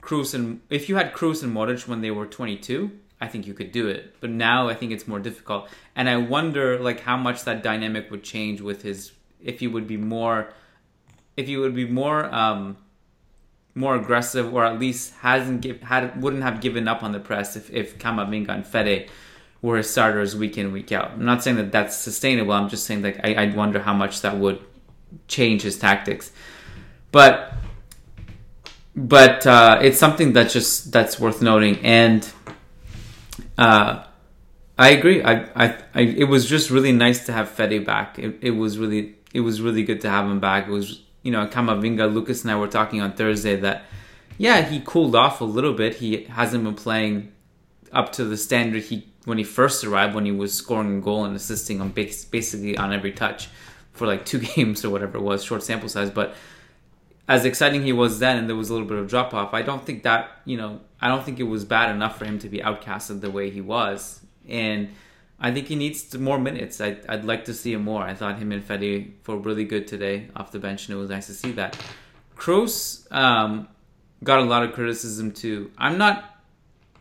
Kroos 0.00 0.32
and 0.32 0.62
if 0.70 0.88
you 0.88 0.96
had 0.96 1.12
Kroos 1.12 1.42
and 1.42 1.54
Modric 1.54 1.86
when 1.86 2.00
they 2.00 2.10
were 2.10 2.24
22, 2.24 2.90
I 3.20 3.28
think 3.28 3.46
you 3.46 3.54
could 3.54 3.72
do 3.72 3.88
it. 3.88 4.16
But 4.20 4.30
now 4.30 4.68
I 4.68 4.74
think 4.74 4.92
it's 4.92 5.06
more 5.06 5.20
difficult. 5.20 5.68
And 5.94 6.08
I 6.08 6.16
wonder 6.16 6.78
like 6.78 7.00
how 7.00 7.16
much 7.16 7.44
that 7.44 7.62
dynamic 7.62 8.10
would 8.10 8.22
change 8.22 8.60
with 8.60 8.82
his 8.82 9.12
if 9.42 9.60
he 9.60 9.66
would 9.66 9.86
be 9.86 9.96
more 9.96 10.52
if 11.36 11.46
he 11.46 11.56
would 11.56 11.74
be 11.74 11.86
more 11.86 12.32
um 12.34 12.76
more 13.74 13.94
aggressive 13.94 14.52
or 14.52 14.64
at 14.64 14.78
least 14.78 15.14
hasn't 15.20 15.60
give, 15.60 15.80
had 15.82 16.20
wouldn't 16.20 16.42
have 16.42 16.60
given 16.60 16.88
up 16.88 17.02
on 17.02 17.12
the 17.12 17.20
press 17.20 17.56
if 17.56 17.70
if 17.70 17.98
Camavinga 17.98 18.50
and 18.50 18.66
Fede 18.66 19.10
were 19.62 19.76
his 19.76 19.90
starters 19.90 20.34
week 20.34 20.56
in 20.56 20.72
week 20.72 20.90
out. 20.90 21.12
I'm 21.12 21.24
not 21.24 21.42
saying 21.42 21.56
that 21.56 21.70
that's 21.70 21.96
sustainable. 21.96 22.52
I'm 22.52 22.68
just 22.68 22.84
saying 22.84 23.02
like 23.02 23.20
I, 23.22 23.34
I 23.34 23.54
wonder 23.54 23.80
how 23.80 23.92
much 23.92 24.22
that 24.22 24.38
would 24.38 24.60
change 25.28 25.62
his 25.62 25.78
tactics. 25.78 26.32
But 27.12 27.52
but 28.96 29.46
uh, 29.46 29.78
it's 29.80 29.98
something 29.98 30.32
that's 30.32 30.52
just 30.52 30.92
that's 30.92 31.18
worth 31.20 31.42
noting. 31.42 31.78
And 31.84 32.28
uh, 33.60 34.06
I 34.78 34.90
agree. 34.90 35.22
I, 35.22 35.44
I, 35.54 35.78
I 35.94 36.00
it 36.00 36.24
was 36.24 36.48
just 36.48 36.70
really 36.70 36.92
nice 36.92 37.26
to 37.26 37.32
have 37.32 37.50
Fede 37.50 37.84
back. 37.84 38.18
It, 38.18 38.38
it 38.40 38.50
was 38.52 38.78
really 38.78 39.16
it 39.34 39.40
was 39.40 39.60
really 39.60 39.82
good 39.82 40.00
to 40.00 40.10
have 40.10 40.24
him 40.24 40.40
back. 40.40 40.68
It 40.68 40.70
was 40.70 41.02
you 41.22 41.30
know 41.30 41.46
Camavinga, 41.46 42.12
Lucas 42.12 42.42
and 42.42 42.50
I 42.50 42.56
were 42.56 42.68
talking 42.68 43.02
on 43.02 43.12
Thursday 43.12 43.56
that 43.56 43.84
yeah 44.38 44.62
he 44.62 44.80
cooled 44.80 45.14
off 45.14 45.42
a 45.42 45.44
little 45.44 45.74
bit. 45.74 45.96
He 45.96 46.24
hasn't 46.24 46.64
been 46.64 46.74
playing 46.74 47.32
up 47.92 48.12
to 48.12 48.24
the 48.24 48.38
standard 48.38 48.84
he 48.84 49.06
when 49.26 49.36
he 49.36 49.44
first 49.44 49.84
arrived 49.84 50.14
when 50.14 50.24
he 50.24 50.32
was 50.32 50.54
scoring 50.54 50.98
a 50.98 51.00
goal 51.02 51.26
and 51.26 51.36
assisting 51.36 51.82
on 51.82 51.90
base, 51.90 52.24
basically 52.24 52.78
on 52.78 52.92
every 52.94 53.12
touch 53.12 53.48
for 53.92 54.06
like 54.06 54.24
two 54.24 54.38
games 54.54 54.82
or 54.82 54.88
whatever 54.88 55.18
it 55.18 55.22
was, 55.22 55.44
short 55.44 55.62
sample 55.62 55.90
size. 55.90 56.08
But 56.08 56.34
as 57.28 57.44
exciting 57.44 57.82
he 57.82 57.92
was 57.92 58.18
then, 58.18 58.38
and 58.38 58.48
there 58.48 58.56
was 58.56 58.70
a 58.70 58.72
little 58.72 58.88
bit 58.88 58.96
of 58.96 59.08
drop 59.08 59.34
off, 59.34 59.52
I 59.52 59.60
don't 59.60 59.84
think 59.84 60.04
that 60.04 60.30
you 60.46 60.56
know 60.56 60.80
I 61.00 61.08
don't 61.08 61.24
think 61.24 61.40
it 61.40 61.44
was 61.44 61.64
bad 61.64 61.94
enough 61.94 62.18
for 62.18 62.24
him 62.24 62.38
to 62.40 62.48
be 62.48 62.58
outcasted 62.58 63.20
the 63.20 63.30
way 63.30 63.50
he 63.50 63.60
was, 63.60 64.20
and 64.48 64.90
I 65.38 65.50
think 65.52 65.68
he 65.68 65.76
needs 65.76 66.16
more 66.16 66.38
minutes. 66.38 66.80
I, 66.80 66.96
I'd 67.08 67.24
like 67.24 67.46
to 67.46 67.54
see 67.54 67.72
him 67.72 67.84
more. 67.84 68.02
I 68.02 68.14
thought 68.14 68.38
him 68.38 68.52
and 68.52 68.62
Fede 68.62 69.14
were 69.26 69.36
really 69.36 69.64
good 69.64 69.86
today 69.86 70.28
off 70.36 70.52
the 70.52 70.58
bench, 70.58 70.88
and 70.88 70.96
it 70.96 71.00
was 71.00 71.10
nice 71.10 71.26
to 71.26 71.34
see 71.34 71.52
that. 71.52 71.78
Kroos 72.36 73.10
um, 73.12 73.68
got 74.24 74.38
a 74.38 74.44
lot 74.44 74.62
of 74.62 74.72
criticism 74.72 75.32
too. 75.32 75.70
I'm 75.78 75.98
not 75.98 76.30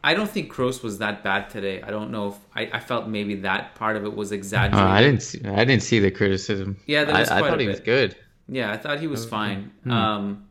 I 0.03 0.13
don't 0.13 0.29
think 0.29 0.51
Kroos 0.51 0.81
was 0.81 0.99
that 0.99 1.23
bad 1.23 1.49
today. 1.49 1.81
I 1.81 1.91
don't 1.91 2.11
know 2.11 2.29
if 2.29 2.35
I, 2.55 2.77
I 2.77 2.79
felt 2.79 3.07
maybe 3.07 3.35
that 3.35 3.75
part 3.75 3.97
of 3.97 4.05
it 4.05 4.15
was 4.15 4.31
exaggerated. 4.31 4.87
Uh, 4.87 4.91
I 4.91 5.01
didn't 5.01 5.23
see. 5.23 5.41
I 5.45 5.65
didn't 5.65 5.83
see 5.83 5.99
the 5.99 6.11
criticism. 6.11 6.77
Yeah, 6.85 7.01
I, 7.01 7.21
I, 7.21 7.25
thought 7.25 7.59
he 7.59 7.67
was 7.67 7.81
good. 7.81 8.15
Yeah, 8.47 8.71
I 8.71 8.77
thought 8.77 8.99
he 8.99 9.07
was 9.07 9.25
fine. 9.25 9.71
Hmm. 9.83 9.91
Um, 9.91 10.48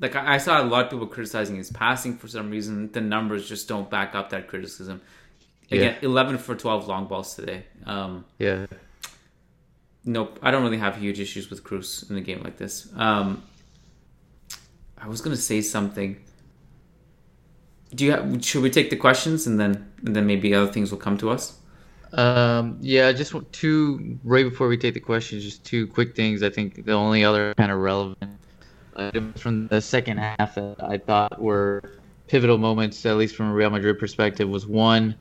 like 0.00 0.16
I, 0.16 0.34
I, 0.34 0.38
saw 0.38 0.62
a 0.62 0.64
lot 0.64 0.84
of 0.84 0.90
people 0.90 1.06
criticizing 1.06 1.56
his 1.56 1.70
passing 1.70 2.16
for 2.16 2.28
some 2.28 2.50
reason. 2.50 2.92
The 2.92 3.00
numbers 3.00 3.48
just 3.48 3.68
don't 3.68 3.90
back 3.90 4.14
up 4.14 4.30
that 4.30 4.48
criticism. 4.48 5.00
Again, 5.70 5.96
yeah. 6.00 6.08
eleven 6.08 6.38
for 6.38 6.54
twelve 6.54 6.88
long 6.88 7.06
balls 7.06 7.34
today. 7.34 7.64
Um, 7.84 8.24
yeah. 8.38 8.66
Nope, 10.04 10.38
I 10.42 10.50
don't 10.50 10.62
really 10.62 10.78
have 10.78 10.96
huge 10.96 11.20
issues 11.20 11.50
with 11.50 11.64
Kroos 11.64 12.08
in 12.10 12.16
a 12.16 12.20
game 12.20 12.42
like 12.42 12.56
this. 12.56 12.88
Um, 12.96 13.42
I 14.96 15.08
was 15.08 15.20
gonna 15.20 15.36
say 15.36 15.60
something 15.60 16.18
do 17.94 18.04
you 18.04 18.12
have, 18.12 18.44
should 18.44 18.62
we 18.62 18.70
take 18.70 18.90
the 18.90 18.96
questions 18.96 19.46
and 19.46 19.58
then 19.58 19.90
and 20.04 20.14
then 20.14 20.26
maybe 20.26 20.54
other 20.54 20.70
things 20.70 20.90
will 20.90 20.98
come 20.98 21.16
to 21.18 21.30
us? 21.30 21.58
Um, 22.12 22.78
yeah, 22.80 23.12
just 23.12 23.34
want 23.34 23.52
two 23.52 24.18
right 24.24 24.48
before 24.48 24.68
we 24.68 24.78
take 24.78 24.94
the 24.94 25.00
questions, 25.00 25.44
just 25.44 25.64
two 25.64 25.86
quick 25.86 26.16
things. 26.16 26.42
I 26.42 26.50
think 26.50 26.84
the 26.84 26.92
only 26.92 27.24
other 27.24 27.54
kind 27.54 27.70
of 27.70 27.78
relevant 27.78 28.18
items 28.98 29.40
from 29.40 29.68
the 29.68 29.80
second 29.80 30.18
half 30.18 30.56
that 30.56 30.76
I 30.82 30.98
thought 30.98 31.40
were 31.40 31.82
pivotal 32.26 32.58
moments, 32.58 33.04
at 33.06 33.16
least 33.16 33.36
from 33.36 33.50
a 33.50 33.54
Real 33.54 33.70
Madrid 33.70 33.98
perspective, 33.98 34.48
was 34.48 34.66
one 34.66 35.14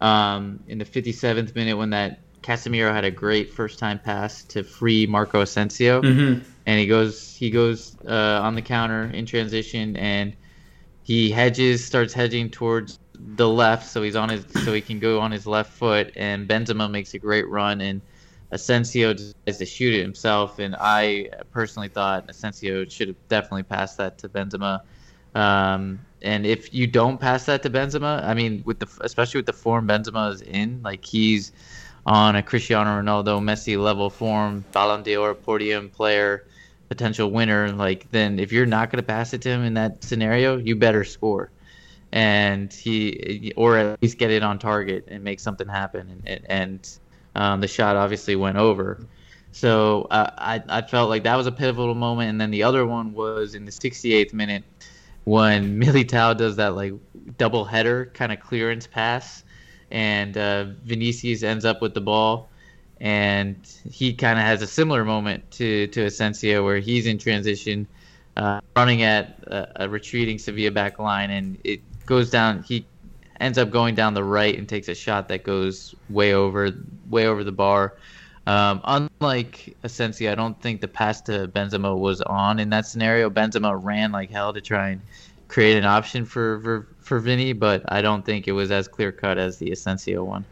um, 0.00 0.60
in 0.68 0.78
the 0.78 0.84
57th 0.84 1.54
minute 1.54 1.76
when 1.76 1.90
that 1.90 2.20
Casemiro 2.42 2.92
had 2.92 3.04
a 3.04 3.10
great 3.10 3.52
first 3.52 3.78
time 3.78 3.98
pass 3.98 4.42
to 4.44 4.62
free 4.62 5.06
Marco 5.06 5.40
Asensio, 5.40 6.00
mm-hmm. 6.00 6.42
and 6.66 6.80
he 6.80 6.86
goes 6.86 7.34
he 7.34 7.50
goes 7.50 7.96
uh, 8.06 8.40
on 8.42 8.54
the 8.54 8.62
counter 8.62 9.04
in 9.04 9.26
transition 9.26 9.96
and 9.96 10.34
he 11.02 11.30
hedges, 11.30 11.84
starts 11.84 12.12
hedging 12.12 12.50
towards 12.50 12.98
the 13.14 13.48
left, 13.48 13.86
so 13.86 14.02
he's 14.02 14.14
on 14.14 14.28
his, 14.28 14.44
so 14.64 14.72
he 14.72 14.80
can 14.80 14.98
go 14.98 15.20
on 15.20 15.30
his 15.30 15.46
left 15.46 15.72
foot, 15.72 16.12
and 16.16 16.46
Benzema 16.46 16.90
makes 16.90 17.14
a 17.14 17.18
great 17.18 17.48
run, 17.48 17.80
and 17.80 18.02
Asensio 18.50 19.12
decides 19.12 19.58
to 19.58 19.66
shoot 19.66 19.94
it 19.94 20.02
himself, 20.02 20.58
and 20.58 20.74
I 20.78 21.28
personally 21.50 21.88
thought 21.88 22.28
Asensio 22.28 22.86
should 22.86 23.08
have 23.08 23.28
definitely 23.28 23.64
passed 23.64 23.98
that 23.98 24.18
to 24.18 24.28
Benzema. 24.28 24.80
Um, 25.34 26.00
and 26.22 26.46
if 26.46 26.72
you 26.72 26.86
don't 26.86 27.20
pass 27.20 27.44
that 27.44 27.62
to 27.64 27.70
Benzema, 27.70 28.24
I 28.24 28.34
mean, 28.34 28.62
with 28.64 28.78
the 28.78 28.88
especially 29.02 29.38
with 29.38 29.46
the 29.46 29.52
form 29.52 29.86
Benzema 29.86 30.32
is 30.32 30.40
in, 30.40 30.80
like 30.82 31.04
he's 31.04 31.52
on 32.06 32.36
a 32.36 32.42
Cristiano 32.42 33.00
Ronaldo, 33.02 33.40
Messi 33.40 33.80
level 33.80 34.08
form, 34.08 34.64
Ballon 34.72 35.02
d'Or 35.02 35.34
podium 35.34 35.90
player 35.90 36.44
potential 36.88 37.30
winner, 37.30 37.70
like 37.72 38.10
then 38.12 38.38
if 38.38 38.50
you're 38.50 38.66
not 38.66 38.90
going 38.90 39.02
to 39.02 39.06
pass 39.06 39.34
it 39.34 39.42
to 39.42 39.50
him 39.50 39.62
in 39.62 39.74
that 39.74 40.02
scenario, 40.02 40.56
you 40.56 40.74
better 40.74 41.04
score, 41.04 41.50
and 42.12 42.72
he 42.72 43.52
or 43.56 43.76
at 43.76 44.02
least 44.02 44.16
get 44.16 44.30
it 44.30 44.42
on 44.42 44.58
target 44.58 45.04
and 45.08 45.22
make 45.22 45.38
something 45.38 45.68
happen. 45.68 46.22
And 46.26 46.46
and 46.48 46.98
um, 47.38 47.60
the 47.60 47.68
shot 47.68 47.96
obviously 47.96 48.36
went 48.36 48.58
over. 48.58 48.98
So 49.52 50.08
uh, 50.10 50.30
I 50.36 50.62
I 50.68 50.82
felt 50.82 51.08
like 51.08 51.22
that 51.22 51.36
was 51.36 51.46
a 51.46 51.52
pivotal 51.52 51.94
moment. 51.94 52.30
And 52.30 52.40
then 52.40 52.50
the 52.50 52.64
other 52.64 52.84
one 52.84 53.14
was 53.14 53.54
in 53.54 53.64
the 53.64 53.70
68th 53.70 54.32
minute 54.32 54.64
when 55.24 55.80
Militao 55.82 56.36
does 56.36 56.56
that 56.56 56.74
like 56.74 56.92
double 57.38 57.64
header 57.64 58.10
kind 58.12 58.32
of 58.32 58.40
clearance 58.40 58.86
pass, 58.86 59.44
and 59.90 60.36
uh, 60.36 60.64
Vinicius 60.84 61.42
ends 61.42 61.64
up 61.64 61.80
with 61.80 61.94
the 61.94 62.00
ball 62.00 62.50
and 63.00 63.56
he 63.88 64.12
kind 64.12 64.40
of 64.40 64.44
has 64.44 64.60
a 64.60 64.66
similar 64.66 65.04
moment 65.04 65.48
to 65.52 65.86
to 65.88 66.06
Asensio 66.06 66.64
where 66.64 66.80
he's 66.80 67.06
in 67.06 67.18
transition, 67.18 67.86
uh, 68.36 68.60
running 68.74 69.02
at 69.02 69.38
a, 69.46 69.84
a, 69.84 69.88
retreating 69.88 70.38
Sevilla 70.38 70.72
back 70.72 70.98
line, 70.98 71.30
and 71.30 71.58
it 71.62 71.80
goes 72.06 72.28
down. 72.28 72.64
He 72.64 72.86
ends 73.40 73.58
up 73.58 73.70
going 73.70 73.94
down 73.94 74.14
the 74.14 74.24
right 74.24 74.56
and 74.58 74.68
takes 74.68 74.88
a 74.88 74.94
shot 74.94 75.28
that 75.28 75.44
goes 75.44 75.94
way 76.10 76.34
over 76.34 76.70
way 77.08 77.26
over 77.26 77.44
the 77.44 77.52
bar. 77.52 77.96
Um, 78.46 78.80
unlike 78.84 79.76
Asensio, 79.82 80.32
I 80.32 80.34
don't 80.34 80.58
think 80.62 80.80
the 80.80 80.88
pass 80.88 81.20
to 81.22 81.48
Benzema 81.48 81.96
was 81.96 82.22
on 82.22 82.58
in 82.58 82.70
that 82.70 82.86
scenario. 82.86 83.28
Benzema 83.28 83.78
ran 83.82 84.10
like 84.10 84.30
hell 84.30 84.54
to 84.54 84.60
try 84.62 84.88
and 84.88 85.02
create 85.48 85.76
an 85.76 85.84
option 85.84 86.24
for 86.24 86.60
for, 86.60 86.88
for 86.98 87.18
Vinny, 87.18 87.52
but 87.52 87.82
I 87.92 88.00
don't 88.00 88.24
think 88.24 88.48
it 88.48 88.52
was 88.52 88.70
as 88.70 88.88
clear 88.88 89.12
cut 89.12 89.36
as 89.38 89.58
the 89.58 89.70
Asensio 89.70 90.24
one. 90.24 90.44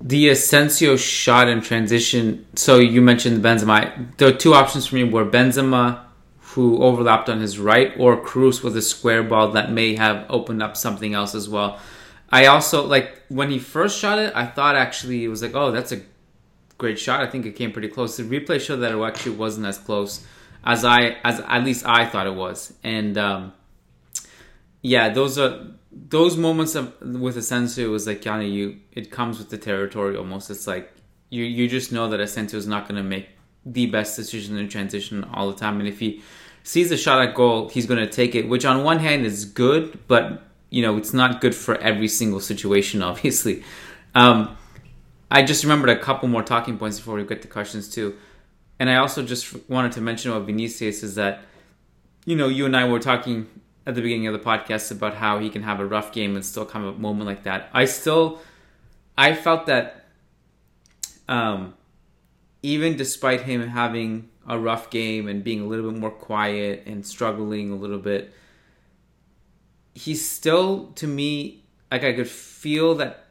The 0.00 0.28
Asensio 0.28 0.96
shot 0.96 1.48
in 1.48 1.60
transition. 1.60 2.46
So 2.54 2.78
you 2.78 3.00
mentioned 3.00 3.42
Benzema. 3.42 4.16
The 4.18 4.32
two 4.32 4.54
options 4.54 4.86
for 4.86 4.94
me 4.94 5.02
were 5.02 5.24
Benzema, 5.24 6.04
who 6.40 6.80
overlapped 6.80 7.28
on 7.28 7.40
his 7.40 7.58
right, 7.58 7.92
or 7.98 8.22
Kroos 8.22 8.62
with 8.62 8.76
a 8.76 8.82
square 8.82 9.24
ball 9.24 9.50
that 9.52 9.72
may 9.72 9.96
have 9.96 10.24
opened 10.30 10.62
up 10.62 10.76
something 10.76 11.14
else 11.14 11.34
as 11.34 11.48
well. 11.48 11.80
I 12.30 12.46
also 12.46 12.86
like 12.86 13.22
when 13.28 13.50
he 13.50 13.58
first 13.58 13.98
shot 13.98 14.18
it. 14.18 14.32
I 14.34 14.46
thought 14.46 14.76
actually 14.76 15.24
it 15.24 15.28
was 15.28 15.42
like, 15.42 15.54
oh, 15.54 15.70
that's 15.70 15.92
a 15.92 16.02
great 16.76 16.98
shot. 16.98 17.20
I 17.20 17.26
think 17.26 17.46
it 17.46 17.56
came 17.56 17.72
pretty 17.72 17.88
close. 17.88 18.16
The 18.16 18.22
replay 18.22 18.60
showed 18.60 18.76
that 18.76 18.92
it 18.92 19.00
actually 19.00 19.36
wasn't 19.36 19.66
as 19.66 19.78
close 19.78 20.26
as 20.64 20.84
I 20.84 21.16
as 21.24 21.40
at 21.40 21.64
least 21.64 21.86
I 21.86 22.06
thought 22.06 22.26
it 22.26 22.34
was. 22.34 22.72
And 22.84 23.16
um, 23.16 23.52
yeah, 24.82 25.08
those 25.08 25.38
are 25.38 25.66
those 25.90 26.36
moments 26.36 26.74
of 26.74 26.94
with 27.00 27.36
Asensio 27.36 27.86
It 27.86 27.90
was 27.90 28.06
like 28.06 28.24
Yanni, 28.24 28.50
you 28.50 28.80
it 28.92 29.10
comes 29.10 29.38
with 29.38 29.50
the 29.50 29.58
territory 29.58 30.16
almost. 30.16 30.50
It's 30.50 30.66
like 30.66 30.92
you 31.30 31.44
you 31.44 31.68
just 31.68 31.92
know 31.92 32.08
that 32.10 32.20
Asensio 32.20 32.58
is 32.58 32.66
not 32.66 32.88
going 32.88 33.02
to 33.02 33.08
make 33.08 33.28
the 33.64 33.86
best 33.86 34.16
decision 34.16 34.56
in 34.56 34.68
transition 34.68 35.24
all 35.32 35.50
the 35.50 35.56
time, 35.56 35.78
and 35.80 35.88
if 35.88 35.98
he 35.98 36.22
sees 36.62 36.90
a 36.90 36.96
shot 36.96 37.26
at 37.26 37.34
goal, 37.34 37.68
he's 37.68 37.86
going 37.86 38.00
to 38.00 38.10
take 38.10 38.34
it. 38.34 38.48
Which 38.48 38.64
on 38.64 38.84
one 38.84 38.98
hand 38.98 39.24
is 39.24 39.44
good, 39.44 39.98
but 40.06 40.42
you 40.70 40.82
know 40.82 40.96
it's 40.96 41.12
not 41.12 41.40
good 41.40 41.54
for 41.54 41.76
every 41.76 42.08
single 42.08 42.40
situation, 42.40 43.02
obviously. 43.10 43.64
Um, 44.14 44.56
I 45.30 45.42
just 45.42 45.62
remembered 45.62 45.90
a 45.90 45.98
couple 45.98 46.28
more 46.28 46.42
talking 46.42 46.78
points 46.78 46.98
before 46.98 47.16
we 47.16 47.24
get 47.24 47.42
to 47.42 47.48
questions 47.48 47.88
too. 47.88 48.16
And 48.78 48.88
I 48.88 48.96
also 48.96 49.22
just 49.22 49.68
wanted 49.68 49.92
to 49.92 50.00
mention 50.00 50.30
about 50.30 50.46
Vinicius 50.46 51.02
is 51.02 51.16
that, 51.16 51.42
you 52.24 52.36
know, 52.36 52.48
you 52.48 52.64
and 52.64 52.76
I 52.76 52.88
were 52.88 53.00
talking 53.00 53.48
at 53.86 53.94
the 53.94 54.02
beginning 54.02 54.26
of 54.26 54.32
the 54.32 54.38
podcast 54.38 54.90
about 54.90 55.14
how 55.14 55.38
he 55.38 55.50
can 55.50 55.62
have 55.62 55.80
a 55.80 55.86
rough 55.86 56.12
game 56.12 56.36
and 56.36 56.44
still 56.44 56.64
come 56.64 56.84
a 56.84 56.92
moment 56.92 57.26
like 57.26 57.42
that. 57.42 57.68
I 57.72 57.86
still, 57.86 58.40
I 59.16 59.34
felt 59.34 59.66
that, 59.66 60.06
um, 61.28 61.74
even 62.62 62.96
despite 62.96 63.42
him 63.42 63.66
having 63.66 64.28
a 64.46 64.58
rough 64.58 64.90
game 64.90 65.28
and 65.28 65.44
being 65.44 65.60
a 65.60 65.66
little 65.66 65.90
bit 65.90 66.00
more 66.00 66.10
quiet 66.10 66.84
and 66.86 67.04
struggling 67.04 67.70
a 67.70 67.76
little 67.76 67.98
bit, 67.98 68.32
he's 69.98 70.28
still 70.28 70.92
to 70.94 71.06
me 71.06 71.64
like 71.90 72.04
I 72.04 72.12
could 72.12 72.28
feel 72.28 72.94
that 72.96 73.24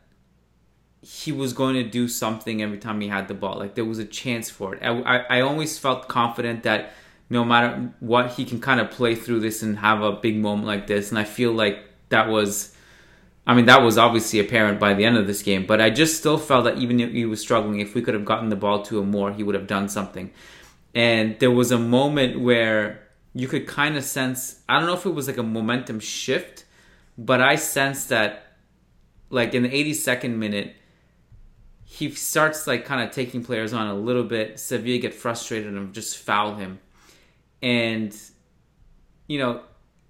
he 1.02 1.32
was 1.32 1.54
going 1.54 1.76
to 1.76 1.84
do 1.84 2.08
something 2.08 2.62
every 2.62 2.78
time 2.78 3.00
he 3.00 3.08
had 3.08 3.28
the 3.28 3.34
ball. 3.34 3.58
Like 3.58 3.76
there 3.76 3.86
was 3.86 4.00
a 4.00 4.06
chance 4.06 4.50
for 4.50 4.76
it. 4.76 4.84
I, 4.84 4.90
I, 4.90 5.18
I 5.38 5.42
always 5.42 5.78
felt 5.80 6.08
confident 6.08 6.64
that 6.64 6.92
no 7.30 7.46
matter 7.46 7.94
what, 8.00 8.32
he 8.32 8.44
can 8.44 8.60
kind 8.60 8.80
of 8.80 8.92
play 8.92 9.16
through 9.16 9.42
this 9.42 9.62
and 9.62 9.78
have 9.80 10.02
a 10.02 10.14
big 10.14 10.38
moment 10.38 10.68
like 10.68 10.88
this. 10.88 11.10
And 11.10 11.20
I 11.20 11.24
feel 11.24 11.52
like 11.52 11.80
that 12.10 12.28
was, 12.28 12.76
I 13.46 13.54
mean, 13.54 13.66
that 13.68 13.82
was 13.84 13.98
obviously 13.98 14.40
apparent 14.40 14.80
by 14.80 14.94
the 14.96 15.06
end 15.06 15.18
of 15.18 15.28
this 15.28 15.44
game. 15.44 15.66
But 15.66 15.80
I 15.80 15.90
just 15.90 16.18
still 16.18 16.38
felt 16.38 16.66
that 16.66 16.78
even 16.78 17.00
if 17.00 17.12
he 17.12 17.26
was 17.26 17.40
struggling, 17.40 17.80
if 17.80 17.96
we 17.96 18.02
could 18.02 18.14
have 18.14 18.26
gotten 18.26 18.50
the 18.50 18.56
ball 18.56 18.82
to 18.84 19.00
him 19.00 19.12
more, 19.12 19.32
he 19.32 19.44
would 19.44 19.56
have 19.56 19.68
done 19.68 19.88
something. 19.88 20.32
And 20.96 21.40
there 21.40 21.52
was 21.52 21.72
a 21.72 21.78
moment 21.78 22.40
where 22.40 23.07
you 23.40 23.48
could 23.48 23.68
kind 23.68 23.96
of 23.96 24.04
sense, 24.04 24.62
I 24.68 24.80
don't 24.80 24.88
know 24.88 24.96
if 24.96 25.06
it 25.06 25.14
was 25.14 25.28
like 25.28 25.38
a 25.38 25.44
momentum 25.44 26.00
shift, 26.00 26.66
but 27.18 27.40
I 27.42 27.56
sensed 27.56 28.10
that, 28.10 28.58
like 29.30 29.54
in 29.54 29.64
the 29.64 29.70
82nd 29.70 30.36
minute, 30.36 30.76
he 31.84 32.10
starts 32.12 32.66
like 32.66 32.86
kind 32.86 33.08
of 33.08 33.14
taking 33.14 33.44
players 33.44 33.74
on 33.74 33.88
a 33.88 33.94
little 33.94 34.24
bit. 34.24 34.60
Sevilla 34.60 34.98
get 34.98 35.14
frustrated 35.14 35.74
and 35.74 35.94
just 35.94 36.18
foul 36.18 36.56
him. 36.56 36.80
And 37.62 38.16
you 39.28 39.38
know, 39.38 39.62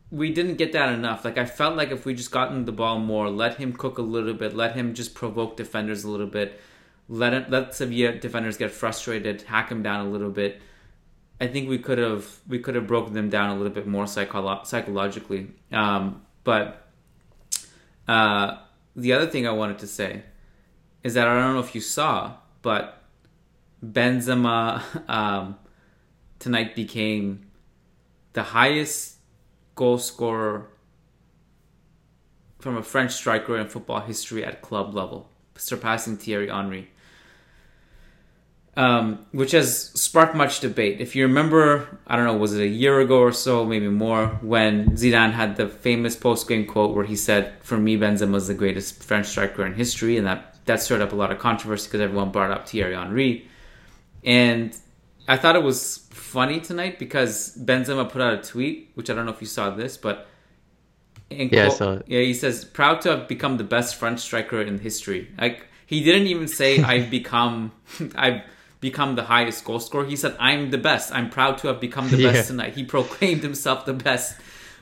we 0.09 0.31
didn't 0.31 0.55
get 0.55 0.71
that 0.71 0.93
enough. 0.93 1.25
Like 1.25 1.37
I 1.37 1.45
felt 1.45 1.75
like 1.75 1.91
if 1.91 2.05
we 2.05 2.13
just 2.13 2.31
gotten 2.31 2.63
the 2.65 2.71
ball 2.71 2.99
more, 2.99 3.29
let 3.29 3.55
him 3.55 3.73
cook 3.73 3.97
a 3.97 4.01
little 4.01 4.33
bit, 4.33 4.55
let 4.55 4.73
him 4.75 4.93
just 4.93 5.13
provoke 5.13 5.57
defenders 5.57 6.03
a 6.03 6.09
little 6.09 6.27
bit, 6.27 6.61
let 7.09 7.33
it, 7.33 7.49
let 7.49 7.75
Sevilla 7.75 8.13
defenders 8.13 8.57
get 8.57 8.71
frustrated, 8.71 9.41
hack 9.41 9.69
him 9.69 9.83
down 9.83 10.05
a 10.05 10.09
little 10.09 10.29
bit. 10.29 10.61
I 11.39 11.47
think 11.47 11.69
we 11.69 11.77
could 11.77 11.97
have 11.97 12.39
we 12.47 12.59
could 12.59 12.75
have 12.75 12.87
broken 12.87 13.13
them 13.13 13.29
down 13.29 13.51
a 13.51 13.55
little 13.55 13.73
bit 13.73 13.87
more 13.87 14.05
psycholo- 14.05 14.65
psychologically. 14.65 15.51
Um, 15.71 16.25
but 16.43 16.87
uh, 18.07 18.57
the 18.95 19.13
other 19.13 19.27
thing 19.27 19.45
I 19.45 19.51
wanted 19.51 19.79
to 19.79 19.87
say 19.87 20.23
is 21.03 21.13
that 21.13 21.27
I 21.27 21.39
don't 21.39 21.53
know 21.53 21.59
if 21.59 21.75
you 21.75 21.81
saw, 21.81 22.33
but 22.61 23.03
Benzema 23.85 24.81
um, 25.09 25.57
tonight 26.39 26.75
became 26.75 27.45
the 28.33 28.43
highest 28.43 29.17
goal 29.75 29.99
scorer 29.99 30.67
from 32.59 32.77
a 32.77 32.83
French 32.83 33.11
striker 33.11 33.57
in 33.57 33.67
football 33.67 34.01
history 34.01 34.43
at 34.43 34.61
club 34.61 34.93
level, 34.93 35.29
surpassing 35.55 36.17
Thierry 36.17 36.49
Henry. 36.49 36.89
Um, 38.77 39.25
which 39.31 39.53
has 39.53 39.85
sparked 39.99 40.35
much 40.35 40.59
debate. 40.59 41.01
If 41.01 41.15
you 41.15 41.23
remember, 41.23 41.97
I 42.05 42.15
don't 42.15 42.25
know, 42.25 42.37
was 42.37 42.53
it 42.53 42.61
a 42.61 42.67
year 42.67 42.99
ago 42.99 43.17
or 43.17 43.31
so, 43.31 43.65
maybe 43.65 43.87
more, 43.87 44.27
when 44.43 44.91
Zidane 44.91 45.31
had 45.31 45.55
the 45.55 45.67
famous 45.67 46.15
post-game 46.15 46.67
quote 46.67 46.95
where 46.95 47.03
he 47.03 47.15
said, 47.15 47.53
"For 47.63 47.75
me, 47.75 47.97
Benzema 47.97 48.35
is 48.35 48.47
the 48.47 48.53
greatest 48.53 49.03
French 49.03 49.25
striker 49.25 49.65
in 49.65 49.73
history," 49.73 50.15
and 50.17 50.27
that 50.27 50.63
that 50.65 50.79
stirred 50.79 51.01
up 51.01 51.11
a 51.11 51.15
lot 51.15 51.31
of 51.31 51.39
controversy 51.39 51.87
because 51.87 52.01
everyone 52.01 52.29
brought 52.31 52.51
up 52.51 52.69
Thierry 52.69 52.93
Henry. 52.93 53.47
And 54.23 54.75
I 55.27 55.37
thought 55.37 55.55
it 55.55 55.63
was 55.63 56.07
funny 56.11 56.59
tonight 56.59 56.99
because 56.99 57.57
Benzema 57.57 58.07
put 58.07 58.21
out 58.21 58.33
a 58.35 58.41
tweet, 58.43 58.91
which 58.93 59.09
I 59.09 59.15
don't 59.15 59.25
know 59.25 59.31
if 59.31 59.41
you 59.41 59.47
saw 59.47 59.71
this, 59.71 59.97
but 59.97 60.27
yeah, 61.31 61.47
quote, 61.47 61.65
I 61.65 61.69
saw 61.69 61.91
it. 61.93 62.03
yeah, 62.07 62.21
he 62.21 62.35
says, 62.35 62.63
"Proud 62.63 63.01
to 63.01 63.09
have 63.17 63.27
become 63.27 63.57
the 63.57 63.63
best 63.63 63.95
French 63.95 64.19
striker 64.19 64.61
in 64.61 64.77
history." 64.77 65.29
Like 65.39 65.65
he 65.87 66.03
didn't 66.03 66.27
even 66.27 66.47
say, 66.47 66.83
"I've 66.93 67.09
become, 67.09 67.71
I've." 68.15 68.43
Become 68.79 69.15
the 69.15 69.23
highest 69.23 69.63
goal 69.65 69.79
scorer. 69.79 70.05
He 70.05 70.15
said, 70.15 70.35
"I'm 70.39 70.71
the 70.71 70.77
best. 70.77 71.13
I'm 71.13 71.29
proud 71.29 71.57
to 71.59 71.67
have 71.67 71.79
become 71.79 72.09
the 72.09 72.23
best 72.31 72.47
tonight." 72.47 72.75
He 72.75 72.83
proclaimed 72.83 73.43
himself 73.43 73.85
the 73.85 73.93
best, 73.93 74.35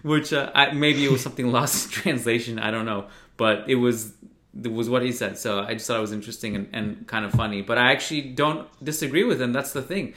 which 0.04 0.34
uh, 0.34 0.52
I, 0.54 0.72
maybe 0.72 1.06
it 1.06 1.12
was 1.12 1.22
something 1.22 1.52
lost 1.58 1.86
in 1.86 1.92
translation. 1.92 2.60
I 2.60 2.72
don't 2.72 2.86
know, 2.86 3.08
but 3.38 3.70
it 3.70 3.76
was 3.76 4.14
it 4.64 4.72
was 4.72 4.90
what 4.90 5.02
he 5.02 5.12
said. 5.12 5.38
So 5.38 5.62
I 5.62 5.74
just 5.74 5.88
thought 5.88 5.98
it 5.98 6.02
was 6.02 6.14
interesting 6.14 6.56
and, 6.56 6.70
and 6.74 7.08
kind 7.08 7.26
of 7.26 7.32
funny. 7.32 7.62
But 7.62 7.78
I 7.78 7.92
actually 7.92 8.22
don't 8.22 8.68
disagree 8.84 9.24
with 9.24 9.42
him. 9.42 9.54
That's 9.54 9.74
the 9.74 9.82
thing. 9.82 10.14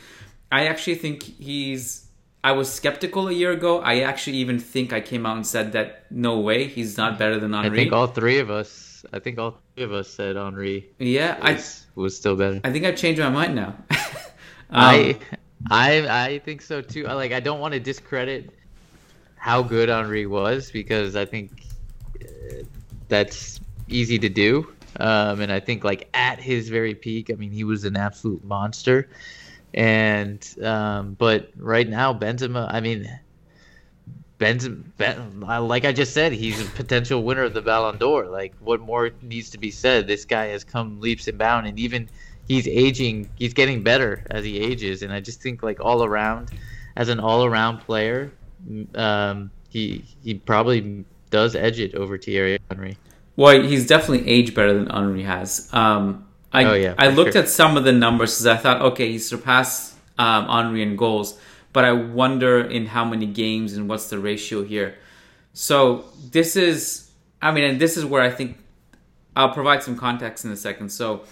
I 0.50 0.66
actually 0.66 0.96
think 0.96 1.22
he's. 1.22 2.06
I 2.44 2.52
was 2.52 2.72
skeptical 2.72 3.26
a 3.28 3.32
year 3.32 3.50
ago. 3.50 3.80
I 3.80 4.00
actually 4.00 4.36
even 4.38 4.60
think 4.60 4.92
I 4.92 5.00
came 5.00 5.26
out 5.26 5.36
and 5.36 5.46
said 5.46 5.72
that 5.72 6.06
no 6.10 6.38
way 6.38 6.68
he's 6.68 6.96
not 6.96 7.18
better 7.18 7.38
than 7.40 7.52
Henry. 7.52 7.80
I 7.80 7.82
think 7.82 7.92
all 7.92 8.06
three 8.06 8.38
of 8.38 8.48
us. 8.48 8.87
I 9.12 9.18
think 9.18 9.38
all 9.38 9.58
three 9.74 9.84
of 9.84 9.92
us 9.92 10.08
said 10.08 10.36
Henry. 10.36 10.90
Yeah, 10.98 11.38
was, 11.40 11.86
I 11.96 12.00
was 12.00 12.16
still 12.16 12.36
better. 12.36 12.60
I 12.64 12.72
think 12.72 12.84
I've 12.84 12.96
changed 12.96 13.20
my 13.20 13.30
mind 13.30 13.54
now. 13.54 13.74
um, 13.90 13.98
I, 14.70 15.18
I, 15.70 16.24
I 16.24 16.38
think 16.40 16.62
so 16.62 16.80
too. 16.80 17.04
Like 17.04 17.32
I 17.32 17.40
don't 17.40 17.60
want 17.60 17.74
to 17.74 17.80
discredit 17.80 18.50
how 19.36 19.62
good 19.62 19.88
Henry 19.88 20.26
was 20.26 20.70
because 20.70 21.16
I 21.16 21.24
think 21.24 21.50
uh, 22.20 22.64
that's 23.08 23.60
easy 23.88 24.18
to 24.18 24.28
do. 24.28 24.72
Um, 25.00 25.40
and 25.40 25.52
I 25.52 25.60
think 25.60 25.84
like 25.84 26.08
at 26.14 26.40
his 26.40 26.68
very 26.68 26.94
peak, 26.94 27.30
I 27.30 27.34
mean, 27.34 27.50
he 27.50 27.64
was 27.64 27.84
an 27.84 27.96
absolute 27.96 28.44
monster. 28.44 29.08
And 29.74 30.46
um, 30.62 31.14
but 31.14 31.50
right 31.56 31.88
now, 31.88 32.14
Benzema, 32.14 32.72
I 32.72 32.80
mean, 32.80 33.08
Benzema, 34.38 34.84
ben, 34.96 35.40
like 35.40 35.84
I 35.84 35.92
just 35.92 36.12
said, 36.14 36.32
he's 36.32 36.60
a 36.60 36.70
potential 36.70 37.22
winner 37.24 37.42
of 37.42 37.54
the 37.54 37.62
Ballon 37.62 37.98
d'Or. 37.98 38.26
Like, 38.26 38.54
what 38.60 38.80
more 38.80 39.10
needs 39.20 39.50
to 39.50 39.58
be 39.58 39.70
said? 39.70 40.06
This 40.06 40.24
guy 40.24 40.46
has 40.46 40.62
come 40.64 41.00
leaps 41.00 41.26
and 41.26 41.36
bounds, 41.36 41.68
and 41.68 41.78
even 41.78 42.08
he's 42.46 42.68
aging. 42.68 43.28
He's 43.36 43.54
getting 43.54 43.82
better 43.82 44.24
as 44.30 44.44
he 44.44 44.58
ages, 44.60 45.02
and 45.02 45.12
I 45.12 45.20
just 45.20 45.42
think 45.42 45.62
like 45.62 45.80
all 45.80 46.04
around, 46.04 46.50
as 46.96 47.08
an 47.08 47.18
all 47.18 47.44
around 47.44 47.78
player, 47.78 48.32
um, 48.94 49.50
he 49.68 50.04
he 50.22 50.34
probably 50.34 51.04
does 51.30 51.56
edge 51.56 51.80
it 51.80 51.94
over 51.94 52.16
Thierry 52.16 52.58
Henry. 52.70 52.96
Well, 53.36 53.62
he's 53.62 53.86
definitely 53.86 54.28
aged 54.28 54.54
better 54.54 54.74
than 54.74 54.90
Henry 54.90 55.22
has. 55.22 55.72
Um, 55.72 56.26
I, 56.52 56.64
oh, 56.64 56.74
yeah, 56.74 56.94
I 56.98 57.08
looked 57.08 57.34
sure. 57.34 57.42
at 57.42 57.48
some 57.48 57.76
of 57.76 57.84
the 57.84 57.92
numbers 57.92 58.32
because 58.32 58.46
I 58.46 58.56
thought, 58.56 58.82
okay, 58.82 59.12
he 59.12 59.18
surpassed 59.18 59.94
um, 60.18 60.48
Henry 60.48 60.82
in 60.82 60.96
goals, 60.96 61.38
but 61.72 61.84
I 61.84 61.92
wonder 61.92 62.60
in 62.60 62.86
how 62.86 63.04
many 63.04 63.26
games 63.26 63.74
and 63.74 63.88
what's 63.88 64.10
the 64.10 64.18
ratio 64.18 64.64
here. 64.64 64.96
So 65.52 66.04
this 66.30 66.56
is, 66.56 67.10
I 67.42 67.52
mean, 67.52 67.64
and 67.64 67.80
this 67.80 67.96
is 67.96 68.04
where 68.04 68.22
I 68.22 68.30
think 68.30 68.58
I'll 69.36 69.52
provide 69.52 69.82
some 69.82 69.96
context 69.96 70.44
in 70.44 70.50
a 70.50 70.56
second. 70.56 70.90
So 70.90 71.24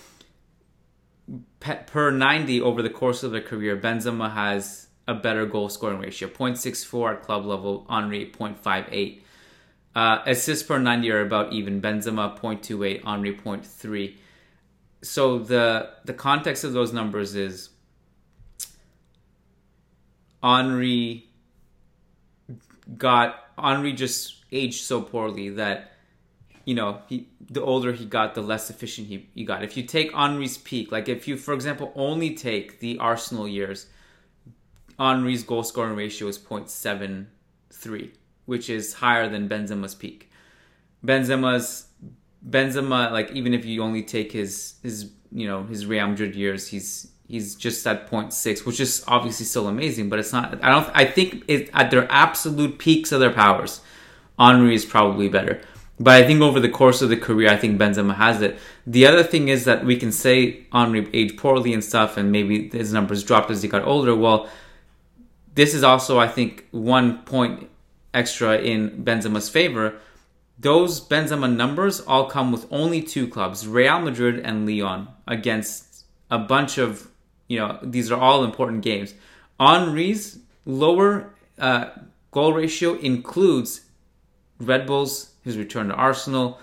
per 1.61 2.11
90 2.11 2.61
over 2.61 2.83
the 2.83 2.91
course 2.91 3.23
of 3.23 3.33
their 3.33 3.41
career, 3.41 3.77
Benzema 3.77 4.33
has 4.33 4.87
a 5.09 5.15
better 5.15 5.47
goal 5.47 5.69
scoring 5.69 6.01
ratio 6.01 6.29
0.64 6.29 7.15
at 7.15 7.23
club 7.23 7.47
level, 7.47 7.87
Henry 7.89 8.31
0.58. 8.31 9.21
Uh, 9.95 10.23
assists 10.27 10.63
per 10.63 10.79
90 10.79 11.11
are 11.11 11.23
about 11.23 11.53
even. 11.53 11.81
Benzema 11.81 12.39
0.28, 12.39 13.05
Henry 13.05 13.35
0.3. 13.35 14.17
so 15.03 15.39
the 15.39 15.91
the 16.05 16.13
context 16.13 16.65
of 16.65 16.73
those 16.73 16.93
numbers 16.93 17.35
is 17.35 17.71
Henry 20.47 21.29
got 22.97 23.47
Henry 23.59 23.93
just 23.93 24.45
aged 24.53 24.85
so 24.85 25.03
poorly 25.03 25.49
that 25.51 25.93
you 26.65 26.75
know 26.75 27.01
he 27.09 27.29
the 27.51 27.61
older 27.61 27.93
he 27.93 28.05
got 28.05 28.35
the 28.35 28.43
less 28.43 28.71
efficient 28.71 29.09
he, 29.09 29.29
he 29.35 29.45
got. 29.45 29.65
If 29.65 29.77
you 29.77 29.83
take 29.83 30.13
Henry's 30.13 30.59
peak 30.59 30.93
like 30.93 31.09
if 31.09 31.27
you 31.27 31.37
for 31.37 31.53
example 31.53 31.93
only 31.97 32.35
take 32.35 32.79
the 32.79 32.99
Arsenal 32.99 33.49
years 33.49 33.87
Henry's 34.99 35.43
goal 35.43 35.65
scoring 35.65 35.97
ratio 35.97 36.29
is 36.29 36.39
0.73 36.39 38.11
which 38.47 38.71
is 38.71 38.95
higher 38.95 39.29
than 39.29 39.49
Benzema's 39.49 39.95
peak. 39.95 40.31
Benzema's 41.05 41.89
Benzema 42.49 43.11
like 43.11 43.33
even 43.33 43.53
if 43.53 43.65
you 43.65 43.83
only 43.83 44.03
take 44.05 44.31
his 44.31 44.77
his 44.83 45.11
you 45.33 45.49
know 45.49 45.65
his 45.65 45.87
Real 45.87 46.07
Madrid 46.07 46.37
years 46.37 46.69
he's 46.69 47.11
he's 47.29 47.55
just 47.55 47.87
at 47.87 48.11
0.6 48.11 48.65
which 48.65 48.81
is 48.81 49.05
obviously 49.07 49.45
still 49.45 49.69
amazing 49.69 50.09
but 50.09 50.19
it's 50.19 50.33
not 50.33 50.63
I 50.65 50.71
don't 50.71 50.91
I 50.95 51.05
think 51.05 51.45
it, 51.49 51.71
at 51.73 51.91
their 51.91 52.11
absolute 52.11 52.79
peaks 52.79 53.13
of 53.13 53.21
their 53.21 53.33
powers 53.33 53.81
Henry 54.39 54.75
is 54.75 54.85
probably 54.85 55.29
better. 55.29 55.61
But 55.99 56.23
I 56.23 56.27
think 56.27 56.43
over 56.43 56.61
the 56.61 56.69
course 56.69 57.01
of 57.01 57.09
the 57.09 57.17
career, 57.17 57.49
I 57.49 57.57
think 57.57 57.81
Benzema 57.81 58.15
has 58.17 58.43
it. 58.43 58.59
The 58.87 59.07
other 59.07 59.23
thing 59.23 59.49
is 59.49 59.65
that 59.65 59.85
we 59.85 59.97
can 59.97 60.13
say 60.13 60.67
Henry 60.73 61.09
aged 61.15 61.39
poorly 61.39 61.73
and 61.73 61.83
stuff, 61.83 62.19
and 62.19 62.31
maybe 62.31 62.69
his 62.69 62.93
numbers 62.93 63.25
dropped 63.25 63.51
as 63.51 63.63
he 63.63 63.69
got 63.69 63.85
older. 63.85 64.15
Well, 64.15 64.49
this 65.55 65.73
is 65.73 65.83
also, 65.83 66.19
I 66.19 66.29
think, 66.29 66.67
one 66.71 67.23
point 67.23 67.71
extra 68.13 68.59
in 68.59 69.05
Benzema's 69.05 69.49
favor. 69.49 69.95
Those 70.59 71.01
Benzema 71.01 71.55
numbers 71.55 72.01
all 72.01 72.29
come 72.29 72.53
with 72.53 72.67
only 72.71 73.03
two 73.03 73.27
clubs, 73.27 73.67
Real 73.67 74.01
Madrid 74.01 74.41
and 74.41 74.67
Lyon, 74.67 75.09
against 75.27 76.05
a 76.31 76.39
bunch 76.39 76.77
of, 76.77 77.09
you 77.49 77.59
know, 77.59 77.79
these 77.83 78.11
are 78.11 78.21
all 78.21 78.45
important 78.45 78.83
games. 78.83 79.15
Henry's 79.59 80.39
lower 80.65 81.35
uh, 81.59 81.91
goal 82.31 82.53
ratio 82.53 82.95
includes 82.95 83.83
Red 84.59 84.87
Bulls, 84.87 85.33
his 85.43 85.57
return 85.57 85.89
to 85.89 85.95
Arsenal, 85.95 86.59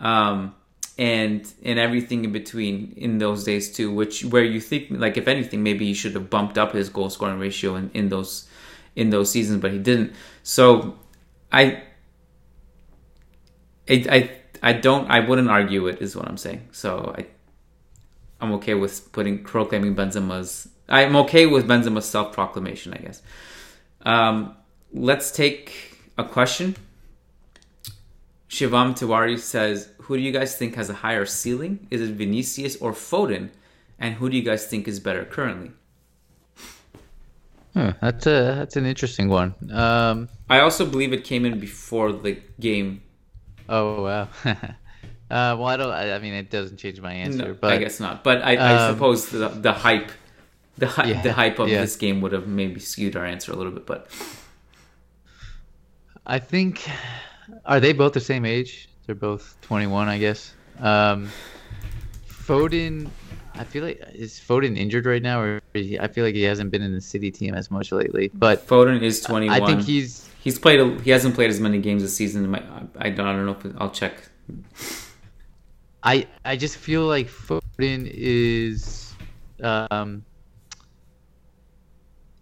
um, 0.00 0.54
and 0.98 1.52
and 1.62 1.78
everything 1.78 2.24
in 2.24 2.32
between 2.32 2.94
in 2.96 3.18
those 3.18 3.44
days 3.44 3.74
too. 3.74 3.92
Which 3.92 4.24
where 4.24 4.44
you 4.44 4.60
think 4.60 4.88
like 4.90 5.16
if 5.16 5.28
anything 5.28 5.62
maybe 5.62 5.86
he 5.86 5.94
should 5.94 6.14
have 6.14 6.30
bumped 6.30 6.58
up 6.58 6.72
his 6.72 6.88
goal 6.88 7.10
scoring 7.10 7.38
ratio 7.38 7.76
in, 7.76 7.90
in 7.94 8.08
those 8.08 8.48
in 8.94 9.10
those 9.10 9.30
seasons, 9.30 9.60
but 9.60 9.72
he 9.72 9.78
didn't. 9.78 10.12
So 10.42 10.98
I 11.52 11.82
I 13.88 13.94
I, 14.10 14.30
I 14.62 14.72
don't 14.72 15.10
I 15.10 15.20
wouldn't 15.20 15.48
argue 15.48 15.86
it 15.86 16.00
is 16.00 16.16
what 16.16 16.28
I'm 16.28 16.38
saying. 16.38 16.68
So 16.72 17.14
I 17.16 17.26
I'm 18.40 18.52
okay 18.52 18.74
with 18.74 19.12
putting 19.12 19.42
proclaiming 19.42 19.94
Benzema's. 19.94 20.68
I'm 20.88 21.16
okay 21.16 21.46
with 21.46 21.66
Benzema's 21.66 22.04
self 22.04 22.32
proclamation, 22.32 22.92
I 22.92 22.98
guess. 22.98 23.22
Um, 24.02 24.54
let's 24.92 25.30
take 25.30 25.98
a 26.16 26.24
question 26.24 26.76
Shivam 28.48 28.94
Tiwari 28.94 29.38
says, 29.38 29.90
Who 30.02 30.16
do 30.16 30.22
you 30.22 30.32
guys 30.32 30.56
think 30.56 30.76
has 30.76 30.88
a 30.88 30.94
higher 30.94 31.26
ceiling? 31.26 31.86
Is 31.90 32.00
it 32.00 32.14
Vinicius 32.14 32.76
or 32.76 32.92
Foden? 32.92 33.50
And 33.98 34.14
who 34.14 34.30
do 34.30 34.36
you 34.36 34.42
guys 34.42 34.66
think 34.66 34.86
is 34.88 35.00
better 35.00 35.24
currently? 35.24 35.72
Huh, 37.74 37.92
that's 38.00 38.26
a 38.26 38.54
that's 38.56 38.76
an 38.76 38.86
interesting 38.86 39.28
one. 39.28 39.54
Um, 39.70 40.28
I 40.48 40.60
also 40.60 40.86
believe 40.86 41.12
it 41.12 41.24
came 41.24 41.44
in 41.44 41.60
before 41.60 42.12
the 42.12 42.40
game. 42.58 43.02
Oh 43.68 44.02
wow. 44.04 44.28
uh, 45.30 45.56
well, 45.58 45.66
I 45.66 45.76
don't. 45.76 45.90
I, 45.90 46.18
mean, 46.18 46.34
it 46.34 46.50
doesn't 46.50 46.76
change 46.76 47.00
my 47.00 47.12
answer. 47.12 47.48
No, 47.48 47.54
but 47.54 47.72
I 47.72 47.78
guess 47.78 48.00
not. 48.00 48.22
But 48.22 48.42
I, 48.42 48.56
um, 48.56 48.78
I 48.78 48.92
suppose 48.92 49.28
the, 49.30 49.48
the 49.48 49.72
hype, 49.72 50.10
the 50.78 50.86
hype, 50.86 51.06
yeah, 51.06 51.22
the 51.22 51.32
hype 51.32 51.58
of 51.58 51.68
yeah. 51.68 51.80
this 51.80 51.96
game 51.96 52.20
would 52.20 52.32
have 52.32 52.46
maybe 52.46 52.80
skewed 52.80 53.16
our 53.16 53.24
answer 53.24 53.52
a 53.52 53.56
little 53.56 53.72
bit. 53.72 53.86
But 53.86 54.08
I 56.26 56.38
think 56.38 56.88
are 57.64 57.80
they 57.80 57.92
both 57.92 58.12
the 58.12 58.20
same 58.20 58.44
age? 58.44 58.88
They're 59.06 59.14
both 59.14 59.56
21, 59.62 60.08
I 60.08 60.18
guess. 60.18 60.52
Um, 60.80 61.30
Foden, 62.28 63.08
I 63.54 63.64
feel 63.64 63.84
like 63.84 64.02
is 64.14 64.34
Foden 64.34 64.76
injured 64.76 65.06
right 65.06 65.22
now, 65.22 65.40
or 65.40 65.62
he, 65.74 65.98
I 65.98 66.08
feel 66.08 66.24
like 66.24 66.34
he 66.34 66.42
hasn't 66.42 66.70
been 66.70 66.82
in 66.82 66.92
the 66.92 67.00
city 67.00 67.30
team 67.30 67.54
as 67.54 67.70
much 67.70 67.92
lately. 67.92 68.30
But 68.34 68.66
Foden 68.66 69.02
is 69.02 69.20
21. 69.20 69.62
I 69.62 69.64
think 69.64 69.82
he's 69.82 70.28
he's 70.40 70.58
played. 70.58 70.80
A, 70.80 71.00
he 71.00 71.10
hasn't 71.10 71.34
played 71.34 71.50
as 71.50 71.60
many 71.60 71.78
games 71.78 72.02
this 72.02 72.14
season. 72.14 72.54
I 72.54 72.58
don't, 73.10 73.26
I 73.26 73.32
don't 73.32 73.46
know. 73.46 73.74
I'll 73.78 73.90
check. 73.90 74.28
I 76.06 76.26
I 76.44 76.56
just 76.56 76.76
feel 76.76 77.04
like 77.06 77.28
Foden 77.28 78.08
is 78.14 79.12
um 79.60 80.24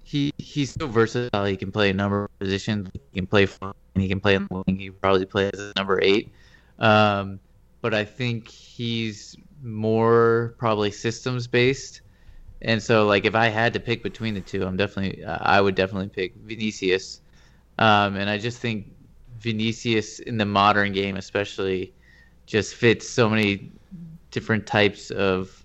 he 0.04 0.30
he's 0.38 0.76
so 0.78 0.86
versatile. 0.86 1.46
He 1.46 1.56
can 1.56 1.72
play 1.72 1.90
a 1.90 1.94
number 1.94 2.24
of 2.24 2.38
positions. 2.38 2.90
He 2.92 3.20
can 3.20 3.26
play 3.26 3.48
and 3.62 4.02
he 4.02 4.06
can 4.06 4.20
play 4.20 4.34
in 4.34 4.46
the 4.50 4.62
wing. 4.66 4.78
He 4.78 4.90
probably 4.90 5.24
plays 5.24 5.50
as 5.54 5.72
number 5.76 5.98
eight. 6.02 6.30
Um, 6.78 7.40
but 7.80 7.94
I 7.94 8.04
think 8.04 8.48
he's 8.48 9.36
more 9.62 10.54
probably 10.58 10.90
systems 10.90 11.46
based. 11.46 12.02
And 12.62 12.82
so, 12.82 13.06
like, 13.06 13.24
if 13.24 13.34
I 13.34 13.48
had 13.48 13.72
to 13.74 13.80
pick 13.80 14.02
between 14.02 14.34
the 14.34 14.40
two, 14.40 14.64
I'm 14.64 14.76
definitely, 14.76 15.24
I 15.24 15.60
would 15.60 15.74
definitely 15.74 16.08
pick 16.08 16.34
Vinicius. 16.36 17.20
Um, 17.78 18.16
and 18.16 18.30
I 18.30 18.38
just 18.38 18.58
think 18.58 18.92
Vinicius 19.38 20.18
in 20.20 20.38
the 20.38 20.46
modern 20.46 20.92
game, 20.92 21.16
especially, 21.16 21.92
just 22.46 22.74
fits 22.74 23.08
so 23.08 23.28
many 23.28 23.70
different 24.30 24.66
types 24.66 25.10
of 25.10 25.64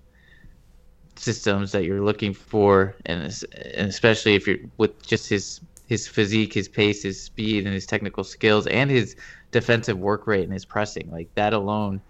systems 1.16 1.72
that 1.72 1.84
you're 1.84 2.00
looking 2.00 2.32
for, 2.32 2.94
and, 3.06 3.22
and 3.22 3.88
especially 3.88 4.34
if 4.34 4.46
you're 4.46 4.58
with 4.78 5.06
just 5.06 5.28
his 5.28 5.60
his 5.86 6.06
physique, 6.06 6.54
his 6.54 6.68
pace, 6.68 7.02
his 7.02 7.20
speed, 7.20 7.64
and 7.64 7.74
his 7.74 7.84
technical 7.84 8.22
skills, 8.22 8.66
and 8.68 8.90
his 8.90 9.16
defensive 9.50 9.98
work 9.98 10.26
rate 10.26 10.44
and 10.44 10.52
his 10.52 10.64
pressing. 10.64 11.10
Like 11.10 11.28
that 11.34 11.52
alone 11.52 12.00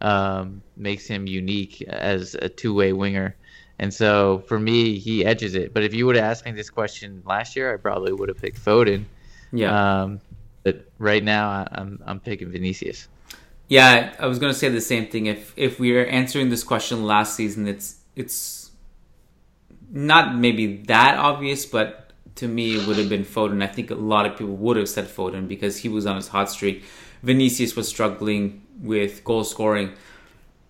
um, 0.00 0.62
makes 0.76 1.06
him 1.06 1.26
unique 1.26 1.82
as 1.82 2.36
a 2.36 2.48
two-way 2.48 2.92
winger. 2.92 3.34
And 3.80 3.92
so 3.92 4.44
for 4.46 4.60
me, 4.60 4.98
he 4.98 5.24
edges 5.24 5.56
it. 5.56 5.74
But 5.74 5.82
if 5.82 5.92
you 5.92 6.06
would 6.06 6.14
have 6.14 6.24
asked 6.24 6.44
me 6.44 6.52
this 6.52 6.70
question 6.70 7.22
last 7.26 7.56
year, 7.56 7.74
I 7.74 7.76
probably 7.76 8.12
would 8.12 8.28
have 8.28 8.38
picked 8.38 8.64
Foden. 8.64 9.04
Yeah. 9.52 10.02
Um, 10.02 10.20
but 10.62 10.88
right 10.98 11.24
now, 11.24 11.66
I'm 11.72 12.00
I'm 12.06 12.20
picking 12.20 12.50
Vinicius. 12.50 13.08
Yeah, 13.68 14.14
I 14.18 14.26
was 14.26 14.38
gonna 14.38 14.54
say 14.54 14.68
the 14.68 14.80
same 14.80 15.06
thing. 15.06 15.26
If 15.26 15.52
if 15.56 15.80
we 15.80 15.92
were 15.92 16.04
answering 16.04 16.50
this 16.50 16.62
question 16.62 17.04
last 17.04 17.34
season, 17.34 17.66
it's 17.66 17.96
it's 18.14 18.70
not 19.90 20.36
maybe 20.36 20.78
that 20.88 21.18
obvious, 21.18 21.64
but 21.64 22.12
to 22.36 22.48
me 22.48 22.76
it 22.76 22.86
would 22.86 22.96
have 22.98 23.08
been 23.08 23.24
Foden. 23.24 23.62
I 23.62 23.68
think 23.68 23.90
a 23.90 23.94
lot 23.94 24.26
of 24.26 24.36
people 24.36 24.56
would 24.56 24.76
have 24.76 24.88
said 24.88 25.06
Foden 25.06 25.48
because 25.48 25.78
he 25.78 25.88
was 25.88 26.04
on 26.06 26.16
his 26.16 26.28
hot 26.28 26.50
streak. 26.50 26.84
Vinicius 27.22 27.74
was 27.74 27.88
struggling 27.88 28.62
with 28.82 29.24
goal 29.24 29.44
scoring. 29.44 29.92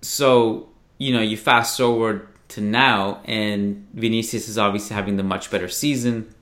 So, 0.03 0.69
you 0.99 1.13
know, 1.13 1.23
you 1.23 1.37
fast 1.37 1.77
forward 1.77 2.29
to 2.49 2.61
now, 2.61 3.21
and 3.25 3.89
Vinicius 3.95 4.49
is 4.49 4.59
obviously 4.59 4.95
having 4.95 5.17
the 5.17 5.23
much 5.23 5.51
better 5.51 5.69
season. 5.69 6.33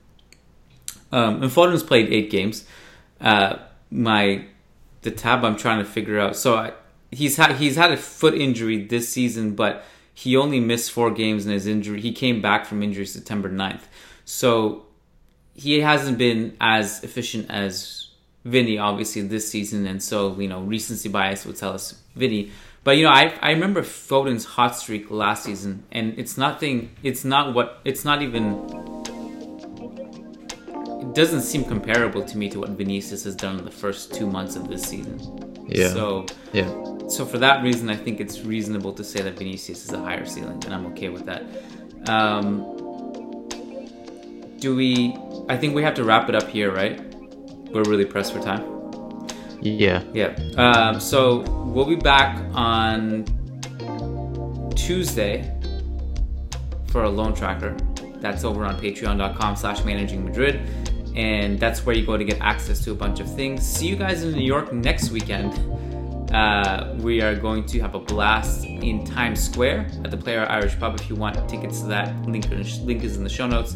Um, 1.11 1.41
and 1.41 1.51
Foden's 1.51 1.83
played 1.83 2.11
eight 2.11 2.29
games. 2.29 2.65
Uh, 3.21 3.57
my 3.89 4.45
the 5.03 5.11
tab 5.11 5.43
I'm 5.43 5.57
trying 5.57 5.79
to 5.79 5.85
figure 5.85 6.19
out. 6.19 6.35
So 6.35 6.55
I, 6.55 6.73
he's 7.11 7.37
had 7.37 7.57
he's 7.57 7.75
had 7.75 7.91
a 7.91 7.97
foot 7.97 8.33
injury 8.33 8.83
this 8.83 9.09
season, 9.09 9.55
but 9.55 9.85
he 10.13 10.37
only 10.37 10.59
missed 10.59 10.91
four 10.91 11.11
games 11.11 11.45
in 11.45 11.51
his 11.51 11.67
injury. 11.67 11.99
He 12.01 12.13
came 12.13 12.41
back 12.41 12.65
from 12.65 12.83
injury 12.83 13.05
September 13.05 13.49
9th. 13.49 13.81
So 14.25 14.85
he 15.55 15.79
hasn't 15.81 16.17
been 16.17 16.55
as 16.61 17.03
efficient 17.03 17.49
as 17.49 18.09
Vinny, 18.45 18.77
obviously, 18.77 19.21
this 19.23 19.49
season. 19.49 19.87
And 19.87 20.01
so, 20.01 20.39
you 20.39 20.47
know, 20.47 20.61
recency 20.61 21.09
bias 21.09 21.45
would 21.45 21.55
tell 21.55 21.73
us 21.73 21.99
Vinny. 22.15 22.51
But, 22.83 22.97
you 22.97 23.03
know, 23.05 23.11
I, 23.11 23.33
I 23.41 23.51
remember 23.51 23.81
Foden's 23.81 24.45
hot 24.45 24.75
streak 24.75 25.09
last 25.09 25.45
season, 25.45 25.83
and 25.91 26.19
it's 26.19 26.37
nothing, 26.37 26.91
it's 27.01 27.23
not 27.23 27.53
what, 27.53 27.79
it's 27.85 28.03
not 28.03 28.21
even, 28.21 29.02
doesn't 31.13 31.41
seem 31.41 31.63
comparable 31.63 32.23
to 32.23 32.37
me 32.37 32.49
to 32.49 32.59
what 32.59 32.69
Vinicius 32.69 33.23
has 33.23 33.35
done 33.35 33.59
in 33.59 33.65
the 33.65 33.71
first 33.71 34.13
two 34.13 34.27
months 34.27 34.55
of 34.55 34.67
this 34.67 34.83
season. 34.83 35.65
Yeah. 35.67 35.89
So, 35.89 36.25
yeah 36.51 36.67
so 37.07 37.25
for 37.25 37.37
that 37.39 37.63
reason, 37.63 37.89
I 37.89 37.95
think 37.95 38.19
it's 38.19 38.41
reasonable 38.41 38.93
to 38.93 39.03
say 39.03 39.21
that 39.21 39.37
Vinicius 39.37 39.85
is 39.85 39.91
a 39.91 39.99
higher 39.99 40.25
ceiling, 40.25 40.63
and 40.65 40.73
I'm 40.73 40.85
okay 40.87 41.09
with 41.09 41.25
that. 41.25 41.43
Um, 42.09 42.69
do 44.57 44.75
we? 44.75 45.15
I 45.49 45.57
think 45.57 45.75
we 45.75 45.83
have 45.83 45.93
to 45.95 46.03
wrap 46.03 46.29
it 46.29 46.35
up 46.35 46.47
here, 46.47 46.71
right? 46.71 46.99
We're 47.71 47.83
really 47.83 48.05
pressed 48.05 48.33
for 48.33 48.39
time. 48.39 49.27
Yeah. 49.61 50.03
Yeah. 50.13 50.35
Um, 50.57 50.99
so 50.99 51.41
we'll 51.65 51.85
be 51.85 51.95
back 51.95 52.37
on 52.53 53.25
Tuesday 54.75 55.51
for 56.87 57.03
a 57.03 57.09
loan 57.09 57.33
tracker. 57.33 57.75
That's 58.17 58.43
over 58.43 58.63
on 58.65 58.79
patreon.com 58.79 59.55
slash 59.55 59.83
managing 59.83 60.23
Madrid. 60.23 60.61
And 61.15 61.59
that's 61.59 61.85
where 61.85 61.95
you 61.95 62.05
go 62.05 62.17
to 62.17 62.23
get 62.23 62.39
access 62.41 62.83
to 62.85 62.91
a 62.91 62.95
bunch 62.95 63.19
of 63.19 63.33
things. 63.33 63.65
See 63.65 63.87
you 63.87 63.95
guys 63.95 64.23
in 64.23 64.33
New 64.33 64.45
York 64.45 64.73
next 64.73 65.11
weekend. 65.11 65.53
Uh, 66.33 66.95
we 66.97 67.21
are 67.21 67.35
going 67.35 67.63
to 67.63 67.79
have 67.79 67.93
a 67.93 67.99
blast 67.99 68.65
in 68.65 69.05
Times 69.05 69.43
Square 69.43 69.91
at 70.03 70.09
the 70.09 70.17
Playwright 70.17 70.49
Irish 70.49 70.79
Pub. 70.79 70.99
If 70.99 71.07
you 71.07 71.15
want 71.15 71.47
tickets 71.47 71.81
to 71.81 71.87
that, 71.87 72.15
link, 72.25 72.49
link 72.49 73.03
is 73.03 73.17
in 73.17 73.23
the 73.23 73.29
show 73.29 73.45
notes. 73.45 73.75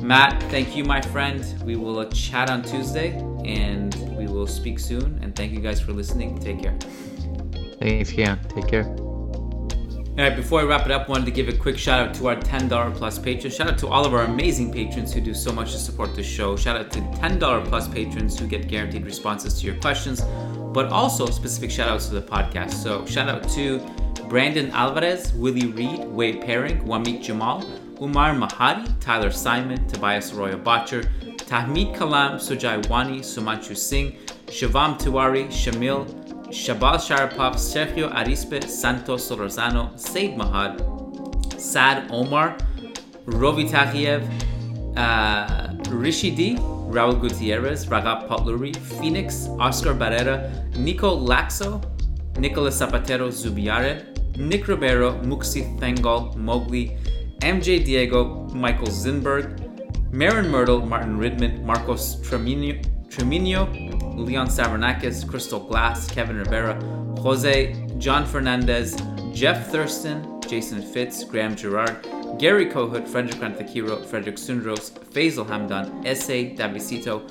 Matt, 0.00 0.42
thank 0.50 0.76
you, 0.76 0.84
my 0.84 1.00
friend. 1.00 1.42
We 1.64 1.76
will 1.76 2.06
chat 2.10 2.50
on 2.50 2.62
Tuesday 2.62 3.12
and 3.46 3.94
we 4.18 4.26
will 4.26 4.46
speak 4.46 4.78
soon. 4.78 5.18
And 5.22 5.34
thank 5.34 5.52
you 5.52 5.60
guys 5.60 5.80
for 5.80 5.92
listening. 5.92 6.38
Take 6.38 6.60
care. 6.60 6.76
Thanks, 7.80 8.12
Kiyan. 8.12 8.54
Take 8.54 8.68
care. 8.68 9.03
All 10.16 10.22
right, 10.22 10.36
before 10.36 10.60
I 10.60 10.62
wrap 10.62 10.86
it 10.86 10.92
up, 10.92 11.08
wanted 11.08 11.24
to 11.24 11.32
give 11.32 11.48
a 11.48 11.52
quick 11.52 11.76
shout 11.76 12.06
out 12.06 12.14
to 12.14 12.28
our 12.28 12.36
$10 12.36 12.94
plus 12.94 13.18
patrons. 13.18 13.56
Shout 13.56 13.66
out 13.66 13.78
to 13.78 13.88
all 13.88 14.06
of 14.06 14.14
our 14.14 14.22
amazing 14.22 14.72
patrons 14.72 15.12
who 15.12 15.20
do 15.20 15.34
so 15.34 15.50
much 15.50 15.72
to 15.72 15.78
support 15.78 16.14
the 16.14 16.22
show. 16.22 16.54
Shout 16.54 16.76
out 16.76 16.92
to 16.92 17.00
$10 17.00 17.64
plus 17.64 17.88
patrons 17.88 18.38
who 18.38 18.46
get 18.46 18.68
guaranteed 18.68 19.04
responses 19.04 19.58
to 19.58 19.66
your 19.66 19.74
questions, 19.80 20.22
but 20.72 20.86
also 20.92 21.26
specific 21.26 21.68
shout 21.68 21.88
outs 21.88 22.06
to 22.10 22.14
the 22.14 22.22
podcast. 22.22 22.74
So, 22.74 23.04
shout 23.06 23.28
out 23.28 23.48
to 23.54 23.80
Brandon 24.28 24.70
Alvarez, 24.70 25.32
Willie 25.32 25.66
Reed, 25.66 26.04
Wade 26.04 26.42
Paring, 26.42 26.84
Wamik 26.84 27.20
Jamal, 27.20 27.64
Umar 28.00 28.36
Mahadi, 28.36 28.88
Tyler 29.00 29.32
Simon, 29.32 29.84
Tobias 29.88 30.32
Arroyo 30.32 30.58
Botcher, 30.58 31.02
Tahmid 31.38 31.92
Kalam, 31.96 32.36
Sujai 32.36 32.88
Wani, 32.88 33.18
Sumanchu 33.18 33.76
Singh, 33.76 34.12
Shivam 34.46 34.96
Tiwari, 34.96 35.48
Shamil, 35.48 36.06
Shabal 36.54 36.98
Sharapov, 37.02 37.56
Sergio 37.56 38.14
Arispe, 38.14 38.62
Santos 38.68 39.28
Solorzano, 39.28 39.98
Said 39.98 40.36
Mahad, 40.36 40.80
Sad 41.60 42.08
Omar, 42.12 42.56
Rovi 43.26 43.68
Taghiev, 43.68 44.22
uh, 44.96 45.74
Rishi 45.90 46.30
D, 46.30 46.54
Raul 46.54 47.20
Gutierrez, 47.20 47.86
Ragab 47.88 48.28
Potluri, 48.28 48.74
Phoenix, 48.76 49.48
Oscar 49.58 49.94
Barrera, 49.94 50.48
Nico 50.76 51.10
Laxo, 51.10 51.82
Nicolas 52.38 52.80
Zapatero 52.80 53.30
Zubiare, 53.30 54.04
Nick 54.36 54.68
Ribeiro, 54.68 55.20
Muxi 55.24 55.76
Thengol, 55.80 56.36
Mowgli, 56.36 56.96
MJ 57.40 57.84
Diego, 57.84 58.48
Michael 58.54 58.86
Zinberg, 58.86 59.58
Marin 60.12 60.48
Myrtle, 60.48 60.86
Martin 60.86 61.18
Ridman, 61.18 61.66
Marcos 61.66 62.20
Tremino, 62.22 62.80
Tremino 63.10 63.66
Leon 64.16 64.48
Savernakis, 64.48 65.28
Crystal 65.28 65.60
Glass, 65.60 66.10
Kevin 66.10 66.36
Rivera, 66.36 66.74
Jose, 67.20 67.74
John 67.98 68.24
Fernandez, 68.26 68.96
Jeff 69.32 69.70
Thurston, 69.70 70.40
Jason 70.48 70.82
Fitz, 70.82 71.24
Graham 71.24 71.56
Gerard, 71.56 72.06
Gary 72.38 72.66
Kohut, 72.66 73.06
Frederick 73.06 73.40
Ranthakiro, 73.40 74.04
Frederick 74.06 74.36
Sundros, 74.36 74.90
Faisal 74.90 75.46
Hamdan, 75.46 76.04
S.A. 76.04 76.54
Davisito, 76.54 77.22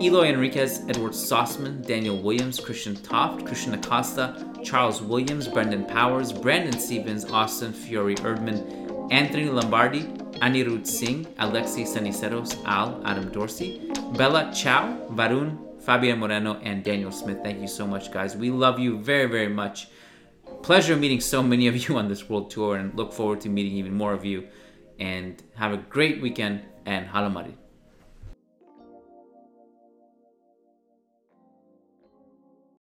Eloy 0.00 0.28
Enriquez, 0.28 0.80
Edward 0.88 1.12
Sossman, 1.12 1.84
Daniel 1.86 2.20
Williams, 2.20 2.60
Christian 2.60 2.94
Toft, 2.96 3.46
Christian 3.46 3.74
Acosta, 3.74 4.52
Charles 4.62 5.02
Williams, 5.02 5.48
Brendan 5.48 5.84
Powers, 5.86 6.32
Brandon 6.32 6.78
Stevens, 6.78 7.24
Austin 7.24 7.72
Fiore 7.72 8.14
Erdman, 8.16 9.10
Anthony 9.10 9.48
Lombardi, 9.48 10.02
Anirudh 10.42 10.86
Singh, 10.86 11.24
Alexi 11.38 11.84
Saniceros, 11.86 12.56
Al, 12.66 13.00
Adam 13.04 13.30
Dorsey, 13.30 13.90
Bella 14.16 14.52
Chow, 14.54 15.06
Varun, 15.10 15.67
Fabian 15.88 16.18
Moreno, 16.18 16.60
and 16.62 16.84
Daniel 16.84 17.10
Smith. 17.10 17.38
Thank 17.42 17.62
you 17.62 17.66
so 17.66 17.86
much, 17.86 18.12
guys. 18.12 18.36
We 18.36 18.50
love 18.50 18.78
you 18.78 18.98
very, 18.98 19.24
very 19.24 19.48
much. 19.48 19.88
Pleasure 20.60 20.94
meeting 20.94 21.18
so 21.18 21.42
many 21.42 21.66
of 21.66 21.88
you 21.88 21.96
on 22.00 22.08
this 22.08 22.28
world 22.28 22.50
tour 22.50 22.76
and 22.76 22.94
look 22.94 23.10
forward 23.10 23.40
to 23.40 23.48
meeting 23.48 23.72
even 23.72 23.94
more 23.94 24.12
of 24.12 24.22
you. 24.22 24.48
And 24.98 25.42
have 25.54 25.72
a 25.72 25.78
great 25.78 26.20
weekend 26.20 26.60
and 26.84 27.06
Hala 27.06 27.30
Madrid. 27.30 27.56